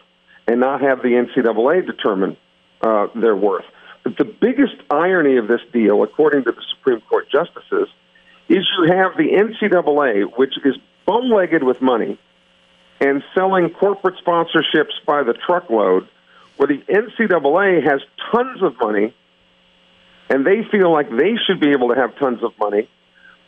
and 0.47 0.60
not 0.60 0.82
have 0.82 1.01
the 1.01 1.10
NCAA 1.10 1.86
determine 1.86 2.38
uh, 2.82 3.08
their 3.15 3.36
worth. 3.36 3.65
But 4.04 4.17
the 4.17 4.25
biggest 4.25 4.75
irony 4.89 5.38
of 5.38 5.47
this 5.47 5.62
deal, 5.73 6.04
according 6.04 6.45
to 6.45 6.51
the 6.51 6.62
Supreme 6.78 7.01
Court 7.01 7.30
justices, 7.30 7.89
is 8.47 8.65
you 8.78 8.93
have 8.93 9.17
the 9.17 9.30
NCAA, 9.32 10.38
which 10.38 10.54
is 10.63 10.75
bow-legged 11.06 11.63
with 11.63 11.82
money 11.82 12.17
and 13.01 13.23
selling 13.34 13.71
corporate 13.71 14.15
sponsorships 14.23 14.93
by 15.06 15.23
the 15.23 15.34
truckload, 15.34 16.08
where 16.58 16.67
the 16.67 16.78
NCAA 16.88 17.84
has 17.84 18.01
tons 18.32 18.62
of 18.62 18.78
money 18.80 19.13
and 20.30 20.46
they 20.46 20.64
feel 20.72 20.92
like 20.92 21.10
they 21.10 21.36
should 21.46 21.60
be 21.60 21.72
able 21.72 21.90
to 21.90 21.96
have 21.96 22.16
tons 22.18 22.44
of 22.44 22.52
money, 22.60 22.90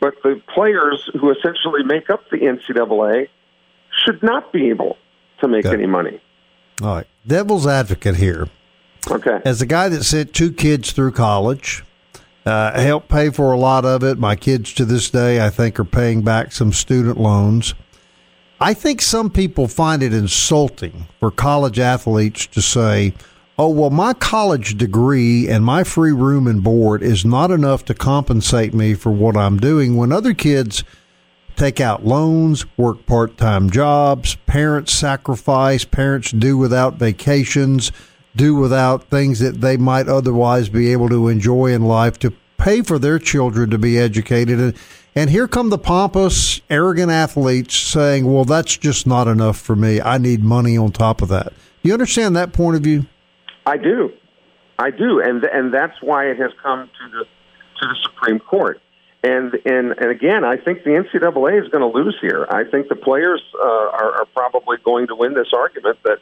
but 0.00 0.14
the 0.22 0.40
players 0.54 1.08
who 1.20 1.30
essentially 1.30 1.82
make 1.84 2.08
up 2.10 2.28
the 2.30 2.38
NCAA 2.38 3.28
should 4.04 4.22
not 4.22 4.52
be 4.52 4.68
able 4.70 4.96
to 5.40 5.48
make 5.48 5.66
Okay. 5.66 5.74
any 5.74 5.86
money. 5.86 6.20
All 6.82 6.94
right. 6.96 7.06
Devil's 7.26 7.66
advocate 7.66 8.16
here. 8.16 8.48
Okay. 9.10 9.38
As 9.44 9.60
a 9.62 9.66
guy 9.66 9.88
that 9.88 10.04
sent 10.04 10.32
two 10.34 10.52
kids 10.52 10.92
through 10.92 11.12
college, 11.12 11.84
uh, 12.46 12.80
helped 12.80 13.08
pay 13.08 13.30
for 13.30 13.52
a 13.52 13.58
lot 13.58 13.84
of 13.84 14.02
it. 14.04 14.18
My 14.18 14.36
kids 14.36 14.72
to 14.74 14.84
this 14.84 15.10
day, 15.10 15.44
I 15.44 15.50
think, 15.50 15.78
are 15.80 15.84
paying 15.84 16.22
back 16.22 16.52
some 16.52 16.72
student 16.72 17.18
loans. 17.18 17.74
I 18.60 18.74
think 18.74 19.00
some 19.02 19.30
people 19.30 19.68
find 19.68 20.02
it 20.02 20.12
insulting 20.12 21.06
for 21.20 21.30
college 21.30 21.78
athletes 21.78 22.46
to 22.48 22.62
say, 22.62 23.14
oh, 23.58 23.68
well, 23.68 23.90
my 23.90 24.14
college 24.14 24.78
degree 24.78 25.48
and 25.48 25.64
my 25.64 25.82
free 25.82 26.12
room 26.12 26.46
and 26.46 26.62
board 26.62 27.02
is 27.02 27.24
not 27.24 27.50
enough 27.50 27.84
to 27.86 27.94
compensate 27.94 28.72
me 28.72 28.94
for 28.94 29.10
what 29.10 29.36
I'm 29.36 29.58
doing 29.58 29.96
when 29.96 30.12
other 30.12 30.32
kids 30.32 30.84
take 31.56 31.80
out 31.80 32.06
loans, 32.06 32.64
work 32.78 33.04
part 33.04 33.36
time 33.36 33.68
jobs, 33.68 34.36
parents 34.46 34.92
sacrifice, 34.94 35.84
parents 35.84 36.30
do 36.30 36.56
without 36.56 36.94
vacations, 36.94 37.90
do 38.36 38.54
without 38.54 39.10
things 39.10 39.40
that 39.40 39.60
they 39.60 39.76
might 39.76 40.08
otherwise 40.08 40.68
be 40.68 40.92
able 40.92 41.08
to 41.08 41.26
enjoy 41.26 41.72
in 41.72 41.82
life 41.82 42.16
to 42.20 42.32
pay 42.58 42.82
for 42.82 42.98
their 42.98 43.18
children 43.18 43.70
to 43.70 43.78
be 43.78 43.98
educated. 43.98 44.60
And, 44.60 44.76
and 45.16 45.30
here 45.30 45.48
come 45.48 45.70
the 45.70 45.78
pompous, 45.78 46.60
arrogant 46.70 47.10
athletes 47.10 47.76
saying, 47.76 48.32
well, 48.32 48.44
that's 48.44 48.76
just 48.76 49.04
not 49.04 49.26
enough 49.26 49.58
for 49.58 49.74
me. 49.74 50.00
I 50.00 50.18
need 50.18 50.44
money 50.44 50.78
on 50.78 50.92
top 50.92 51.22
of 51.22 51.28
that. 51.28 51.52
You 51.82 51.92
understand 51.92 52.36
that 52.36 52.52
point 52.52 52.76
of 52.76 52.82
view? 52.82 53.06
I 53.68 53.76
do, 53.76 54.12
I 54.78 54.90
do, 54.90 55.20
and 55.20 55.44
and 55.44 55.74
that's 55.74 56.00
why 56.00 56.30
it 56.30 56.38
has 56.38 56.52
come 56.62 56.88
to 56.88 57.10
the 57.10 57.24
to 57.24 57.86
the 57.86 57.96
Supreme 58.02 58.38
Court. 58.38 58.80
And 59.22 59.52
and 59.66 59.92
and 59.98 60.10
again, 60.10 60.42
I 60.42 60.56
think 60.56 60.84
the 60.84 60.90
NCAA 60.90 61.62
is 61.62 61.68
going 61.68 61.82
to 61.82 61.98
lose 61.98 62.16
here. 62.20 62.46
I 62.48 62.64
think 62.64 62.88
the 62.88 62.96
players 62.96 63.42
uh, 63.54 63.66
are, 63.66 64.20
are 64.20 64.26
probably 64.34 64.78
going 64.82 65.08
to 65.08 65.14
win 65.14 65.34
this 65.34 65.48
argument 65.54 65.98
that 66.04 66.18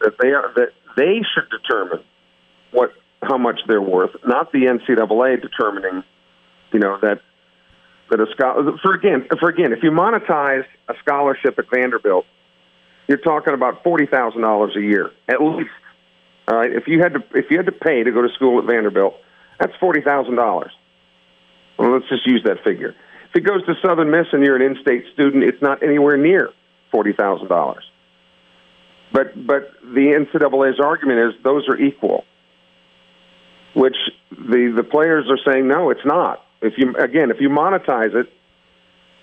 that 0.00 0.14
they 0.20 0.30
are 0.32 0.52
that 0.56 0.70
they 0.96 1.22
should 1.32 1.48
determine 1.50 2.02
what 2.72 2.90
how 3.22 3.38
much 3.38 3.60
they're 3.68 3.80
worth, 3.82 4.16
not 4.26 4.50
the 4.50 4.64
NCAA 4.64 5.40
determining, 5.42 6.02
you 6.72 6.80
know 6.80 6.98
that 7.02 7.20
that 8.10 8.20
a 8.20 8.26
scholar 8.32 8.76
for 8.82 8.94
again 8.94 9.28
for 9.38 9.48
again 9.48 9.72
if 9.72 9.84
you 9.84 9.92
monetize 9.92 10.64
a 10.88 10.94
scholarship 11.04 11.56
at 11.56 11.66
Vanderbilt, 11.72 12.26
you're 13.06 13.18
talking 13.18 13.54
about 13.54 13.84
forty 13.84 14.06
thousand 14.06 14.40
dollars 14.40 14.74
a 14.76 14.80
year 14.80 15.12
at 15.28 15.40
least. 15.40 15.70
All 16.50 16.56
right, 16.56 16.72
if 16.72 16.88
you 16.88 16.98
had 16.98 17.14
to 17.14 17.22
if 17.32 17.48
you 17.48 17.58
had 17.58 17.66
to 17.66 17.72
pay 17.72 18.02
to 18.02 18.10
go 18.10 18.22
to 18.22 18.28
school 18.34 18.58
at 18.58 18.64
Vanderbilt, 18.64 19.14
that's 19.60 19.72
forty 19.78 20.00
thousand 20.00 20.34
dollars. 20.34 20.72
Well, 21.78 21.92
let's 21.92 22.08
just 22.08 22.26
use 22.26 22.42
that 22.44 22.64
figure. 22.64 22.96
If 23.28 23.36
it 23.36 23.40
goes 23.42 23.64
to 23.66 23.74
Southern 23.80 24.10
Miss 24.10 24.26
and 24.32 24.44
you're 24.44 24.56
an 24.56 24.62
in-state 24.62 25.04
student, 25.12 25.44
it's 25.44 25.62
not 25.62 25.84
anywhere 25.84 26.16
near 26.16 26.50
forty 26.90 27.12
thousand 27.12 27.46
dollars. 27.46 27.84
But 29.12 29.46
but 29.46 29.70
the 29.80 30.26
NCAA's 30.34 30.80
argument 30.80 31.20
is 31.20 31.42
those 31.44 31.68
are 31.68 31.76
equal, 31.76 32.24
which 33.74 33.96
the 34.32 34.72
the 34.74 34.82
players 34.82 35.26
are 35.30 35.38
saying 35.52 35.68
no, 35.68 35.90
it's 35.90 36.04
not. 36.04 36.44
If 36.62 36.74
you 36.78 36.96
again, 36.96 37.30
if 37.30 37.40
you 37.40 37.48
monetize 37.48 38.16
it, 38.16 38.26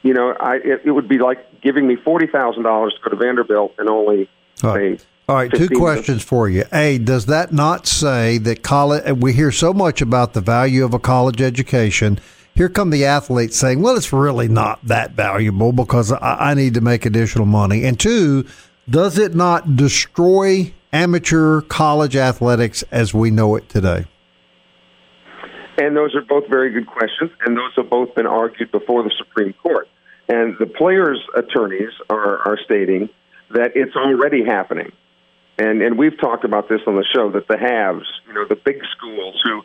you 0.01 0.13
know, 0.13 0.33
I 0.39 0.55
it, 0.55 0.81
it 0.85 0.91
would 0.91 1.09
be 1.09 1.19
like 1.19 1.59
giving 1.59 1.85
me 1.85 1.97
forty 1.97 2.27
thousand 2.27 2.63
dollars 2.63 2.93
to 2.93 3.09
go 3.09 3.17
to 3.17 3.21
Vanderbilt 3.21 3.73
and 3.77 3.89
only 3.89 4.29
right. 4.63 5.01
say 5.01 5.05
All 5.29 5.35
right, 5.35 5.51
two 5.51 5.67
questions 5.67 6.23
for 6.23 6.47
you. 6.47 6.63
A, 6.71 6.99
does 6.99 7.25
that 7.25 7.51
not 7.51 7.85
say 7.85 8.37
that 8.37 8.63
college? 8.63 9.03
We 9.17 9.33
hear 9.33 9.51
so 9.51 9.73
much 9.73 10.01
about 10.01 10.31
the 10.31 10.39
value 10.39 10.85
of 10.85 10.93
a 10.93 10.99
college 10.99 11.41
education. 11.41 12.21
Here 12.55 12.69
come 12.69 12.91
the 12.91 13.03
athletes 13.03 13.57
saying, 13.57 13.81
"Well, 13.81 13.97
it's 13.97 14.13
really 14.13 14.47
not 14.47 14.79
that 14.85 15.11
valuable 15.11 15.73
because 15.73 16.13
I, 16.13 16.51
I 16.51 16.53
need 16.53 16.75
to 16.75 16.81
make 16.81 17.05
additional 17.05 17.45
money." 17.45 17.83
And 17.83 17.99
two, 17.99 18.45
does 18.89 19.17
it 19.17 19.35
not 19.35 19.75
destroy 19.75 20.73
amateur 20.93 21.59
college 21.59 22.15
athletics 22.15 22.85
as 22.89 23.13
we 23.13 23.29
know 23.29 23.57
it 23.57 23.67
today? 23.67 24.05
And 25.77 25.93
those 25.93 26.15
are 26.15 26.21
both 26.21 26.47
very 26.49 26.71
good 26.71 26.87
questions, 26.87 27.31
and 27.45 27.57
those 27.57 27.73
have 27.75 27.89
both 27.89 28.15
been 28.15 28.27
argued 28.27 28.71
before 28.71 29.03
the 29.03 29.11
Supreme 29.17 29.51
Court. 29.61 29.89
And 30.29 30.55
the 30.57 30.67
players' 30.67 31.21
attorneys 31.35 31.91
are, 32.09 32.37
are 32.47 32.57
stating 32.63 33.09
that 33.51 33.71
it's 33.75 33.95
already 33.97 34.45
happening. 34.45 34.93
And 35.57 35.81
and 35.81 35.97
we've 35.97 36.17
talked 36.19 36.43
about 36.43 36.69
this 36.69 36.81
on 36.85 36.95
the 36.95 37.05
show 37.15 37.31
that 37.31 37.47
the 37.47 37.57
haves, 37.57 38.07
you 38.27 38.33
know, 38.33 38.45
the 38.45 38.55
big 38.55 38.81
schools 38.95 39.41
who 39.43 39.63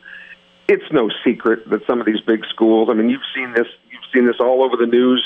it's 0.68 0.90
no 0.90 1.10
secret 1.24 1.68
that 1.68 1.86
some 1.86 2.00
of 2.00 2.06
these 2.06 2.20
big 2.26 2.44
schools, 2.46 2.88
I 2.90 2.94
mean, 2.94 3.10
you've 3.10 3.20
seen 3.34 3.52
this 3.52 3.66
you've 3.90 4.08
seen 4.14 4.26
this 4.26 4.36
all 4.40 4.62
over 4.64 4.76
the 4.76 4.86
news 4.86 5.22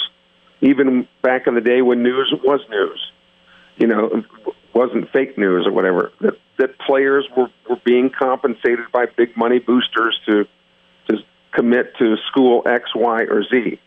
even 0.60 1.06
back 1.22 1.46
in 1.46 1.54
the 1.54 1.60
day 1.60 1.82
when 1.82 2.02
news 2.02 2.34
was 2.42 2.60
news. 2.70 3.12
You 3.76 3.86
know, 3.86 4.24
wasn't 4.74 5.10
fake 5.12 5.36
news 5.36 5.66
or 5.66 5.72
whatever. 5.72 6.12
That 6.20 6.34
that 6.58 6.78
players 6.78 7.26
were 7.36 7.48
were 7.68 7.80
being 7.84 8.10
compensated 8.10 8.90
by 8.92 9.06
big 9.06 9.36
money 9.36 9.58
boosters 9.58 10.18
to 10.26 10.46
to 11.08 11.18
commit 11.52 11.96
to 11.98 12.16
school 12.30 12.62
X, 12.66 12.94
Y, 12.94 13.22
or 13.30 13.44
Z. 13.44 13.78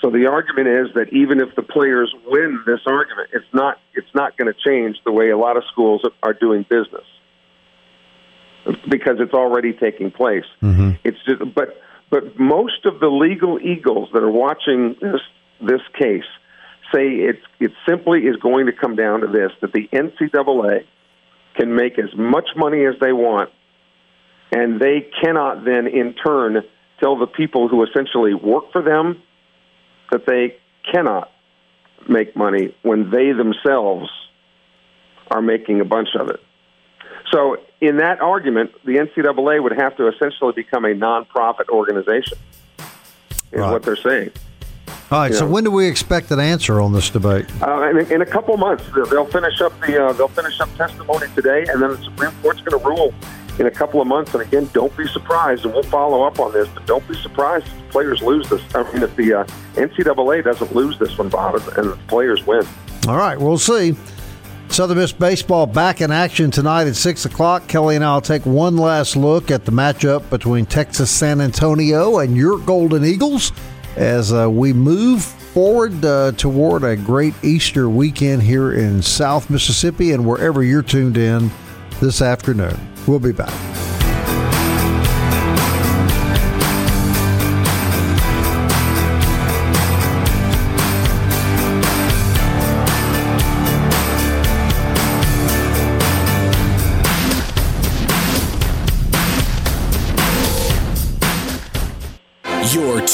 So 0.00 0.10
the 0.10 0.26
argument 0.26 0.68
is 0.68 0.94
that 0.94 1.12
even 1.12 1.40
if 1.40 1.54
the 1.56 1.62
players 1.62 2.14
win 2.26 2.62
this 2.66 2.80
argument, 2.86 3.30
it's 3.32 3.46
not 3.52 3.78
it's 3.94 4.12
not 4.14 4.36
going 4.36 4.52
to 4.52 4.58
change 4.58 4.96
the 5.04 5.12
way 5.12 5.30
a 5.30 5.38
lot 5.38 5.56
of 5.56 5.64
schools 5.72 6.02
are 6.22 6.34
doing 6.34 6.64
business 6.68 7.04
because 8.88 9.16
it's 9.20 9.32
already 9.32 9.72
taking 9.72 10.10
place. 10.10 10.44
Mm-hmm. 10.62 10.92
It's 11.04 11.18
just 11.24 11.54
but 11.54 11.80
but 12.10 12.38
most 12.38 12.84
of 12.84 13.00
the 13.00 13.08
legal 13.08 13.58
eagles 13.60 14.08
that 14.12 14.22
are 14.22 14.30
watching 14.30 14.96
this 15.00 15.20
this 15.60 15.80
case 15.98 16.24
say 16.92 17.06
it's 17.06 17.42
it 17.60 17.72
simply 17.88 18.20
is 18.20 18.36
going 18.36 18.66
to 18.66 18.72
come 18.72 18.96
down 18.96 19.20
to 19.20 19.26
this 19.26 19.52
that 19.60 19.72
the 19.72 19.88
NCAA 19.92 20.84
can 21.56 21.74
make 21.74 21.98
as 21.98 22.14
much 22.16 22.48
money 22.56 22.84
as 22.84 22.94
they 23.00 23.12
want 23.12 23.50
and 24.52 24.80
they 24.80 25.06
cannot 25.22 25.64
then 25.64 25.86
in 25.86 26.14
turn 26.14 26.62
tell 27.00 27.16
the 27.18 27.26
people 27.26 27.68
who 27.68 27.84
essentially 27.84 28.34
work 28.34 28.70
for 28.72 28.82
them 28.82 29.22
that 30.10 30.26
they 30.26 30.56
cannot 30.90 31.30
make 32.08 32.36
money 32.36 32.74
when 32.82 33.10
they 33.10 33.32
themselves 33.32 34.10
are 35.30 35.40
making 35.42 35.80
a 35.80 35.84
bunch 35.84 36.10
of 36.18 36.28
it. 36.28 36.40
So, 37.32 37.56
in 37.80 37.96
that 37.98 38.20
argument, 38.20 38.72
the 38.84 38.96
NCAA 38.96 39.62
would 39.62 39.72
have 39.72 39.96
to 39.96 40.08
essentially 40.08 40.52
become 40.52 40.84
a 40.84 40.94
nonprofit 40.94 41.68
organization, 41.70 42.38
is 42.78 43.60
Right. 43.60 43.72
what 43.72 43.82
they're 43.82 43.96
saying. 43.96 44.30
All 45.10 45.20
right. 45.20 45.34
So 45.34 45.44
Yeah. 45.44 45.50
when 45.52 45.64
do 45.64 45.70
we 45.70 45.86
expect 45.86 46.30
an 46.30 46.40
answer 46.40 46.80
on 46.80 46.92
this 46.92 47.10
debate? 47.10 47.46
Uh, 47.62 47.88
in, 47.90 47.98
in 48.12 48.22
a 48.22 48.26
couple 48.26 48.56
months, 48.56 48.84
they'll- 48.94 49.06
they'll 49.06 49.24
finish 49.26 49.60
up 49.60 49.72
the 49.80 50.02
uh, 50.06 50.12
they'll 50.12 50.28
finish 50.28 50.58
up 50.60 50.68
testimony 50.76 51.26
today, 51.34 51.64
and 51.68 51.80
then 51.82 51.90
the 51.90 51.98
Supreme 51.98 52.30
Court's 52.42 52.60
going 52.62 52.78
to 52.80 52.86
rule 52.88 53.12
in 53.58 53.66
a 53.66 53.70
couple 53.70 54.00
of 54.00 54.06
months. 54.06 54.34
And 54.34 54.42
again, 54.42 54.68
don't 54.72 54.94
be 54.96 55.06
surprised, 55.08 55.64
and 55.64 55.74
we'll 55.74 55.82
follow 55.84 56.24
up 56.24 56.38
on 56.40 56.52
this. 56.52 56.68
But 56.68 56.86
don't 56.86 57.06
be 57.08 57.14
surprised 57.14 57.66
if 57.66 57.90
players 57.90 58.22
lose 58.22 58.48
this. 58.48 58.62
I 58.74 58.90
mean, 58.92 59.02
if 59.02 59.14
the 59.16 59.34
uh, 59.34 59.44
NCAA 59.74 60.44
doesn't 60.44 60.74
lose 60.74 60.98
this 60.98 61.16
one, 61.18 61.28
Bob, 61.28 61.56
and 61.56 61.92
the 61.92 61.98
players 62.08 62.44
win. 62.46 62.66
All 63.08 63.16
right, 63.16 63.38
we'll 63.38 63.58
see. 63.58 63.96
Southern 64.68 64.98
Miss 64.98 65.12
baseball 65.12 65.66
back 65.66 66.00
in 66.00 66.10
action 66.10 66.50
tonight 66.50 66.88
at 66.88 66.96
six 66.96 67.26
o'clock. 67.26 67.68
Kelly 67.68 67.96
and 67.96 68.04
I'll 68.04 68.20
take 68.20 68.44
one 68.44 68.76
last 68.76 69.14
look 69.14 69.50
at 69.50 69.64
the 69.64 69.70
matchup 69.70 70.28
between 70.30 70.66
Texas 70.66 71.10
San 71.10 71.40
Antonio 71.40 72.18
and 72.18 72.36
your 72.36 72.58
Golden 72.58 73.04
Eagles 73.04 73.52
as 73.96 74.32
uh, 74.32 74.50
we 74.50 74.72
move 74.72 75.22
forward 75.22 76.04
uh, 76.04 76.32
toward 76.32 76.82
a 76.82 76.96
great 76.96 77.34
Easter 77.44 77.88
weekend 77.88 78.42
here 78.42 78.72
in 78.72 79.00
South 79.00 79.48
Mississippi 79.48 80.10
and 80.10 80.26
wherever 80.26 80.64
you're 80.64 80.82
tuned 80.82 81.16
in 81.16 81.50
this 82.00 82.20
afternoon. 82.20 82.93
We'll 83.06 83.18
be 83.18 83.32
back. 83.32 83.83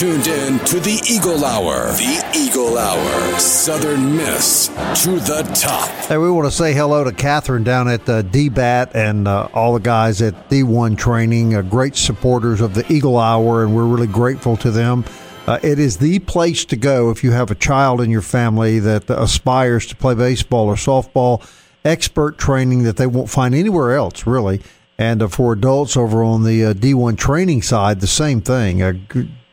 Tuned 0.01 0.28
in 0.28 0.59
to 0.61 0.80
the 0.80 0.98
Eagle 1.07 1.44
Hour. 1.44 1.88
The 1.92 2.32
Eagle 2.34 2.78
Hour. 2.78 3.38
Southern 3.38 4.16
Miss 4.16 4.68
to 5.05 5.11
the 5.20 5.42
top. 5.55 5.90
Hey, 6.07 6.16
we 6.16 6.30
want 6.30 6.46
to 6.46 6.51
say 6.51 6.72
hello 6.72 7.05
to 7.05 7.12
Catherine 7.12 7.64
down 7.64 7.86
at 7.86 8.09
uh, 8.09 8.22
DBAT 8.22 8.94
and 8.94 9.28
uh, 9.28 9.48
all 9.53 9.74
the 9.74 9.80
guys 9.80 10.22
at 10.22 10.48
D1 10.48 10.96
Training, 10.96 11.55
uh, 11.55 11.61
great 11.61 11.96
supporters 11.96 12.62
of 12.62 12.72
the 12.72 12.90
Eagle 12.90 13.18
Hour, 13.18 13.62
and 13.62 13.76
we're 13.76 13.84
really 13.84 14.07
grateful 14.07 14.57
to 14.57 14.70
them. 14.70 15.05
Uh, 15.46 15.59
it 15.62 15.78
is 15.78 15.98
the 15.98 16.18
place 16.20 16.64
to 16.64 16.76
go 16.76 17.11
if 17.11 17.22
you 17.22 17.32
have 17.32 17.51
a 17.51 17.55
child 17.55 18.01
in 18.01 18.09
your 18.09 18.22
family 18.22 18.78
that 18.78 19.11
aspires 19.11 19.84
to 19.88 19.96
play 19.96 20.14
baseball 20.14 20.68
or 20.68 20.76
softball. 20.76 21.46
Expert 21.84 22.38
training 22.38 22.84
that 22.84 22.96
they 22.96 23.07
won't 23.07 23.28
find 23.28 23.55
anywhere 23.55 23.94
else, 23.94 24.26
really. 24.26 24.62
And 24.96 25.22
uh, 25.22 25.28
for 25.28 25.53
adults 25.53 25.94
over 25.94 26.24
on 26.24 26.44
the 26.44 26.64
uh, 26.64 26.72
D1 26.72 27.18
training 27.18 27.61
side, 27.61 28.01
the 28.01 28.07
same 28.07 28.40
thing. 28.40 28.80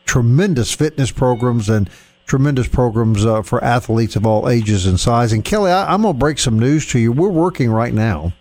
Tremendous 0.08 0.74
fitness 0.74 1.12
programs 1.12 1.70
and 1.70 1.90
tremendous 2.26 2.68
programs 2.68 3.26
uh, 3.26 3.42
for 3.42 3.64
athletes 3.64 4.16
of 4.16 4.26
all 4.26 4.50
ages 4.50 4.86
and 4.86 5.00
size. 5.00 5.32
And 5.32 5.46
Kelly, 5.46 5.72
I, 5.72 5.94
am 5.94 6.02
going 6.02 6.14
to 6.14 6.20
break 6.20 6.40
some 6.40 6.58
news 6.58 6.88
to 6.88 7.00
you. 7.00 7.12
We're 7.12 7.30
working 7.30 7.70
right 7.72 7.94
now. 7.94 8.34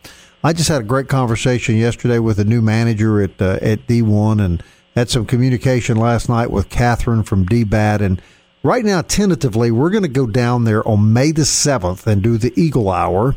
I 0.42 0.52
just 0.52 0.68
had 0.68 0.80
a 0.80 0.84
great 0.84 1.08
conversation 1.08 1.76
yesterday 1.76 2.18
with 2.18 2.38
a 2.38 2.44
new 2.44 2.62
manager 2.62 3.20
at 3.20 3.40
uh, 3.40 3.58
at 3.60 3.86
D1 3.86 4.44
and 4.44 4.62
had 4.94 5.10
some 5.10 5.26
communication 5.26 5.96
last 5.96 6.28
night 6.28 6.50
with 6.50 6.70
Catherine 6.70 7.22
from 7.22 7.44
DBAT. 7.44 8.00
And 8.00 8.22
right 8.62 8.84
now, 8.84 9.02
tentatively, 9.02 9.70
we're 9.70 9.90
going 9.90 10.02
to 10.02 10.08
go 10.08 10.26
down 10.26 10.64
there 10.64 10.86
on 10.86 11.12
May 11.12 11.32
the 11.32 11.42
7th 11.42 12.06
and 12.06 12.22
do 12.22 12.38
the 12.38 12.52
Eagle 12.56 12.90
Hour 12.90 13.34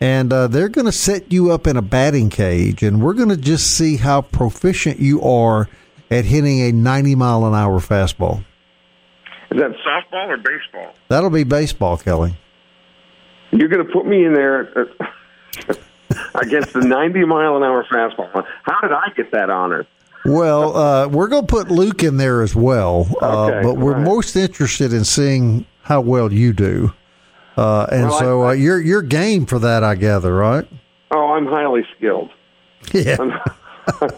and 0.00 0.32
uh, 0.32 0.48
they're 0.48 0.68
going 0.68 0.84
to 0.84 0.92
set 0.92 1.32
you 1.32 1.50
up 1.50 1.66
in 1.66 1.78
a 1.78 1.82
batting 1.82 2.28
cage, 2.28 2.82
and 2.82 3.00
we're 3.00 3.14
going 3.14 3.30
to 3.30 3.38
just 3.38 3.74
see 3.74 3.96
how 3.96 4.20
proficient 4.20 4.98
you 4.98 5.22
are 5.22 5.66
at 6.10 6.24
hitting 6.24 6.60
a 6.60 6.72
90 6.72 7.14
mile 7.14 7.44
an 7.46 7.54
hour 7.54 7.80
fastball. 7.80 8.44
Is 9.50 9.60
that 9.60 9.72
softball 9.86 10.28
or 10.28 10.36
baseball? 10.36 10.94
That'll 11.08 11.30
be 11.30 11.44
baseball, 11.44 11.96
Kelly. 11.96 12.36
You're 13.52 13.68
going 13.68 13.86
to 13.86 13.92
put 13.92 14.06
me 14.06 14.24
in 14.24 14.34
there 14.34 14.62
against 16.34 16.72
the 16.72 16.80
90 16.80 17.24
mile 17.24 17.56
an 17.56 17.62
hour 17.62 17.84
fastball. 17.84 18.44
How 18.62 18.80
did 18.80 18.92
I 18.92 19.10
get 19.16 19.30
that 19.32 19.50
honor? 19.50 19.86
Well, 20.24 20.76
uh, 20.76 21.08
we're 21.08 21.28
going 21.28 21.46
to 21.46 21.50
put 21.54 21.70
Luke 21.70 22.02
in 22.02 22.16
there 22.16 22.42
as 22.42 22.54
well, 22.54 23.06
uh, 23.20 23.44
okay, 23.44 23.60
but 23.62 23.76
we're 23.76 23.92
right. 23.92 24.02
most 24.02 24.36
interested 24.36 24.92
in 24.92 25.04
seeing 25.04 25.66
how 25.82 26.00
well 26.00 26.32
you 26.32 26.52
do. 26.54 26.94
Uh, 27.56 27.86
and 27.92 28.08
well, 28.08 28.18
so 28.18 28.42
I, 28.42 28.48
uh, 28.48 28.52
you're 28.52 28.80
you're 28.80 29.02
game 29.02 29.46
for 29.46 29.58
that, 29.60 29.84
I 29.84 29.94
gather, 29.94 30.34
right? 30.34 30.66
Oh, 31.10 31.34
I'm 31.34 31.46
highly 31.46 31.86
skilled. 31.96 32.30
Yeah, 32.92 33.16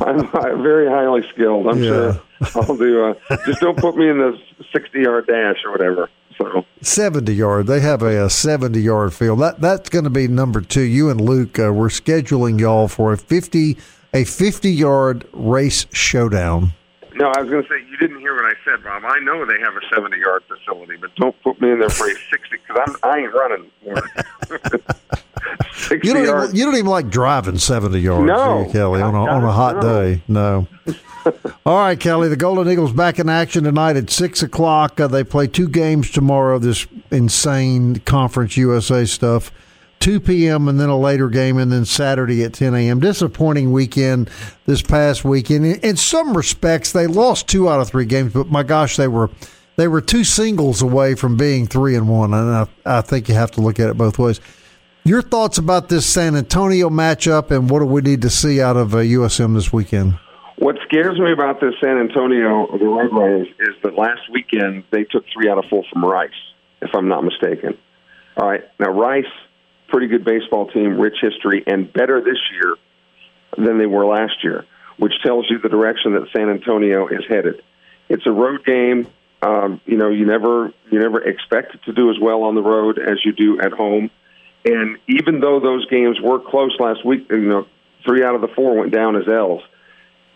I'm, 0.00 0.62
very 0.62 0.88
highly 0.88 1.22
skilled. 1.32 1.66
I'm 1.66 1.82
yeah. 1.82 1.88
sure 1.88 2.20
I'll 2.54 2.76
do. 2.76 3.04
Uh, 3.04 3.36
just 3.46 3.60
don't 3.60 3.78
put 3.78 3.96
me 3.96 4.08
in 4.08 4.18
the 4.18 4.38
60 4.72 5.00
yard 5.00 5.26
dash 5.26 5.64
or 5.64 5.72
whatever. 5.72 6.08
So 6.36 6.64
70 6.82 7.32
yard. 7.32 7.66
They 7.66 7.80
have 7.80 8.02
a, 8.02 8.26
a 8.26 8.30
70 8.30 8.80
yard 8.80 9.12
field. 9.12 9.40
That 9.40 9.60
that's 9.60 9.88
going 9.88 10.04
to 10.04 10.10
be 10.10 10.28
number 10.28 10.60
two. 10.60 10.82
You 10.82 11.10
and 11.10 11.20
Luke, 11.20 11.58
uh, 11.58 11.72
we're 11.72 11.88
scheduling 11.88 12.60
y'all 12.60 12.88
for 12.88 13.12
a 13.12 13.16
50 13.16 13.76
a 14.14 14.24
50 14.24 14.70
yard 14.70 15.28
race 15.32 15.86
showdown. 15.92 16.72
No, 17.14 17.32
I 17.34 17.40
was 17.40 17.50
going 17.50 17.64
to 17.64 17.68
say 17.68 17.84
you 17.90 17.96
didn't 17.96 18.20
hear 18.20 18.36
what 18.36 18.44
I 18.44 18.54
said, 18.64 18.84
Bob. 18.84 19.02
I 19.04 19.18
know 19.20 19.44
they 19.44 19.58
have 19.58 19.74
a 19.74 19.80
seventy-yard 19.92 20.44
facility, 20.46 20.96
but 21.00 21.12
don't 21.16 21.34
put 21.42 21.60
me 21.60 21.72
in 21.72 21.80
there 21.80 21.88
for 21.88 22.08
a 22.08 22.14
sixty 22.30 22.58
because 22.58 22.80
I'm 22.86 22.96
I 23.02 23.18
ain't 23.18 23.34
running. 23.34 23.70
you 25.90 25.98
don't 26.14 26.22
even, 26.22 26.56
you 26.56 26.64
don't 26.64 26.74
even 26.74 26.86
like 26.86 27.08
driving 27.08 27.58
seventy 27.58 28.00
yards, 28.00 28.26
no, 28.26 28.66
you, 28.66 28.72
Kelly, 28.72 29.02
on 29.02 29.14
a, 29.14 29.26
on 29.26 29.44
a 29.44 29.52
hot 29.52 29.80
day. 29.80 30.22
No. 30.28 30.66
All 31.66 31.78
right, 31.78 31.98
Kelly. 31.98 32.28
The 32.28 32.36
Golden 32.36 32.70
Eagles 32.70 32.92
back 32.92 33.18
in 33.18 33.28
action 33.28 33.64
tonight 33.64 33.96
at 33.96 34.10
six 34.10 34.42
o'clock. 34.42 34.98
Uh, 34.98 35.08
they 35.08 35.24
play 35.24 35.46
two 35.46 35.68
games 35.68 36.10
tomorrow. 36.10 36.58
This 36.58 36.86
insane 37.10 37.96
Conference 38.00 38.56
USA 38.56 39.04
stuff. 39.04 39.52
2 40.00 40.20
p.m. 40.20 40.68
and 40.68 40.78
then 40.78 40.88
a 40.88 40.98
later 40.98 41.28
game, 41.28 41.58
and 41.58 41.72
then 41.72 41.84
Saturday 41.84 42.44
at 42.44 42.54
10 42.54 42.74
a.m. 42.74 43.00
Disappointing 43.00 43.72
weekend 43.72 44.30
this 44.64 44.80
past 44.80 45.24
weekend. 45.24 45.66
In, 45.66 45.96
some 45.96 46.36
respects, 46.36 46.92
they 46.92 47.08
lost 47.08 47.48
two 47.48 47.68
out 47.68 47.80
of 47.80 47.88
three 47.88 48.04
games, 48.04 48.32
but 48.32 48.48
my 48.48 48.62
gosh, 48.62 48.96
they 48.96 49.08
were 49.08 49.28
they 49.76 49.88
were 49.88 50.00
two 50.00 50.24
singles 50.24 50.82
away 50.82 51.14
from 51.14 51.36
being 51.36 51.66
three 51.66 51.94
and 51.94 52.08
one, 52.08 52.32
and 52.32 52.48
I, 52.48 52.68
I 52.84 53.00
think 53.00 53.28
you 53.28 53.34
have 53.34 53.50
to 53.52 53.60
look 53.60 53.80
at 53.80 53.88
it 53.88 53.96
both 53.96 54.18
ways. 54.18 54.40
Your 55.08 55.22
thoughts 55.22 55.56
about 55.56 55.88
this 55.88 56.04
San 56.04 56.36
Antonio 56.36 56.90
matchup, 56.90 57.50
and 57.50 57.70
what 57.70 57.78
do 57.78 57.86
we 57.86 58.02
need 58.02 58.20
to 58.20 58.28
see 58.28 58.60
out 58.60 58.76
of 58.76 58.94
uh, 58.94 58.98
USM 58.98 59.54
this 59.54 59.72
weekend? 59.72 60.18
What 60.58 60.76
scares 60.84 61.18
me 61.18 61.32
about 61.32 61.62
this 61.62 61.72
San 61.82 61.96
Antonio, 61.96 62.66
the 62.72 62.84
Roadrunners, 62.84 63.48
is 63.58 63.74
that 63.84 63.94
last 63.94 64.20
weekend 64.30 64.84
they 64.90 65.04
took 65.04 65.24
three 65.32 65.48
out 65.48 65.56
of 65.56 65.64
four 65.70 65.82
from 65.90 66.04
Rice, 66.04 66.28
if 66.82 66.90
I'm 66.94 67.08
not 67.08 67.24
mistaken. 67.24 67.78
All 68.36 68.50
right, 68.50 68.60
now 68.78 68.90
Rice 68.90 69.24
pretty 69.88 70.08
good 70.08 70.26
baseball 70.26 70.68
team, 70.68 71.00
rich 71.00 71.16
history, 71.22 71.64
and 71.66 71.90
better 71.90 72.20
this 72.20 72.36
year 72.52 72.76
than 73.56 73.78
they 73.78 73.86
were 73.86 74.04
last 74.04 74.44
year, 74.44 74.66
which 74.98 75.14
tells 75.24 75.46
you 75.48 75.58
the 75.58 75.70
direction 75.70 76.12
that 76.16 76.26
San 76.36 76.50
Antonio 76.50 77.08
is 77.08 77.24
headed. 77.26 77.62
It's 78.10 78.26
a 78.26 78.32
road 78.32 78.62
game. 78.66 79.06
Um, 79.40 79.80
you 79.86 79.96
know, 79.96 80.10
you 80.10 80.26
never 80.26 80.70
you 80.90 80.98
never 80.98 81.22
expect 81.22 81.82
to 81.86 81.94
do 81.94 82.10
as 82.10 82.16
well 82.20 82.42
on 82.42 82.54
the 82.54 82.62
road 82.62 82.98
as 82.98 83.24
you 83.24 83.32
do 83.32 83.58
at 83.58 83.72
home. 83.72 84.10
And 84.74 84.98
even 85.08 85.40
though 85.40 85.60
those 85.60 85.86
games 85.86 86.20
were 86.20 86.38
close 86.38 86.76
last 86.78 87.04
week, 87.04 87.26
you 87.30 87.38
know, 87.38 87.66
three 88.04 88.24
out 88.24 88.34
of 88.34 88.40
the 88.40 88.48
four 88.48 88.76
went 88.76 88.92
down 88.92 89.16
as 89.16 89.28
L's. 89.28 89.62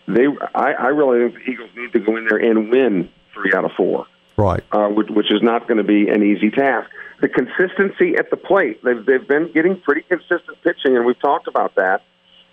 They, 0.07 0.25
I, 0.53 0.73
I 0.73 0.87
really 0.87 1.29
think 1.29 1.45
the 1.45 1.51
Eagles 1.51 1.69
need 1.75 1.93
to 1.93 1.99
go 1.99 2.17
in 2.17 2.25
there 2.25 2.37
and 2.37 2.69
win 2.69 3.09
three 3.33 3.53
out 3.53 3.63
of 3.63 3.71
four. 3.77 4.05
Right. 4.35 4.63
Uh, 4.71 4.87
which, 4.87 5.09
which 5.09 5.31
is 5.31 5.41
not 5.41 5.67
going 5.67 5.77
to 5.77 5.83
be 5.83 6.09
an 6.09 6.23
easy 6.23 6.49
task 6.49 6.89
the 7.23 7.29
consistency 7.29 8.15
at 8.19 8.29
the 8.29 8.35
plate. 8.35 8.83
They've 8.83 9.03
they've 9.05 9.25
been 9.25 9.49
getting 9.53 9.79
pretty 9.79 10.01
consistent 10.01 10.61
pitching, 10.61 10.97
and 10.97 11.05
we've 11.05 11.19
talked 11.19 11.47
about 11.47 11.75
that. 11.75 12.01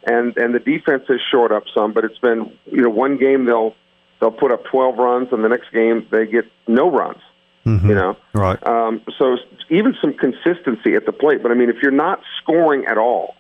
And 0.07 0.37
and 0.37 0.55
the 0.55 0.61
defense 0.61 1.03
has 1.09 1.19
shored 1.29 1.51
up 1.51 1.65
some, 1.75 1.93
but 1.93 2.05
it's 2.05 2.19
been 2.19 2.57
you 2.67 2.83
know 2.83 2.89
one 2.89 3.19
game 3.19 3.47
they'll 3.47 3.75
they'll 4.21 4.31
put 4.31 4.53
up 4.53 4.65
12 4.71 4.97
runs, 4.97 5.29
and 5.33 5.43
the 5.43 5.49
next 5.49 5.73
game 5.73 6.07
they 6.13 6.25
get 6.27 6.45
no 6.69 6.89
runs. 6.89 7.21
Mm-hmm. 7.67 7.89
You 7.91 7.95
know, 7.95 8.17
right? 8.33 8.67
Um, 8.67 9.03
so 9.19 9.37
even 9.69 9.95
some 10.01 10.15
consistency 10.15 10.95
at 10.95 11.05
the 11.05 11.13
plate. 11.13 11.43
But 11.43 11.51
I 11.51 11.55
mean, 11.55 11.69
if 11.69 11.77
you're 11.83 11.93
not 11.93 12.21
scoring 12.43 12.87
at 12.87 12.97
all, 12.97 13.35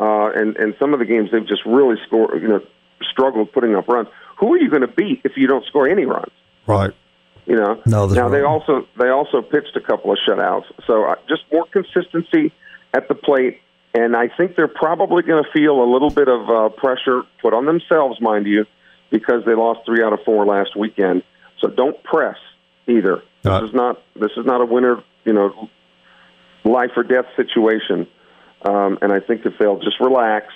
uh, 0.00 0.30
and 0.34 0.56
and 0.56 0.74
some 0.78 0.92
of 0.92 0.98
the 0.98 1.06
games 1.06 1.30
they've 1.32 1.46
just 1.46 1.64
really 1.64 1.96
scored, 2.06 2.42
you 2.42 2.48
know, 2.48 2.60
struggled 3.10 3.52
putting 3.52 3.74
up 3.74 3.88
runs. 3.88 4.08
Who 4.38 4.52
are 4.52 4.58
you 4.58 4.68
going 4.68 4.82
to 4.82 4.88
beat 4.88 5.22
if 5.24 5.32
you 5.36 5.46
don't 5.46 5.64
score 5.66 5.88
any 5.88 6.04
runs? 6.04 6.32
Right. 6.66 6.90
You 7.46 7.56
know, 7.56 7.80
no, 7.86 8.06
now 8.06 8.28
they 8.28 8.42
also 8.42 8.86
they 9.00 9.08
also 9.08 9.42
pitched 9.42 9.74
a 9.74 9.80
couple 9.80 10.12
of 10.12 10.18
shutouts, 10.28 10.64
so 10.86 11.04
uh, 11.04 11.16
just 11.28 11.42
more 11.50 11.66
consistency 11.72 12.52
at 12.94 13.08
the 13.08 13.16
plate, 13.16 13.58
and 13.94 14.14
I 14.14 14.28
think 14.28 14.54
they're 14.54 14.68
probably 14.68 15.24
going 15.24 15.42
to 15.42 15.50
feel 15.50 15.82
a 15.82 15.88
little 15.90 16.10
bit 16.10 16.28
of 16.28 16.48
uh, 16.48 16.68
pressure 16.68 17.22
put 17.40 17.52
on 17.52 17.66
themselves, 17.66 18.20
mind 18.20 18.46
you, 18.46 18.64
because 19.10 19.44
they 19.44 19.54
lost 19.54 19.80
three 19.86 20.04
out 20.04 20.12
of 20.12 20.20
four 20.24 20.46
last 20.46 20.76
weekend. 20.76 21.24
So 21.60 21.66
don't 21.68 22.00
press 22.04 22.36
either. 22.88 23.22
Uh, 23.44 23.60
this 23.60 23.70
is 23.70 23.74
not 23.74 24.02
this 24.14 24.30
is 24.36 24.46
not 24.46 24.60
a 24.60 24.64
winner, 24.64 25.02
you 25.24 25.32
know, 25.32 25.68
life 26.64 26.90
or 26.96 27.02
death 27.02 27.26
situation. 27.36 28.06
Um, 28.64 28.98
and 29.02 29.12
I 29.12 29.20
think 29.20 29.44
if 29.44 29.54
they'll 29.58 29.80
just 29.80 29.98
relax 30.00 30.46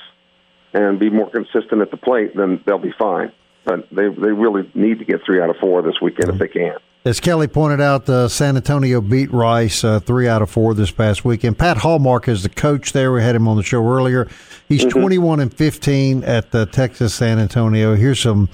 and 0.72 0.98
be 0.98 1.10
more 1.10 1.30
consistent 1.30 1.80
at 1.82 1.90
the 1.90 1.96
plate, 1.96 2.36
then 2.36 2.62
they'll 2.66 2.78
be 2.78 2.94
fine 2.98 3.32
but 3.66 3.88
they 3.90 4.08
they 4.08 4.32
really 4.32 4.70
need 4.74 5.00
to 5.00 5.04
get 5.04 5.20
three 5.26 5.42
out 5.42 5.50
of 5.50 5.56
four 5.56 5.82
this 5.82 6.00
weekend 6.00 6.30
if 6.30 6.38
they 6.38 6.48
can. 6.48 6.76
As 7.04 7.20
Kelly 7.20 7.46
pointed 7.46 7.80
out, 7.80 8.08
uh, 8.08 8.28
San 8.28 8.56
Antonio 8.56 9.00
beat 9.00 9.30
Rice 9.32 9.84
uh, 9.84 10.00
three 10.00 10.26
out 10.26 10.40
of 10.40 10.50
four 10.50 10.72
this 10.72 10.90
past 10.90 11.24
weekend. 11.24 11.58
Pat 11.58 11.78
Hallmark 11.78 12.28
is 12.28 12.42
the 12.42 12.48
coach 12.48 12.92
there. 12.92 13.12
We 13.12 13.22
had 13.22 13.36
him 13.36 13.46
on 13.46 13.56
the 13.56 13.62
show 13.62 13.86
earlier. 13.86 14.28
He's 14.68 14.84
mm-hmm. 14.84 15.00
21 15.00 15.40
and 15.40 15.54
15 15.54 16.24
at 16.24 16.50
the 16.50 16.66
Texas 16.66 17.14
San 17.14 17.38
Antonio. 17.38 17.94
Here's 17.94 18.20
some 18.20 18.48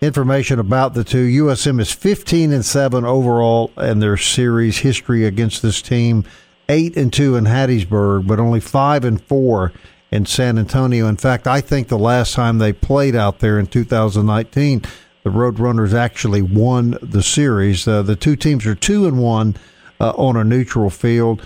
information 0.00 0.58
about 0.58 0.94
the 0.94 1.04
two. 1.04 1.26
USM 1.44 1.80
is 1.80 1.92
15 1.92 2.52
and 2.52 2.64
seven 2.64 3.04
overall 3.04 3.72
in 3.78 3.98
their 3.98 4.16
series 4.16 4.78
history 4.78 5.24
against 5.24 5.62
this 5.62 5.82
team. 5.82 6.24
Eight 6.68 6.96
and 6.96 7.12
two 7.12 7.36
in 7.36 7.44
Hattiesburg, 7.44 8.26
but 8.26 8.38
only 8.38 8.60
five 8.60 9.04
and 9.04 9.20
four 9.20 9.72
in 10.10 10.26
San 10.26 10.58
Antonio. 10.58 11.06
In 11.06 11.16
fact, 11.16 11.46
I 11.46 11.60
think 11.60 11.88
the 11.88 11.98
last 11.98 12.34
time 12.34 12.58
they 12.58 12.72
played 12.72 13.16
out 13.16 13.40
there 13.40 13.58
in 13.58 13.66
2019, 13.66 14.82
the 15.22 15.30
Roadrunners 15.30 15.94
actually 15.94 16.42
won 16.42 16.96
the 17.02 17.22
series. 17.22 17.88
Uh, 17.88 18.02
the 18.02 18.16
two 18.16 18.36
teams 18.36 18.66
are 18.66 18.74
two 18.74 19.06
and 19.06 19.18
one 19.18 19.56
uh, 20.00 20.10
on 20.10 20.36
a 20.36 20.44
neutral 20.44 20.90
field. 20.90 21.42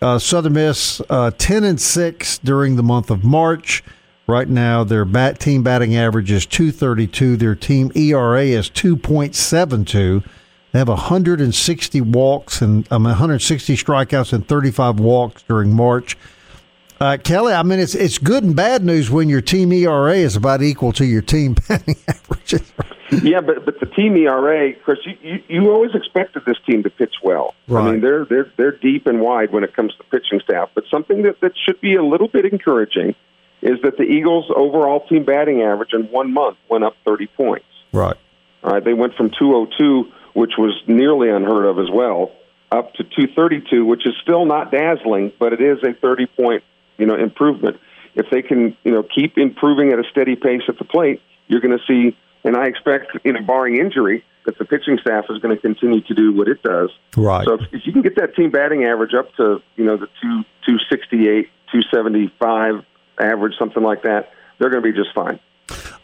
Uh, 0.00 0.18
Southern 0.18 0.54
Miss 0.54 1.00
uh, 1.08 1.30
ten 1.38 1.64
and 1.64 1.80
six 1.80 2.38
during 2.38 2.76
the 2.76 2.82
month 2.82 3.10
of 3.10 3.22
March. 3.24 3.84
Right 4.26 4.48
now, 4.48 4.84
their 4.84 5.04
bat 5.04 5.40
team 5.40 5.62
batting 5.62 5.96
average 5.96 6.30
is 6.30 6.46
232. 6.46 7.36
Their 7.36 7.54
team 7.54 7.90
ERA 7.94 8.44
is 8.44 8.70
2.72. 8.70 10.24
They 10.70 10.78
have 10.78 10.88
160 10.88 12.00
walks 12.00 12.62
and 12.62 12.90
um, 12.92 13.04
160 13.04 13.76
strikeouts 13.76 14.32
and 14.32 14.46
35 14.46 15.00
walks 15.00 15.42
during 15.42 15.74
March. 15.74 16.16
Uh, 17.00 17.16
Kelly, 17.16 17.52
I 17.52 17.64
mean, 17.64 17.80
it's 17.80 17.96
it's 17.96 18.16
good 18.16 18.44
and 18.44 18.54
bad 18.54 18.84
news 18.84 19.10
when 19.10 19.28
your 19.28 19.40
team 19.40 19.72
ERA 19.72 20.14
is 20.14 20.36
about 20.36 20.62
equal 20.62 20.92
to 20.92 21.04
your 21.04 21.20
team 21.20 21.56
batting 21.68 21.96
averages. 22.06 22.72
yeah, 23.24 23.40
but 23.40 23.64
but 23.64 23.80
the 23.80 23.86
team 23.86 24.16
ERA, 24.16 24.72
Chris, 24.74 25.00
you, 25.04 25.18
you, 25.20 25.42
you 25.48 25.70
always 25.72 25.96
expected 25.96 26.44
this 26.46 26.58
team 26.64 26.84
to 26.84 26.90
pitch 26.90 27.16
well. 27.22 27.56
Right. 27.66 27.88
I 27.88 27.90
mean, 27.90 28.00
they're 28.02 28.24
they're 28.24 28.52
they're 28.56 28.76
deep 28.76 29.08
and 29.08 29.20
wide 29.20 29.52
when 29.52 29.64
it 29.64 29.74
comes 29.74 29.96
to 29.96 30.04
pitching 30.04 30.40
staff. 30.44 30.70
But 30.74 30.84
something 30.88 31.22
that 31.22 31.40
that 31.40 31.52
should 31.66 31.80
be 31.80 31.96
a 31.96 32.04
little 32.04 32.28
bit 32.28 32.44
encouraging 32.44 33.16
is 33.62 33.80
that 33.82 33.96
the 33.96 34.04
Eagles' 34.04 34.46
overall 34.54 35.06
team 35.06 35.24
batting 35.24 35.62
average 35.62 35.92
in 35.92 36.10
one 36.10 36.32
month 36.32 36.58
went 36.68 36.84
up 36.84 36.94
30 37.04 37.28
points. 37.28 37.66
Right. 37.92 38.16
All 38.64 38.72
right, 38.72 38.84
they 38.84 38.94
went 38.94 39.14
from 39.14 39.30
202, 39.30 40.10
which 40.34 40.52
was 40.58 40.74
nearly 40.86 41.30
unheard 41.30 41.66
of 41.66 41.78
as 41.78 41.90
well, 41.92 42.32
up 42.70 42.92
to 42.94 43.04
232, 43.04 43.84
which 43.84 44.06
is 44.06 44.14
still 44.22 44.44
not 44.44 44.70
dazzling, 44.70 45.32
but 45.38 45.52
it 45.52 45.60
is 45.60 45.78
a 45.82 45.92
30 45.94 46.26
point 46.26 46.64
you 46.98 47.06
know 47.06 47.14
improvement. 47.14 47.78
If 48.14 48.26
they 48.30 48.42
can 48.42 48.76
you 48.84 48.92
know 48.92 49.02
keep 49.02 49.38
improving 49.38 49.92
at 49.92 49.98
a 49.98 50.04
steady 50.10 50.36
pace 50.36 50.62
at 50.68 50.78
the 50.78 50.84
plate, 50.84 51.20
you're 51.48 51.60
going 51.60 51.76
to 51.76 51.84
see 51.86 52.16
and 52.44 52.56
I 52.56 52.66
expect, 52.66 53.16
you 53.24 53.32
know, 53.32 53.42
barring 53.42 53.76
injury, 53.78 54.24
that 54.44 54.58
the 54.58 54.64
pitching 54.64 54.98
staff 55.00 55.26
is 55.30 55.38
going 55.38 55.54
to 55.54 55.60
continue 55.60 56.00
to 56.00 56.14
do 56.14 56.34
what 56.34 56.48
it 56.48 56.62
does. 56.62 56.90
Right. 57.16 57.44
So 57.46 57.54
if, 57.54 57.60
if 57.72 57.86
you 57.86 57.92
can 57.92 58.02
get 58.02 58.16
that 58.16 58.34
team 58.34 58.50
batting 58.50 58.84
average 58.84 59.14
up 59.14 59.32
to, 59.36 59.62
you 59.76 59.84
know, 59.84 59.96
the 59.96 60.08
two 60.20 60.42
two 60.66 60.78
sixty 60.90 61.28
eight, 61.28 61.50
two 61.70 61.82
seventy 61.94 62.32
five 62.40 62.84
average, 63.22 63.54
something 63.58 63.82
like 63.82 64.02
that, 64.02 64.30
they're 64.58 64.70
going 64.70 64.82
to 64.82 64.92
be 64.92 64.96
just 64.96 65.14
fine. 65.14 65.38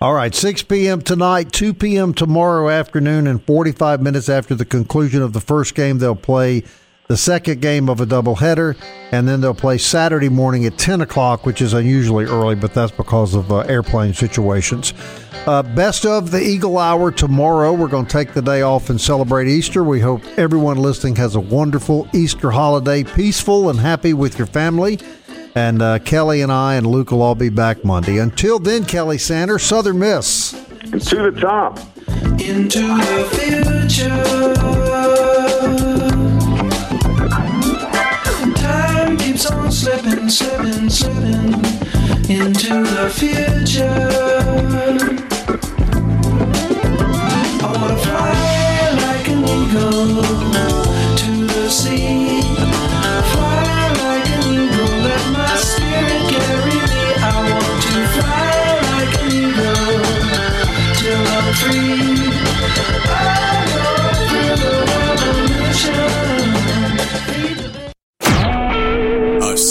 All 0.01 0.15
right, 0.15 0.35
6 0.35 0.63
p.m. 0.63 1.03
tonight, 1.03 1.53
2 1.53 1.75
p.m. 1.75 2.15
tomorrow 2.15 2.69
afternoon, 2.69 3.27
and 3.27 3.43
45 3.43 4.01
minutes 4.01 4.29
after 4.29 4.55
the 4.55 4.65
conclusion 4.65 5.23
of 5.23 5.33
the 5.33 5.41
first 5.41 5.75
game, 5.75 5.99
they'll 5.99 6.15
play 6.15 6.63
the 7.09 7.17
second 7.17 7.61
game 7.61 7.89
of 7.89 8.01
a 8.01 8.07
doubleheader, 8.07 8.77
and 9.13 9.27
then 9.27 9.41
they'll 9.41 9.55
play 9.55 9.79
Saturday 9.79 10.29
morning 10.29 10.67
at 10.67 10.79
10 10.79 11.01
o'clock, 11.01 11.47
which 11.47 11.61
is 11.61 11.73
unusually 11.73 12.27
early, 12.27 12.55
but 12.55 12.75
that's 12.75 12.93
because 12.93 13.35
of 13.35 13.51
uh, 13.51 13.61
airplane 13.61 14.13
situations. 14.13 14.93
Uh, 15.47 15.63
best 15.63 16.05
of 16.05 16.31
the 16.31 16.41
Eagle 16.41 16.77
Hour 16.77 17.11
tomorrow. 17.11 17.73
We're 17.73 17.89
going 17.89 18.05
to 18.05 18.13
take 18.13 18.35
the 18.35 18.43
day 18.43 18.61
off 18.61 18.91
and 18.91 19.01
celebrate 19.01 19.49
Easter. 19.49 19.83
We 19.83 20.01
hope 20.01 20.23
everyone 20.37 20.77
listening 20.77 21.17
has 21.17 21.35
a 21.35 21.41
wonderful 21.41 22.07
Easter 22.13 22.51
holiday, 22.51 23.03
peaceful 23.03 23.71
and 23.71 23.81
happy 23.81 24.13
with 24.13 24.37
your 24.37 24.47
family. 24.47 24.99
And 25.55 25.81
uh, 25.83 25.99
Kelly 26.01 26.43
and 26.43 26.53
I 26.53 26.75
and 26.75 26.87
Luke 26.87 27.11
will 27.11 27.23
all 27.23 27.35
be 27.35 27.49
back 27.49 27.85
Monday. 27.85 28.19
Until 28.19 28.59
then, 28.59 28.85
Kelly 28.85 29.17
Sander, 29.19 29.59
Southern 29.59 29.99
Miss. 29.99 30.53
And 30.83 31.01
to 31.03 31.31
the 31.31 31.41
top. 31.41 31.79
Into 32.41 32.81
the 32.81 33.29
future. 33.33 34.09
Time 38.55 39.17
keeps 39.17 39.51
on 39.51 39.73
slipping, 39.73 40.29
slipping, 40.29 40.89
slipping 40.89 41.55
into 42.31 42.85
the 42.85 43.11
future. 43.15 45.28